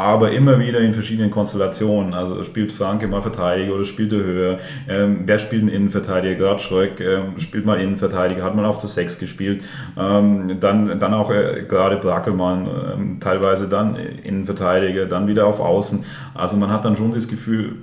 [0.00, 2.14] aber immer wieder in verschiedenen Konstellationen.
[2.14, 4.58] Also spielt Franke mal Verteidiger oder spielt er höher?
[4.88, 6.36] Ähm, wer spielt einen Innenverteidiger?
[6.36, 9.62] Gerade Schröck ähm, spielt mal Innenverteidiger, hat man auf der 6 gespielt.
[9.98, 16.04] Ähm, dann, dann auch äh, gerade Brackelmann, ähm, teilweise dann Innenverteidiger, dann wieder auf Außen.
[16.32, 17.76] Also man hat dann schon das Gefühl,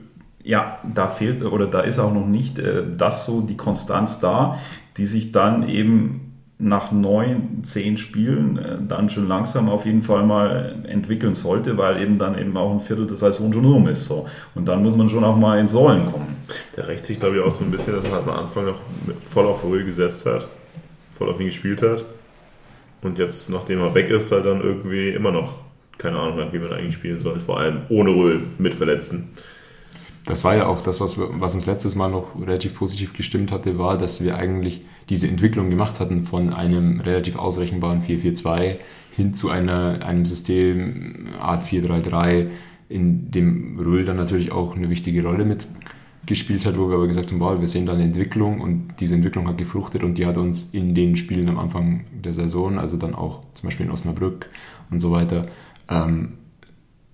[0.48, 4.58] ja, da fehlt oder da ist auch noch nicht äh, das so die Konstanz da,
[4.96, 6.24] die sich dann eben
[6.58, 12.02] nach neun, zehn Spielen äh, dann schon langsam auf jeden Fall mal entwickeln sollte, weil
[12.02, 14.06] eben dann eben auch ein Viertel der Saison schon rum ist.
[14.06, 14.26] So.
[14.56, 16.38] Und dann muss man schon auch mal ins Rollen kommen.
[16.78, 18.80] Der rächt sich, glaube ich, auch so ein bisschen, dass man am Anfang noch
[19.26, 20.48] voll auf Ruhe gesetzt hat,
[21.12, 22.06] voll auf ihn gespielt hat.
[23.02, 25.58] Und jetzt, nachdem er weg ist, halt dann irgendwie immer noch
[25.98, 27.38] keine Ahnung hat, wie man eigentlich spielen soll.
[27.38, 29.30] Vor allem ohne Röhl mit Verletzten
[30.28, 33.80] das war ja auch das, was, was uns letztes Mal noch relativ positiv gestimmt hatte,
[33.80, 38.76] war, dass wir eigentlich diese Entwicklung gemacht hatten von einem relativ ausrechenbaren 4-4-2
[39.16, 42.48] hin zu einer, einem System Art 4-3-3,
[42.90, 47.32] in dem Röhl dann natürlich auch eine wichtige Rolle mitgespielt hat, wo wir aber gesagt
[47.32, 50.38] haben, wow, wir sehen da eine Entwicklung und diese Entwicklung hat gefruchtet und die hat
[50.38, 54.50] uns in den Spielen am Anfang der Saison, also dann auch zum Beispiel in Osnabrück
[54.92, 55.44] und so weiter,
[55.90, 56.34] ähm,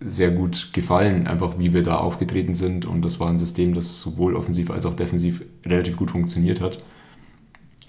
[0.06, 2.86] sehr gut gefallen, einfach wie wir da aufgetreten sind.
[2.86, 6.84] Und das war ein System, das sowohl offensiv als auch defensiv relativ gut funktioniert hat.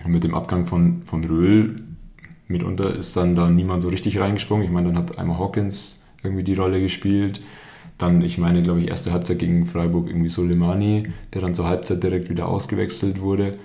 [0.06, 1.76] mit dem Abgang von, von Röhl
[2.46, 4.64] mitunter ist dann da niemand so richtig reingesprungen.
[4.64, 7.40] Ich meine, dann hat einmal Hawkins irgendwie die Rolle gespielt.
[7.96, 12.02] Dann, ich meine, glaube ich, erste Halbzeit gegen Freiburg irgendwie Soleimani, der dann zur Halbzeit
[12.02, 13.56] direkt wieder ausgewechselt wurde.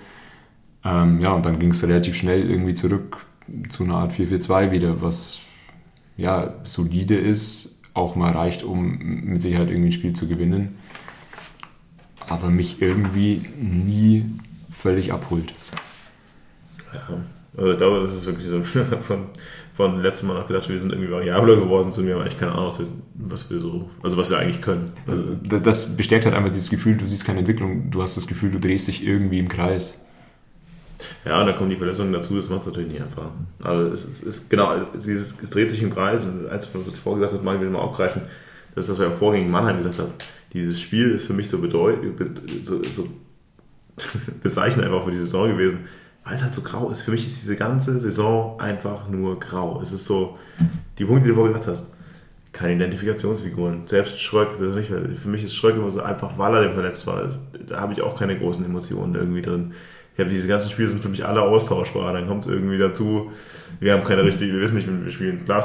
[0.84, 3.26] Ähm, ja, und dann ging es relativ schnell irgendwie zurück
[3.68, 5.40] zu einer Art 4-4-2 wieder, was
[6.16, 10.78] ja solide ist, auch mal reicht, um mit Sicherheit irgendwie ein Spiel zu gewinnen.
[12.28, 14.24] Aber mich irgendwie nie
[14.70, 15.52] völlig abholt.
[16.92, 17.18] Ja,
[17.56, 18.62] also ich glaube, das ist wirklich so
[19.00, 19.26] von,
[19.74, 22.52] von letztem Mal noch gedacht, wir sind irgendwie variabler geworden zu mir, aber ich keine
[22.52, 24.92] Ahnung, was wir, was wir so, also was wir eigentlich können.
[25.06, 28.50] Also das bestärkt halt einfach dieses Gefühl, du siehst keine Entwicklung, du hast das Gefühl,
[28.50, 30.04] du drehst dich irgendwie im Kreis.
[31.24, 33.30] Ja, und dann kommen die Verletzungen dazu, das macht es natürlich nicht einfach.
[33.62, 36.86] Also es ist, ist genau, es, dieses, es dreht sich im Kreis und als was
[36.86, 38.22] ich vorgesagt habe, mal will mal aufgreifen,
[38.74, 40.10] das ist das, was ich vorhin gegen Mannheim gesagt habe.
[40.52, 43.08] Dieses Spiel ist für mich so bedeutend, so, so
[44.42, 45.80] bezeichnend einfach für die Saison gewesen,
[46.24, 47.02] weil es halt so grau ist.
[47.02, 49.80] Für mich ist diese ganze Saison einfach nur grau.
[49.82, 50.38] Es ist so,
[50.98, 51.92] die Punkte, die du vorher gesagt hast,
[52.52, 53.86] keine Identifikationsfiguren.
[53.86, 57.28] Selbst Schröck, für mich ist Schröck immer so einfach, weil er verletzt war.
[57.66, 59.72] Da habe ich auch keine großen Emotionen irgendwie drin
[60.20, 62.12] habe diese ganzen Spiele sind für mich alle austauschbar.
[62.12, 63.30] Dann kommt es irgendwie dazu,
[63.80, 65.44] wir haben keine richtige, wir wissen nicht, wir spielen.
[65.44, 65.64] Klar,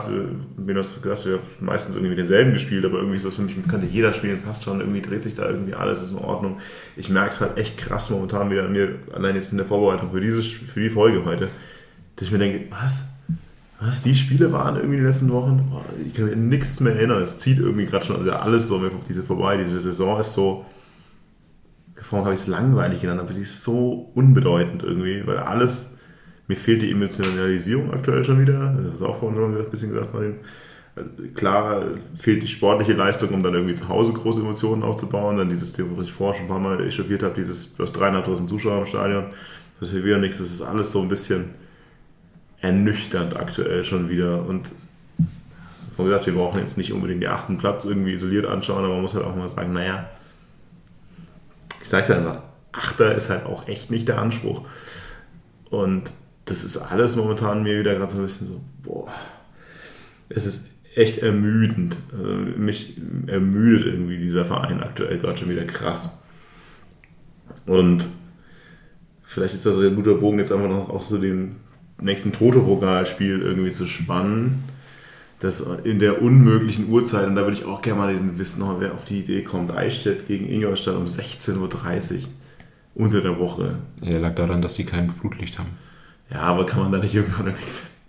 [0.57, 3.41] wie du hast gesagt, wir haben meistens irgendwie denselben gespielt, aber irgendwie ist das für
[3.41, 6.57] mich, könnte jeder spielen, passt schon, irgendwie dreht sich da irgendwie alles, ist in Ordnung.
[6.95, 10.11] Ich merke es halt echt krass momentan wieder an mir, allein jetzt in der Vorbereitung
[10.11, 11.49] für, dieses, für die Folge heute,
[12.15, 13.09] dass ich mir denke, was?
[13.81, 15.67] Was, die Spiele waren irgendwie in den letzten Wochen?
[15.69, 17.21] Boah, ich kann mir nichts mehr erinnern.
[17.21, 19.57] Es zieht irgendwie gerade schon also alles so mir diese vorbei.
[19.57, 20.65] Diese Saison ist so,
[22.05, 25.97] vorhin habe ich es langweilig genannt, aber sie ist so unbedeutend irgendwie, weil alles,
[26.47, 28.75] mir fehlt die Emotionalisierung aktuell schon wieder.
[28.77, 30.35] Das ist auch vorhin schon ein bisschen gesagt, Martin.
[31.33, 31.83] Klar
[32.17, 35.37] fehlt die sportliche Leistung, um dann irgendwie zu Hause große Emotionen aufzubauen.
[35.37, 37.93] Dann dieses Thema, was ich vorher schon ein paar Mal echauffiert habe, dieses, du hast
[37.93, 39.25] dreieinhalbtausend Zuschauer im Stadion,
[39.79, 41.45] das ist wieder nichts, das ist alles so ein bisschen
[42.61, 44.45] ernüchternd aktuell schon wieder.
[44.45, 44.71] Und
[45.97, 49.01] wie gesagt, wir brauchen jetzt nicht unbedingt den achten Platz irgendwie isoliert anschauen, aber man
[49.01, 50.07] muss halt auch mal sagen, naja,
[51.85, 54.63] ich sage es einfach, Achter ist halt auch echt nicht der Anspruch.
[55.69, 56.11] Und
[56.45, 59.07] das ist alles momentan mir wieder gerade so ein bisschen so, boah,
[60.27, 61.99] es ist echt ermüdend.
[62.11, 62.27] Also
[62.57, 66.23] mich ermüdet irgendwie dieser Verein aktuell gerade schon wieder krass.
[67.67, 68.03] Und
[69.23, 71.57] vielleicht ist das ein guter Bogen, jetzt einfach noch auch so den
[72.01, 74.63] nächsten Toto-Pokalspiel irgendwie zu spannen
[75.45, 79.05] das in der unmöglichen Uhrzeit, und da würde ich auch gerne mal wissen, wer auf
[79.05, 82.19] die Idee kommt, Eichstätt gegen Ingolstadt um 16.30 Uhr
[82.95, 83.77] unter der Woche.
[84.01, 85.69] Ja, lag daran, dass sie kein Flutlicht haben.
[86.31, 87.53] Ja, aber kann man da nicht irgendwann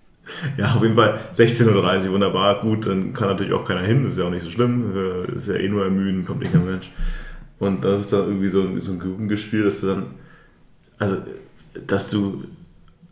[0.56, 4.18] ja, auf jeden Fall 16.30 Uhr, wunderbar, gut, dann kann natürlich auch keiner hin, ist
[4.18, 4.92] ja auch nicht so schlimm,
[5.34, 6.90] ist ja eh nur ermüden, kommt eh kein Mensch.
[7.58, 10.06] Und das ist dann irgendwie so, so ein Gruppengespiel, dass du dann,
[10.98, 11.18] also,
[11.86, 12.44] dass du,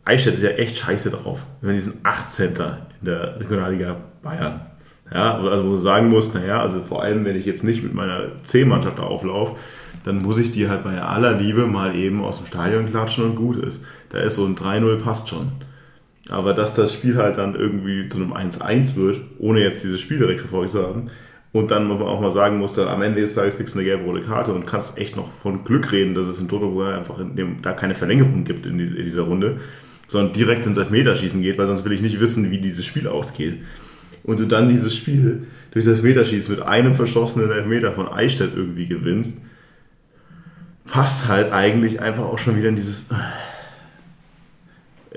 [0.05, 2.49] Eichstätt ist ja echt scheiße drauf, wenn man diesen 18.
[2.51, 2.57] in
[3.03, 4.61] der Regionalliga Bayern,
[5.13, 7.95] ja, also wo du sagen musst, naja, also vor allem, wenn ich jetzt nicht mit
[7.95, 9.57] meiner C-Mannschaft da auflaufe,
[10.05, 13.37] dann muss ich die halt bei aller Liebe mal eben aus dem Stadion klatschen und
[13.37, 13.85] gut ist.
[14.11, 15.53] Da ist so ein 3-0 passt schon.
[16.29, 20.19] Aber dass das Spiel halt dann irgendwie zu einem 1-1 wird, ohne jetzt dieses Spiel
[20.19, 21.11] direkt verfolgt zu haben,
[21.53, 24.05] und dann auch mal sagen muss, dann am Ende des Tages kriegst du eine gelbe
[24.05, 27.37] rote Karte und kannst echt noch von Glück reden, dass es in Toto einfach in
[27.37, 29.59] dem, da keine Verlängerung gibt in, dieser Runde,
[30.07, 33.63] sondern direkt ins Elfmeterschießen geht, weil sonst will ich nicht wissen, wie dieses Spiel ausgeht.
[34.23, 38.87] Und du dann dieses Spiel durch das Elfmeterschießen mit einem verschossenen Elfmeter von Eichstätt irgendwie
[38.87, 39.43] gewinnst,
[40.85, 43.07] passt halt eigentlich einfach auch schon wieder in dieses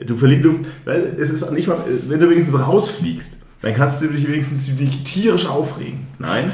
[0.06, 4.08] Du verliebst, du, weil es ist nicht mal, wenn du wenigstens rausfliegst, dann kannst du
[4.08, 6.06] dich wenigstens dich tierisch aufregen.
[6.20, 6.52] Nein,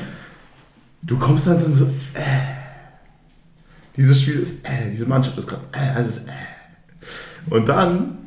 [1.02, 2.22] du kommst dann so, äh,
[3.98, 6.32] dieses Spiel ist, äh, diese Mannschaft ist gerade, äh, also ist, äh.
[7.50, 8.23] Und dann,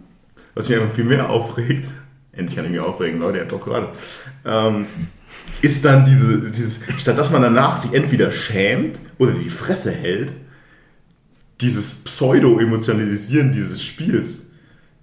[0.57, 1.87] was mich einfach viel mehr aufregt,
[2.33, 3.91] endlich kann ich mich aufregen, Leute, ihr doch gerade,
[4.45, 4.87] ähm,
[5.63, 10.33] ist dann diese, dieses, statt dass man danach sich entweder schämt oder die Fresse hält,
[11.61, 14.47] dieses Pseudo-Emotionalisieren dieses Spiels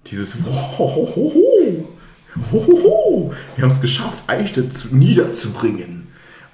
[0.06, 1.88] dieses Hohoho,
[2.52, 6.03] Hohoho, wir haben es geschafft, Eichstätt niederzubringen.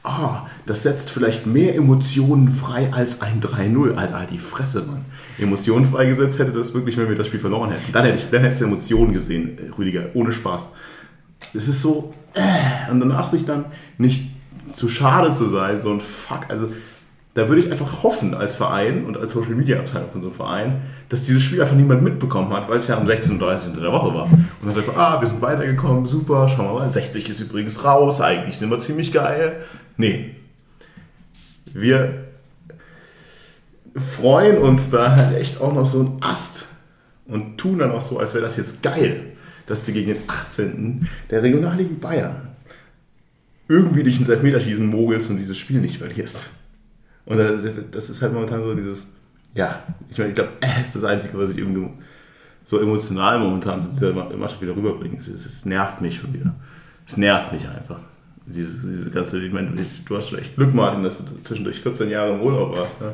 [0.03, 3.97] Ah, das setzt vielleicht mehr Emotionen frei als ein 3-0.
[3.97, 5.05] Alter, halt die Fresse, Mann.
[5.39, 7.93] Emotionen freigesetzt hätte das wirklich, wenn wir das Spiel verloren hätten.
[7.93, 10.73] Dann hätte ich, dann hättest du Emotionen gesehen, Rüdiger, ohne Spaß.
[11.53, 13.67] Es ist so, äh, und danach sich dann
[13.99, 14.31] nicht
[14.69, 16.69] zu schade zu sein, so ein Fuck, also
[17.35, 20.37] da würde ich einfach hoffen als Verein und als Social Media Abteilung von so einem
[20.37, 23.81] Verein, dass dieses Spiel einfach niemand mitbekommen hat, weil es ja um 16.30 Uhr unter
[23.81, 24.25] der Woche war.
[24.25, 27.85] Und dann sagt man, ah, wir sind weitergekommen, super, schauen wir mal, 60 ist übrigens
[27.85, 29.61] raus, eigentlich sind wir ziemlich geil.
[29.97, 30.35] Nee.
[31.73, 32.25] Wir
[34.21, 36.67] freuen uns da halt echt auch noch so ein Ast
[37.27, 39.33] und tun dann auch so, als wäre das jetzt geil,
[39.67, 41.09] dass du gegen den 18.
[41.31, 42.49] der Regionalligen Bayern
[43.69, 46.51] irgendwie dich ins Elfmeterschießen mogelst und dieses Spiel nicht verlierst.
[47.31, 47.39] Und
[47.93, 49.07] das ist halt momentan so dieses,
[49.55, 51.89] ja, ich meine, ich glaube, äh, ist das Einzige, was ich irgendwie
[52.65, 55.17] so emotional momentan zu dieser Mannschaft wieder rüberbringe.
[55.17, 56.53] Es nervt mich schon wieder.
[57.07, 58.01] Es nervt mich einfach.
[58.47, 59.71] Diese, diese ganze, ich meine,
[60.07, 63.01] du hast echt Glück, Martin, dass du zwischendurch 14 Jahre im Urlaub warst.
[63.01, 63.13] Ne?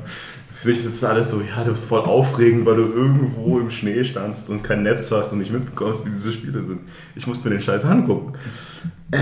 [0.62, 4.48] Für dich ist das alles so, ja, voll aufregend, weil du irgendwo im Schnee standst
[4.48, 6.80] und kein Netz hast und nicht mitbekommst, wie diese Spiele sind.
[7.14, 8.32] Ich musste mir den Scheiß angucken.
[9.10, 9.18] Äh.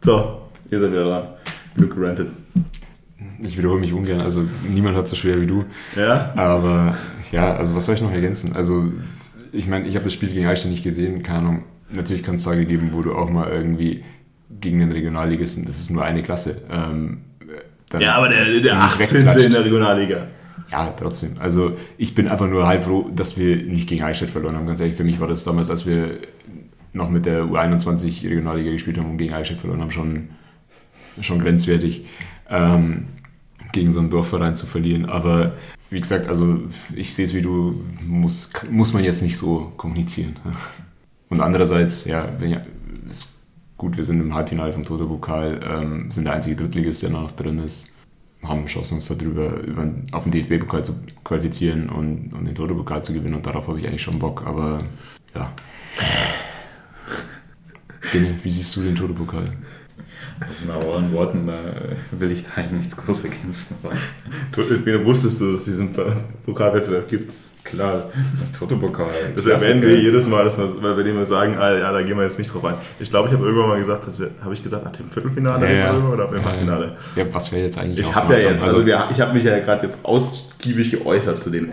[0.00, 1.28] So, ihr seid wieder dran.
[1.74, 2.28] Glück granted
[3.42, 5.64] ich wiederhole mich ungern, also niemand hat es so schwer wie du.
[5.96, 6.32] Ja.
[6.36, 6.96] Aber
[7.32, 8.54] ja, also was soll ich noch ergänzen?
[8.54, 8.92] Also
[9.52, 11.64] ich meine, ich habe das Spiel gegen Eichstätt nicht gesehen, keine Ahnung.
[11.90, 14.04] Natürlich kann es Tage geben, wo du auch mal irgendwie
[14.60, 16.62] gegen den Regionalligisten, das ist nur eine Klasse.
[16.70, 17.22] Ähm,
[17.98, 19.26] ja, aber der, der 18.
[19.26, 20.28] in der Regionalliga.
[20.70, 21.36] Ja, trotzdem.
[21.40, 24.66] Also ich bin einfach nur halb froh, dass wir nicht gegen Eichstätt verloren haben.
[24.66, 26.18] Ganz ehrlich, für mich war das damals, als wir
[26.92, 30.28] noch mit der U21 Regionalliga gespielt haben und gegen Eichstätt verloren haben, schon,
[31.20, 32.06] schon grenzwertig.
[32.48, 33.06] Ähm,
[33.72, 35.06] gegen so einen Dorfverein zu verlieren.
[35.06, 35.52] Aber
[35.90, 36.60] wie gesagt, also
[36.94, 40.36] ich sehe es wie du, muss, muss man jetzt nicht so kommunizieren.
[41.28, 42.60] Und andererseits, ja, wenn
[43.06, 43.46] ist
[43.76, 47.58] gut, wir sind im Halbfinale vom Toto-Pokal, ähm, sind der einzige Drittligist, der noch drin
[47.60, 47.92] ist,
[48.42, 50.94] haben Chancen, uns darüber über, auf den DFB-Pokal zu
[51.24, 54.82] qualifizieren und, und den Toto-Pokal zu gewinnen und darauf habe ich eigentlich schon Bock, aber
[55.34, 55.52] ja.
[58.12, 59.52] Bene, wie siehst du den Toto-Pokal?
[60.46, 61.60] Das sind euren Worten, da
[62.12, 63.76] will ich da eigentlich nichts groß ergänzen.
[64.52, 65.90] Du, du wusstest du, dass es diesen
[66.44, 67.32] Pokalwettbewerb gibt?
[67.62, 68.04] Klar,
[68.58, 69.10] Toto-Pokal.
[69.36, 72.16] Das erwähnen wir jedes Mal, dass wir, weil wir immer sagen, ah, ja, da gehen
[72.16, 72.74] wir jetzt nicht drauf ein.
[72.98, 75.66] Ich glaube, ich habe irgendwann mal gesagt, dass wir, habe ich gesagt, ab dem Viertelfinale
[75.66, 75.98] ja, ja.
[75.98, 76.96] oder ab dem Halbfinale?
[77.16, 79.44] Ja, was wäre jetzt eigentlich Ich habe ja jetzt, also, also wir, ich habe mich
[79.44, 81.70] ja gerade jetzt ausgiebig geäußert zu dem,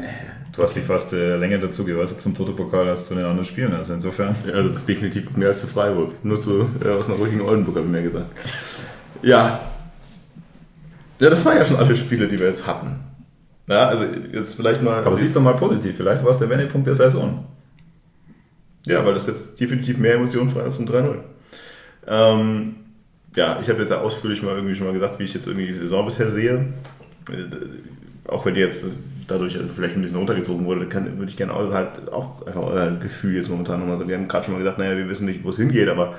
[0.58, 3.74] Du hast dich fast äh, länger dazu geäußert zum Toto-Pokal als zu den anderen Spielen.
[3.74, 4.36] Also insofern.
[4.48, 6.14] Ja, das ist definitiv mehr als zu Freiburg.
[6.26, 8.32] Nur zu, äh, aus einer ruhigen Oldenburg habe ich mir gesagt.
[9.22, 9.60] Ja.
[11.20, 13.00] Ja, das waren ja schon alle Spiele, die wir jetzt hatten.
[13.68, 15.04] Ja, also jetzt vielleicht mal.
[15.04, 17.46] Aber siehst du mal positiv, vielleicht war es der Wendepunkt der Saison.
[18.88, 21.18] Ja, weil das jetzt definitiv mehr Emotionen frei ist zum 3-0.
[22.08, 22.76] Ähm,
[23.36, 25.68] ja, ich habe jetzt ja ausführlich mal irgendwie schon mal gesagt, wie ich jetzt irgendwie
[25.68, 26.66] die Saison bisher sehe.
[27.30, 28.88] Äh, auch wenn die jetzt
[29.28, 32.92] dadurch vielleicht ein bisschen runtergezogen wurde, kann, würde ich gerne eure halt auch einfach euer
[32.92, 34.10] Gefühl jetzt momentan nochmal sagen.
[34.10, 36.16] Wir haben gerade schon mal gesagt, naja, wir wissen nicht, wo es hingeht, aber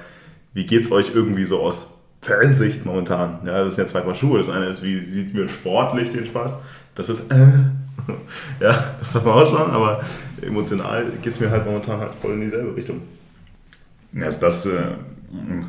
[0.54, 3.40] wie geht's euch irgendwie so aus Fansicht momentan?
[3.46, 4.38] Ja, das sind ja zwei Paar Schuhe.
[4.38, 6.62] Das eine ist, wie sieht mir sportlich den Spaß?
[6.94, 7.36] Das ist, äh,
[8.60, 10.00] ja, das hat man auch schon, aber
[10.42, 13.00] emotional geht es mir halt momentan halt voll in dieselbe Richtung.
[14.20, 14.96] Also das äh,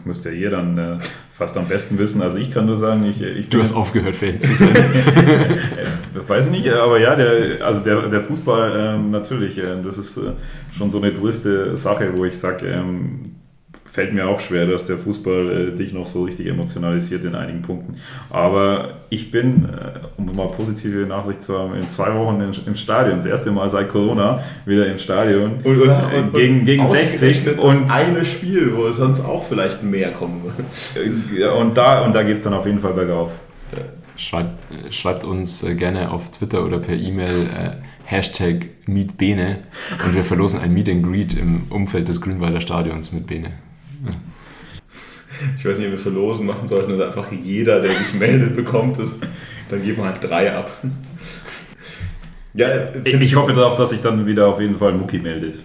[0.05, 0.97] müsste ja ihr dann äh,
[1.39, 2.21] fast am besten wissen.
[2.21, 3.23] Also ich kann nur sagen, ich...
[3.23, 4.75] ich du hast aufgehört, Fan zu sein.
[6.27, 10.17] Weiß ich nicht, aber ja, der, also der, der Fußball ähm, natürlich, äh, das ist
[10.17, 10.33] äh,
[10.77, 13.38] schon so eine triste Sache, wo ich sage, ähm,
[13.91, 17.61] fällt mir auch schwer, dass der Fußball äh, dich noch so richtig emotionalisiert in einigen
[17.63, 17.95] Punkten.
[18.29, 22.75] Aber ich bin, äh, um mal positive Nachsicht zu haben, in zwei Wochen in, im
[22.75, 23.17] Stadion.
[23.17, 25.53] Das erste Mal seit Corona wieder im Stadion.
[25.63, 27.57] Und, und, und gegen, gegen 60.
[27.57, 31.51] Und das eine Spiel, wo sonst auch vielleicht mehr kommen würde.
[31.53, 33.31] und da, und da geht es dann auf jeden Fall bergauf.
[34.17, 34.55] Schreibt,
[34.93, 37.69] schreibt uns äh, gerne auf Twitter oder per E-Mail äh,
[38.03, 39.59] Hashtag MeetBene
[40.03, 43.53] und wir verlosen ein Meet and Greet im Umfeld des Grünwalder Stadions mit Bene.
[45.57, 48.99] Ich weiß nicht, ob wir verlosen machen sollten oder einfach jeder, der sich meldet, bekommt
[48.99, 49.19] es.
[49.69, 50.69] Dann geben wir halt drei ab.
[52.53, 52.67] Ja,
[53.03, 55.59] ich, ich hoffe darauf, dass sich dann wieder auf jeden Fall Mucki meldet.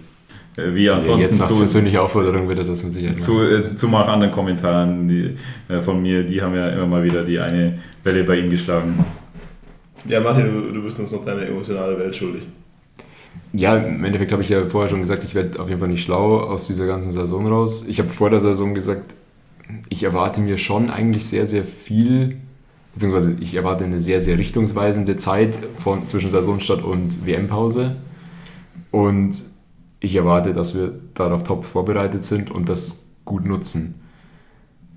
[0.57, 3.75] Äh, wie ansonsten ja, jetzt zu persönliche Aufforderung wird er das mit Sicherheit zu, äh,
[3.75, 5.35] zu mal anderen Kommentaren die,
[5.67, 9.03] äh, von mir, die haben ja immer mal wieder die eine Welle bei ihm geschlagen.
[10.07, 12.43] Ja, Martin, du, du bist uns noch deine emotionale Welt schuldig.
[13.53, 16.03] Ja, im Endeffekt habe ich ja vorher schon gesagt, ich werde auf jeden Fall nicht
[16.03, 17.85] schlau aus dieser ganzen Saison raus.
[17.87, 19.13] Ich habe vor der Saison gesagt,
[19.89, 22.37] ich erwarte mir schon eigentlich sehr, sehr viel,
[22.93, 27.95] beziehungsweise ich erwarte eine sehr, sehr richtungsweisende Zeit von, zwischen Saisonstart und WM-Pause.
[28.91, 29.43] Und
[29.99, 34.01] ich erwarte, dass wir darauf top vorbereitet sind und das gut nutzen.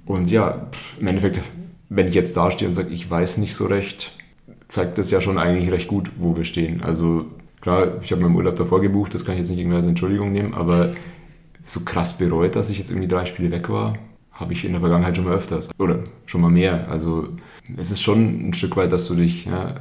[0.04, 1.40] Und ja, im Endeffekt,
[1.88, 4.12] wenn ich jetzt da stehe und sage, ich weiß nicht so recht,
[4.68, 6.82] zeigt das ja schon eigentlich recht gut, wo wir stehen.
[6.82, 7.26] Also
[7.60, 10.32] klar, ich habe meinen Urlaub davor gebucht, das kann ich jetzt nicht irgendwie als Entschuldigung
[10.32, 10.90] nehmen, aber
[11.62, 13.96] so krass bereut, dass ich jetzt irgendwie drei Spiele weg war,
[14.32, 15.68] habe ich in der Vergangenheit schon mal öfters.
[15.78, 16.88] Oder schon mal mehr.
[16.88, 17.28] Also
[17.76, 19.80] es ist schon ein Stück weit, dass du dich ja,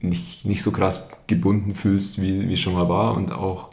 [0.00, 3.70] nicht, nicht so krass gebunden fühlst, wie, es schon mal war und auch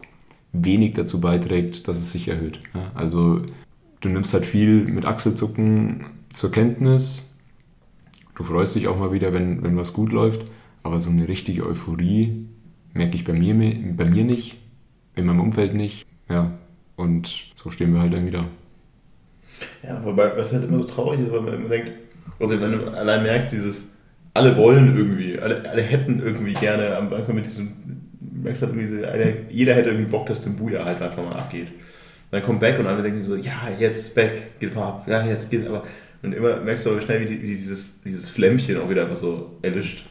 [0.52, 2.60] wenig dazu beiträgt, dass es sich erhöht.
[2.73, 2.91] Ja?
[2.94, 3.41] Also
[4.02, 7.38] du nimmst halt viel mit Achselzucken zur Kenntnis.
[8.36, 10.45] Du freust dich auch mal wieder, wenn, wenn was gut läuft.
[10.84, 12.48] Aber so eine richtige Euphorie
[12.95, 13.53] merke ich bei mir,
[13.95, 14.57] bei mir nicht,
[15.15, 16.07] in meinem Umfeld nicht.
[16.30, 16.57] Ja,
[16.95, 18.45] und so stehen wir halt dann wieder.
[19.84, 21.91] Ja, wobei, was halt immer so traurig ist, weil man immer denkt,
[22.39, 23.97] also wenn du allein merkst, dieses,
[24.34, 27.72] alle wollen irgendwie, alle, alle hätten irgendwie gerne am Anfang mit diesem,
[28.43, 31.67] merkst halt irgendwie, jeder hätte irgendwie Bock, dass Dumbuya halt einfach mal abgeht.
[32.31, 35.67] Dann kommt Back und alle denken so, ja, jetzt Back, geht ab, ja, jetzt geht
[35.67, 35.84] aber.
[36.23, 39.57] Und immer merkst du aber schnell, wie, wie dieses, dieses Flämmchen auch wieder einfach so
[39.61, 40.05] erlischt.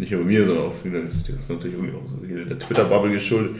[0.00, 3.12] Nicht nur bei mir, sondern auch das ist jetzt natürlich irgendwie auch so der Twitter-Bubble
[3.12, 3.56] geschuldet.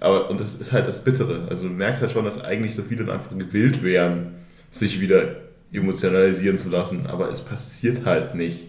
[0.00, 1.46] Aber, und das ist halt das Bittere.
[1.50, 4.34] Also du merkst halt schon, dass eigentlich so viele einfach gewillt wären,
[4.70, 5.36] sich wieder
[5.72, 8.68] emotionalisieren zu lassen, aber es passiert halt nicht.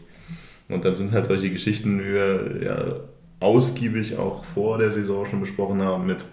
[0.67, 2.95] Und dann sind halt solche Geschichten, wie wir ja
[3.39, 6.25] ausgiebig auch vor der Saison schon besprochen haben, mit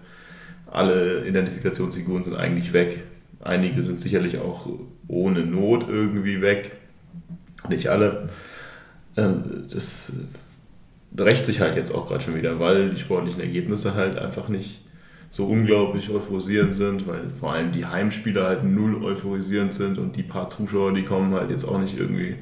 [0.67, 3.05] alle Identifikationsfiguren sind eigentlich weg.
[3.41, 4.69] Einige sind sicherlich auch
[5.07, 6.73] ohne Not irgendwie weg.
[7.69, 8.29] Nicht alle.
[9.17, 10.13] Ähm, das
[11.17, 14.85] rächt sich halt jetzt auch gerade schon wieder, weil die sportlichen Ergebnisse halt einfach nicht
[15.31, 20.23] so unglaublich euphorisierend sind, weil vor allem die Heimspieler halt null euphorisierend sind und die
[20.23, 22.37] paar Zuschauer, die kommen halt jetzt auch nicht irgendwie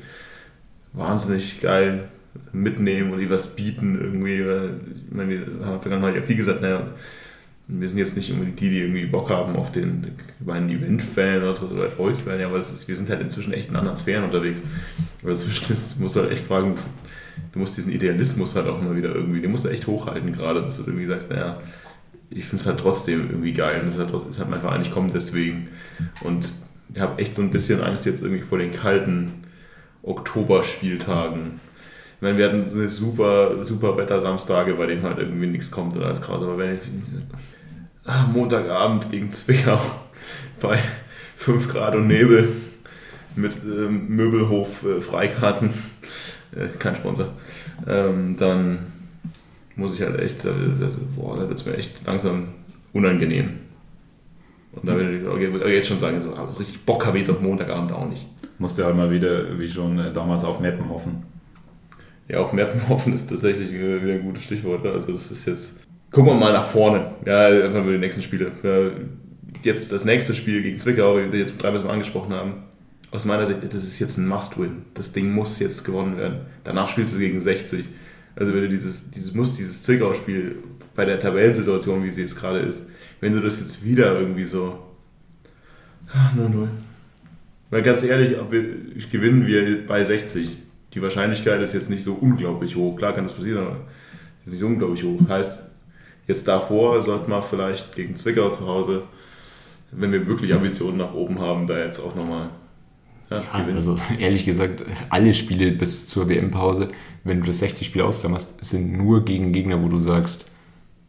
[0.92, 2.08] wahnsinnig geil
[2.52, 4.40] mitnehmen und die was bieten irgendwie.
[4.40, 6.86] Ich meine, wir haben in der Vergangenheit ja viel gesagt, naja,
[7.68, 10.12] wir sind jetzt nicht unbedingt die, die irgendwie Bock haben auf den
[10.44, 14.24] meinen Event-Fan oder Erfolgsfan, ja, aber ist, wir sind halt inzwischen echt in anderen Sphären
[14.24, 14.62] unterwegs.
[15.24, 16.76] Also das muss halt echt fragen,
[17.52, 20.62] du musst diesen Idealismus halt auch immer wieder irgendwie, den musst du echt hochhalten gerade,
[20.62, 21.60] dass du irgendwie sagst, naja,
[22.30, 24.82] ich finde es halt trotzdem irgendwie geil und es ist halt, ist halt mein Verein,
[24.82, 25.68] ich komme deswegen.
[26.22, 26.52] Und
[26.94, 29.44] ich habe echt so ein bisschen Angst jetzt irgendwie vor den kalten
[30.02, 31.60] Oktoberspieltagen.
[32.16, 36.06] Ich meine, wir hatten so super, super Wetter-Samstage, bei denen halt irgendwie nichts kommt oder
[36.06, 36.42] alles krass.
[36.42, 36.80] Aber wenn ich
[38.04, 39.80] ah, Montagabend gegen Zwickau
[40.60, 40.78] bei
[41.36, 42.48] 5 Grad und Nebel
[43.34, 45.70] mit ähm, Möbelhof äh, Freikarten,
[46.56, 47.28] äh, kein Sponsor,
[47.88, 48.78] ähm, dann
[49.76, 50.46] muss ich halt echt,
[51.14, 52.48] boah, da wird es mir echt langsam
[52.92, 53.50] unangenehm.
[54.72, 57.34] Und da würde ich jetzt schon sagen, so, aber so richtig Bock habe ich jetzt
[57.34, 58.26] auf Montagabend auch nicht.
[58.58, 61.22] Musste halt mal wieder, wie schon äh, damals, auf Mappen hoffen.
[62.28, 64.84] Ja, auf Mappen hoffen ist tatsächlich wieder ein gutes Stichwort.
[64.86, 67.10] Also das ist jetzt, gucken wir mal nach vorne.
[67.24, 68.52] Ja, einfach nur die nächsten Spiele.
[69.62, 72.54] Jetzt das nächste Spiel gegen Zwickau, wie wir jetzt dreimal Mal angesprochen haben.
[73.10, 74.84] Aus meiner Sicht, das ist jetzt ein Must-Win.
[74.94, 76.40] Das Ding muss jetzt gewonnen werden.
[76.64, 77.84] Danach spielst du gegen 60.
[78.34, 80.56] Also wenn du dieses, dieses muss, dieses Zwickau-Spiel
[80.94, 82.86] bei der Tabellensituation, wie sie jetzt gerade ist,
[83.20, 84.78] wenn du das jetzt wieder irgendwie so
[86.36, 86.68] 0-0,
[87.70, 88.62] Weil ganz ehrlich, wir,
[89.10, 90.56] gewinnen wir bei 60.
[90.92, 92.96] Die Wahrscheinlichkeit ist jetzt nicht so unglaublich hoch.
[92.96, 93.76] Klar kann das passieren, aber
[94.44, 95.20] ist nicht so unglaublich hoch.
[95.28, 95.62] Heißt,
[96.26, 99.02] jetzt davor sollte man vielleicht gegen Zwickau zu Hause,
[99.92, 102.50] wenn wir wirklich Ambitionen nach oben haben, da jetzt auch nochmal
[103.30, 106.88] ja, ja, also ehrlich gesagt, alle Spiele bis zur WM-Pause,
[107.24, 110.50] wenn du das 60-Spiel ausklammerst, sind nur gegen Gegner, wo du sagst,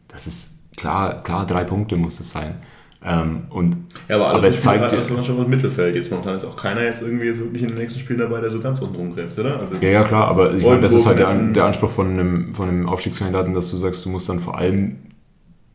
[0.08, 2.54] das ist klar, klar, drei Punkte muss es sein.
[3.04, 3.76] Ähm, und,
[4.08, 5.24] ja, aber, alles aber es zeigt dir.
[5.24, 5.94] schon im Mittelfeld.
[5.94, 8.50] Jetzt momentan ist auch keiner jetzt irgendwie jetzt wirklich in den nächsten Spielen dabei, der
[8.50, 9.60] so ganz unten rumgräbt, oder?
[9.60, 12.52] Also ja, ja, klar, aber ich meine, das ist halt der, der Anspruch von einem,
[12.52, 14.96] von einem Aufstiegskandidaten, dass du sagst, du musst dann vor allem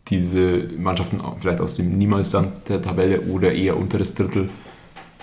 [0.09, 4.49] diese Mannschaften vielleicht aus dem Niemals dann der Tabelle oder eher unteres Drittel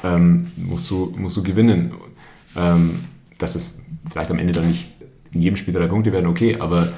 [0.05, 1.93] ähm, musst, du, musst du gewinnen.
[2.56, 3.01] Ähm,
[3.40, 4.89] dass es vielleicht am Ende dann nicht
[5.32, 6.89] in jedem Spiel drei Punkte werden, okay, aber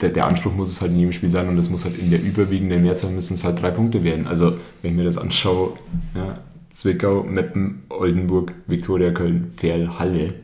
[0.00, 2.10] der, der, Anspruch muss es halt in jedem Spiel sein und es muss halt in
[2.10, 4.26] der überwiegenden Mehrzahl müssen es halt drei Punkte werden.
[4.26, 5.74] Also wenn ich mir das anschaue,
[6.14, 6.38] ja,
[6.74, 10.34] Zwickau, Meppen, Oldenburg, Viktoria Köln, Ferl, Halle,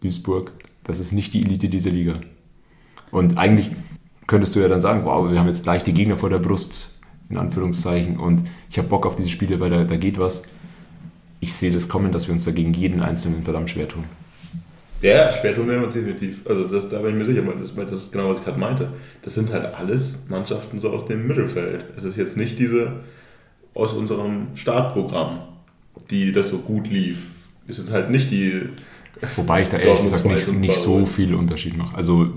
[0.00, 0.50] Duisburg,
[0.82, 2.14] das ist nicht die Elite dieser Liga.
[3.12, 3.70] Und eigentlich
[4.26, 6.98] könntest du ja dann sagen, wow, wir haben jetzt gleich die Gegner vor der Brust,
[7.28, 10.42] in Anführungszeichen, und ich habe Bock auf diese Spiele, weil da, da geht was
[11.40, 14.04] ich sehe das kommen, dass wir uns dagegen jeden Einzelnen verdammt schwer tun.
[15.02, 16.46] Ja, schwer tun wir uns definitiv.
[16.46, 18.88] Also das, da bin ich mir sicher, das, das ist genau, was ich gerade meinte.
[19.22, 21.84] Das sind halt alles Mannschaften so aus dem Mittelfeld.
[21.96, 23.00] Es ist jetzt nicht diese
[23.74, 25.42] aus unserem Startprogramm,
[26.10, 27.26] die das so gut lief.
[27.68, 28.68] Es sind halt nicht die.
[29.36, 31.94] Wobei ich da ehrlich gesagt nicht, nicht so viel Unterschied mache.
[31.94, 32.32] Also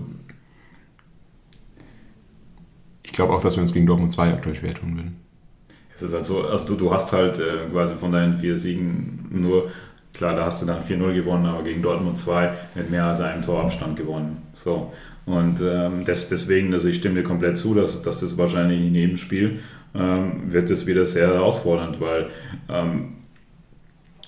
[3.04, 5.29] ich glaube auch, dass wir uns gegen Dortmund 2 aktuell schwer tun würden.
[6.02, 9.28] Es ist halt so, also du, du hast halt äh, quasi von deinen vier Siegen
[9.32, 9.70] nur,
[10.14, 13.44] klar, da hast du dann 4-0 gewonnen, aber gegen Dortmund 2 mit mehr als einem
[13.44, 14.38] Torabstand gewonnen.
[14.54, 14.94] So.
[15.26, 18.96] Und ähm, des, deswegen, also ich stimme dir komplett zu, dass, dass das wahrscheinlich in
[18.96, 19.60] jedem Spiel
[19.94, 22.28] ähm, wird es wieder sehr herausfordernd, weil
[22.70, 23.16] ähm,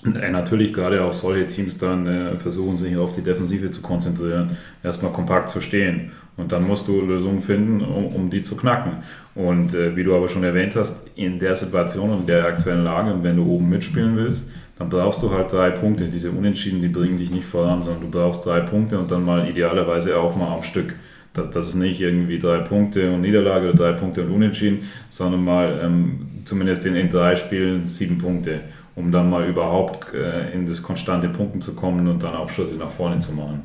[0.03, 4.57] äh, natürlich gerade auch solche Teams dann äh, versuchen, sich auf die Defensive zu konzentrieren,
[4.83, 6.11] erstmal kompakt zu stehen.
[6.41, 9.03] Und dann musst du Lösungen finden, um, um die zu knacken.
[9.35, 12.83] Und äh, wie du aber schon erwähnt hast, in der Situation und in der aktuellen
[12.83, 16.07] Lage, wenn du oben mitspielen willst, dann brauchst du halt drei Punkte.
[16.07, 19.47] Diese Unentschieden, die bringen dich nicht voran, sondern du brauchst drei Punkte und dann mal
[19.47, 20.95] idealerweise auch mal am Stück.
[21.33, 24.79] Das, das ist nicht irgendwie drei Punkte und Niederlage oder drei Punkte und Unentschieden,
[25.11, 28.61] sondern mal ähm, zumindest in, in drei Spielen sieben Punkte,
[28.95, 32.75] um dann mal überhaupt äh, in das konstante Punkten zu kommen und dann auch Schritte
[32.75, 33.61] nach vorne zu machen.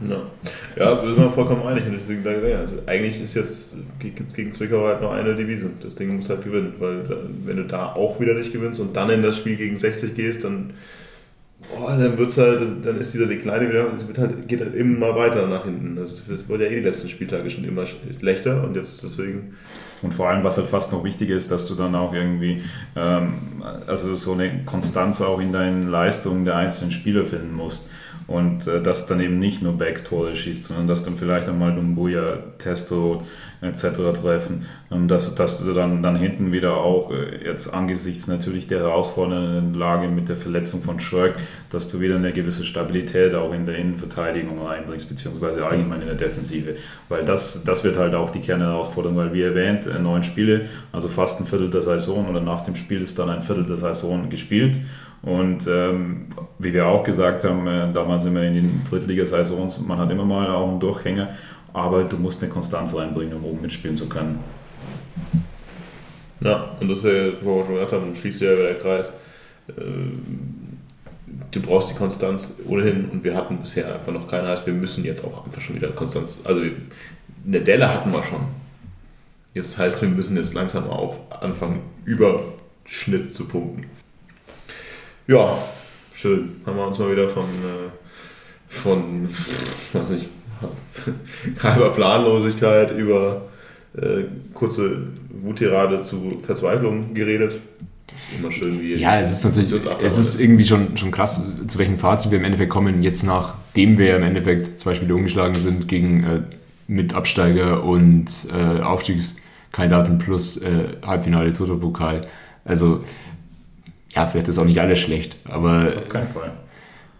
[0.00, 0.22] Ja,
[0.76, 1.86] ja da sind wir vollkommen einig.
[1.86, 5.70] Und deswegen, also eigentlich ist jetzt gibt's gegen Zwickau halt nur eine Devise.
[5.80, 7.04] Das Ding muss halt gewinnen, weil
[7.44, 10.44] wenn du da auch wieder nicht gewinnst und dann in das Spiel gegen 60 gehst,
[10.44, 10.72] dann,
[11.76, 15.14] oh, dann wird's halt, dann ist dieser Dekline wieder, es wird halt, geht halt immer
[15.14, 15.96] weiter nach hinten.
[15.98, 19.54] Also das wurde ja eh die letzten Spieltage schon immer schlechter und jetzt deswegen.
[20.02, 22.62] Und vor allem, was halt fast noch wichtiger ist, dass du dann auch irgendwie
[22.94, 27.88] ähm, also so eine Konstanz auch in deinen Leistungen der einzelnen Spieler finden musst
[28.26, 32.38] und äh, dass dann eben nicht nur Backtore schießt, sondern dass dann vielleicht einmal Dumbuya,
[32.58, 33.22] Testo
[33.60, 34.20] etc.
[34.20, 38.80] treffen, ähm, dass, dass du dann, dann hinten wieder auch äh, jetzt angesichts natürlich der
[38.80, 41.36] herausfordernden Lage mit der Verletzung von Schurk,
[41.70, 46.16] dass du wieder eine gewisse Stabilität auch in der Innenverteidigung reinbringst, beziehungsweise allgemein in der
[46.16, 46.76] Defensive,
[47.08, 51.08] weil das, das wird halt auch die Kernherausforderung, weil wie erwähnt, äh, neun Spiele, also
[51.08, 54.30] fast ein Viertel der Saison oder nach dem Spiel ist dann ein Viertel der Saison
[54.30, 54.78] gespielt
[55.24, 56.26] und ähm,
[56.58, 60.24] wie wir auch gesagt haben, äh, damals sind wir in den Drittligasaisons, man hat immer
[60.24, 61.30] mal auch einen Durchhänger,
[61.72, 64.40] aber du musst eine Konstanz reinbringen, um oben mitspielen zu können.
[66.40, 69.12] Ja, und das ist ja, wo wir schon gesagt haben, schließt ja der Kreis.
[69.68, 69.72] Äh,
[71.50, 74.48] du brauchst die Konstanz ohnehin und wir hatten bisher einfach noch keine.
[74.48, 76.42] Heißt, wir müssen jetzt auch einfach schon wieder Konstanz.
[76.44, 76.62] Also
[77.46, 78.40] eine Delle hatten wir schon.
[79.54, 82.42] Jetzt heißt, wir müssen jetzt langsam auf anfangen, über
[82.84, 83.86] Schnitt zu punkten.
[85.26, 85.56] Ja,
[86.12, 86.56] schön.
[86.66, 87.90] Haben wir uns mal wieder von, äh,
[88.68, 89.26] von
[89.92, 90.26] weiß nicht,
[91.62, 93.42] halber Planlosigkeit über
[93.96, 94.98] äh, kurze
[95.42, 97.58] Wuttirade zu Verzweiflung geredet.
[98.06, 99.72] Das ist immer schön, wie Ja, es ist natürlich,
[100.02, 103.96] es ist irgendwie schon, schon krass, zu welchem Fazit wir im Endeffekt kommen, jetzt nachdem
[103.96, 106.40] wir im Endeffekt zwei Spiele umgeschlagen sind gegen äh,
[106.86, 112.20] Mitabsteiger und äh, Aufstiegskandidaten plus äh, Halbfinale Toto-Pokal.
[112.64, 113.02] Also
[114.14, 115.86] ja, vielleicht ist auch nicht alles schlecht, aber.
[115.96, 116.52] Auf keinen Fall.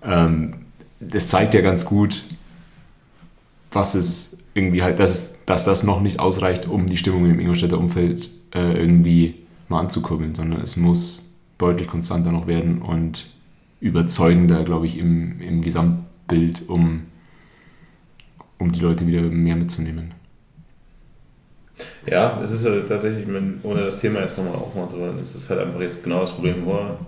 [0.02, 0.54] Ähm,
[1.00, 2.22] das zeigt ja ganz gut,
[3.72, 7.40] was es irgendwie halt, dass, es, dass das noch nicht ausreicht, um die Stimmung im
[7.40, 9.34] Ingolstädter Umfeld äh, irgendwie
[9.68, 13.26] mal anzukurbeln, sondern es muss deutlich konstanter noch werden und
[13.80, 17.02] überzeugender, glaube ich, im, im Gesamtbild, um,
[18.58, 20.12] um die Leute wieder mehr mitzunehmen.
[22.06, 23.26] Ja, es ist halt tatsächlich,
[23.62, 26.32] ohne das Thema jetzt nochmal aufmachen zu wollen, es ist halt einfach jetzt genau das
[26.32, 26.98] Problem vor,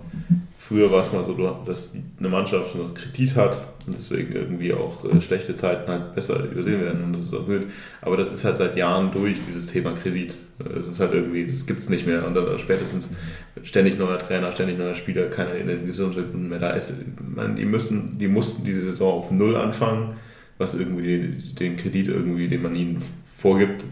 [0.57, 1.33] früher war es mal so,
[1.65, 6.43] dass eine Mannschaft einen Kredit hat und deswegen irgendwie auch äh, schlechte Zeiten halt besser
[6.43, 7.67] übersehen werden und das ist auch gut.
[8.01, 10.35] Aber das ist halt seit Jahren durch, dieses Thema Kredit.
[10.77, 13.15] Es ist halt irgendwie, das gibt es nicht mehr und dann spätestens
[13.63, 16.95] ständig neuer Trainer, ständig neuer Spieler, keine Identifikationsgründe mehr da ist.
[17.21, 20.15] Man, die, müssen, die mussten diese Saison auf Null anfangen,
[20.57, 23.85] was irgendwie den Kredit irgendwie, den man ihnen vorgibt,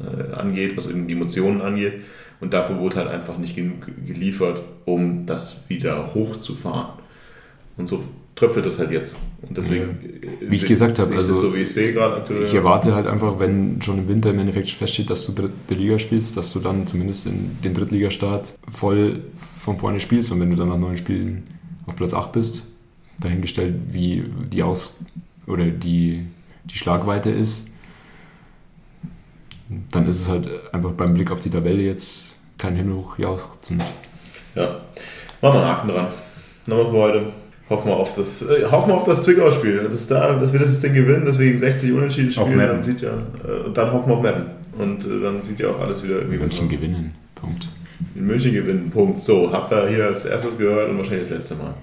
[0.00, 1.94] äh, angeht, was irgendwie Emotionen angeht.
[2.40, 6.94] Und dafür wurde halt einfach nicht genug geliefert, um das wieder hochzufahren.
[7.76, 8.02] Und so
[8.34, 9.16] tröpfelt das halt jetzt.
[9.42, 9.98] Und deswegen,
[10.40, 12.42] wie ich gesagt habe, also so wie ich sehe gerade aktuell.
[12.42, 15.98] Ich erwarte halt einfach, wenn schon im Winter im Endeffekt feststeht, dass du dritte Liga
[15.98, 19.20] spielst, dass du dann zumindest in den Drittligastart voll
[19.58, 21.46] von vorne spielst und wenn du dann nach neun Spielen
[21.86, 22.62] auf Platz 8 bist,
[23.18, 25.04] dahingestellt, wie die Aus-
[25.46, 26.24] oder die,
[26.64, 27.69] die Schlagweite ist,
[29.92, 33.82] dann ist es halt einfach beim Blick auf die Tabelle jetzt kein Himmelhoch jauchzend.
[34.54, 34.80] Ja,
[35.40, 36.08] machen wir einen Haken dran.
[36.66, 37.32] Nochmal für heute.
[37.70, 39.86] Hoffen wir auf das, äh, hoffen wir auf das Zwickau-Spiel.
[39.88, 42.58] Das da, dass wir das Ding gewinnen, deswegen 60 Unentschieden spielen.
[42.58, 43.12] Dann sieht ja,
[43.46, 44.46] äh, und dann hoffen wir auf Mappen.
[44.76, 47.14] Und äh, dann sieht ja auch alles wieder irgendwie München gewinnen.
[47.36, 47.68] Punkt.
[48.16, 48.90] In München gewinnen.
[48.90, 49.22] Punkt.
[49.22, 51.74] So, habt ihr hier als erstes gehört und wahrscheinlich das letzte Mal.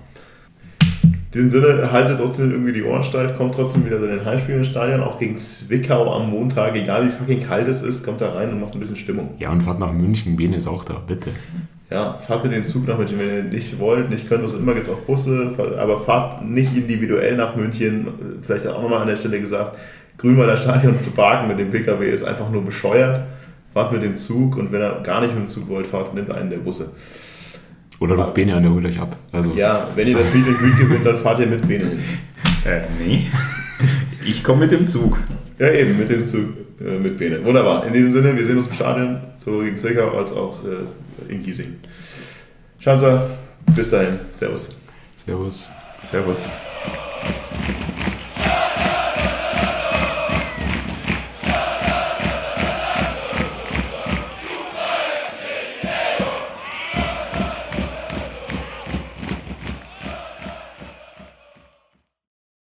[1.33, 4.61] In diesem Sinne, haltet trotzdem irgendwie die Ohren steif, kommt trotzdem wieder zu den Heimspielen
[4.61, 8.31] ins Stadion, auch gegen Zwickau am Montag, egal wie fucking kalt es ist, kommt da
[8.31, 9.31] rein und macht ein bisschen Stimmung.
[9.37, 11.31] Ja, und fahrt nach München, Bene ist auch da, bitte.
[11.89, 14.73] Ja, fahrt mit dem Zug nach München, wenn ihr nicht wollt, nicht könnt, was immer,
[14.73, 18.07] gibt es auch Busse, aber fahrt nicht individuell nach München.
[18.41, 19.77] Vielleicht auch nochmal an der Stelle gesagt,
[20.17, 23.21] Grünwalder Stadion zu parken mit dem PKW ist einfach nur bescheuert.
[23.73, 26.31] Fahrt mit dem Zug und wenn ihr gar nicht mit dem Zug wollt, fahrt, nehmt
[26.31, 26.91] einen der Busse.
[27.99, 29.17] Oder ruft Bene an, der holt euch ab.
[29.31, 31.99] Also, ja, wenn ihr das Meet and Greet gewinnt, dann fahrt ihr mit Bene hin.
[32.65, 33.27] Äh, nee.
[34.25, 35.17] Ich komme mit dem Zug.
[35.57, 36.49] Ja, eben, mit dem Zug,
[36.79, 37.43] äh, mit Bene.
[37.43, 37.85] Wunderbar.
[37.87, 41.41] In diesem Sinne, wir sehen uns im Stadion, sowohl gegen Zwickau als auch äh, in
[41.41, 41.77] Giesing.
[42.79, 43.29] Schanzer,
[43.75, 44.19] bis dahin.
[44.29, 44.77] Servus.
[45.15, 45.69] Servus.
[46.03, 46.49] Servus.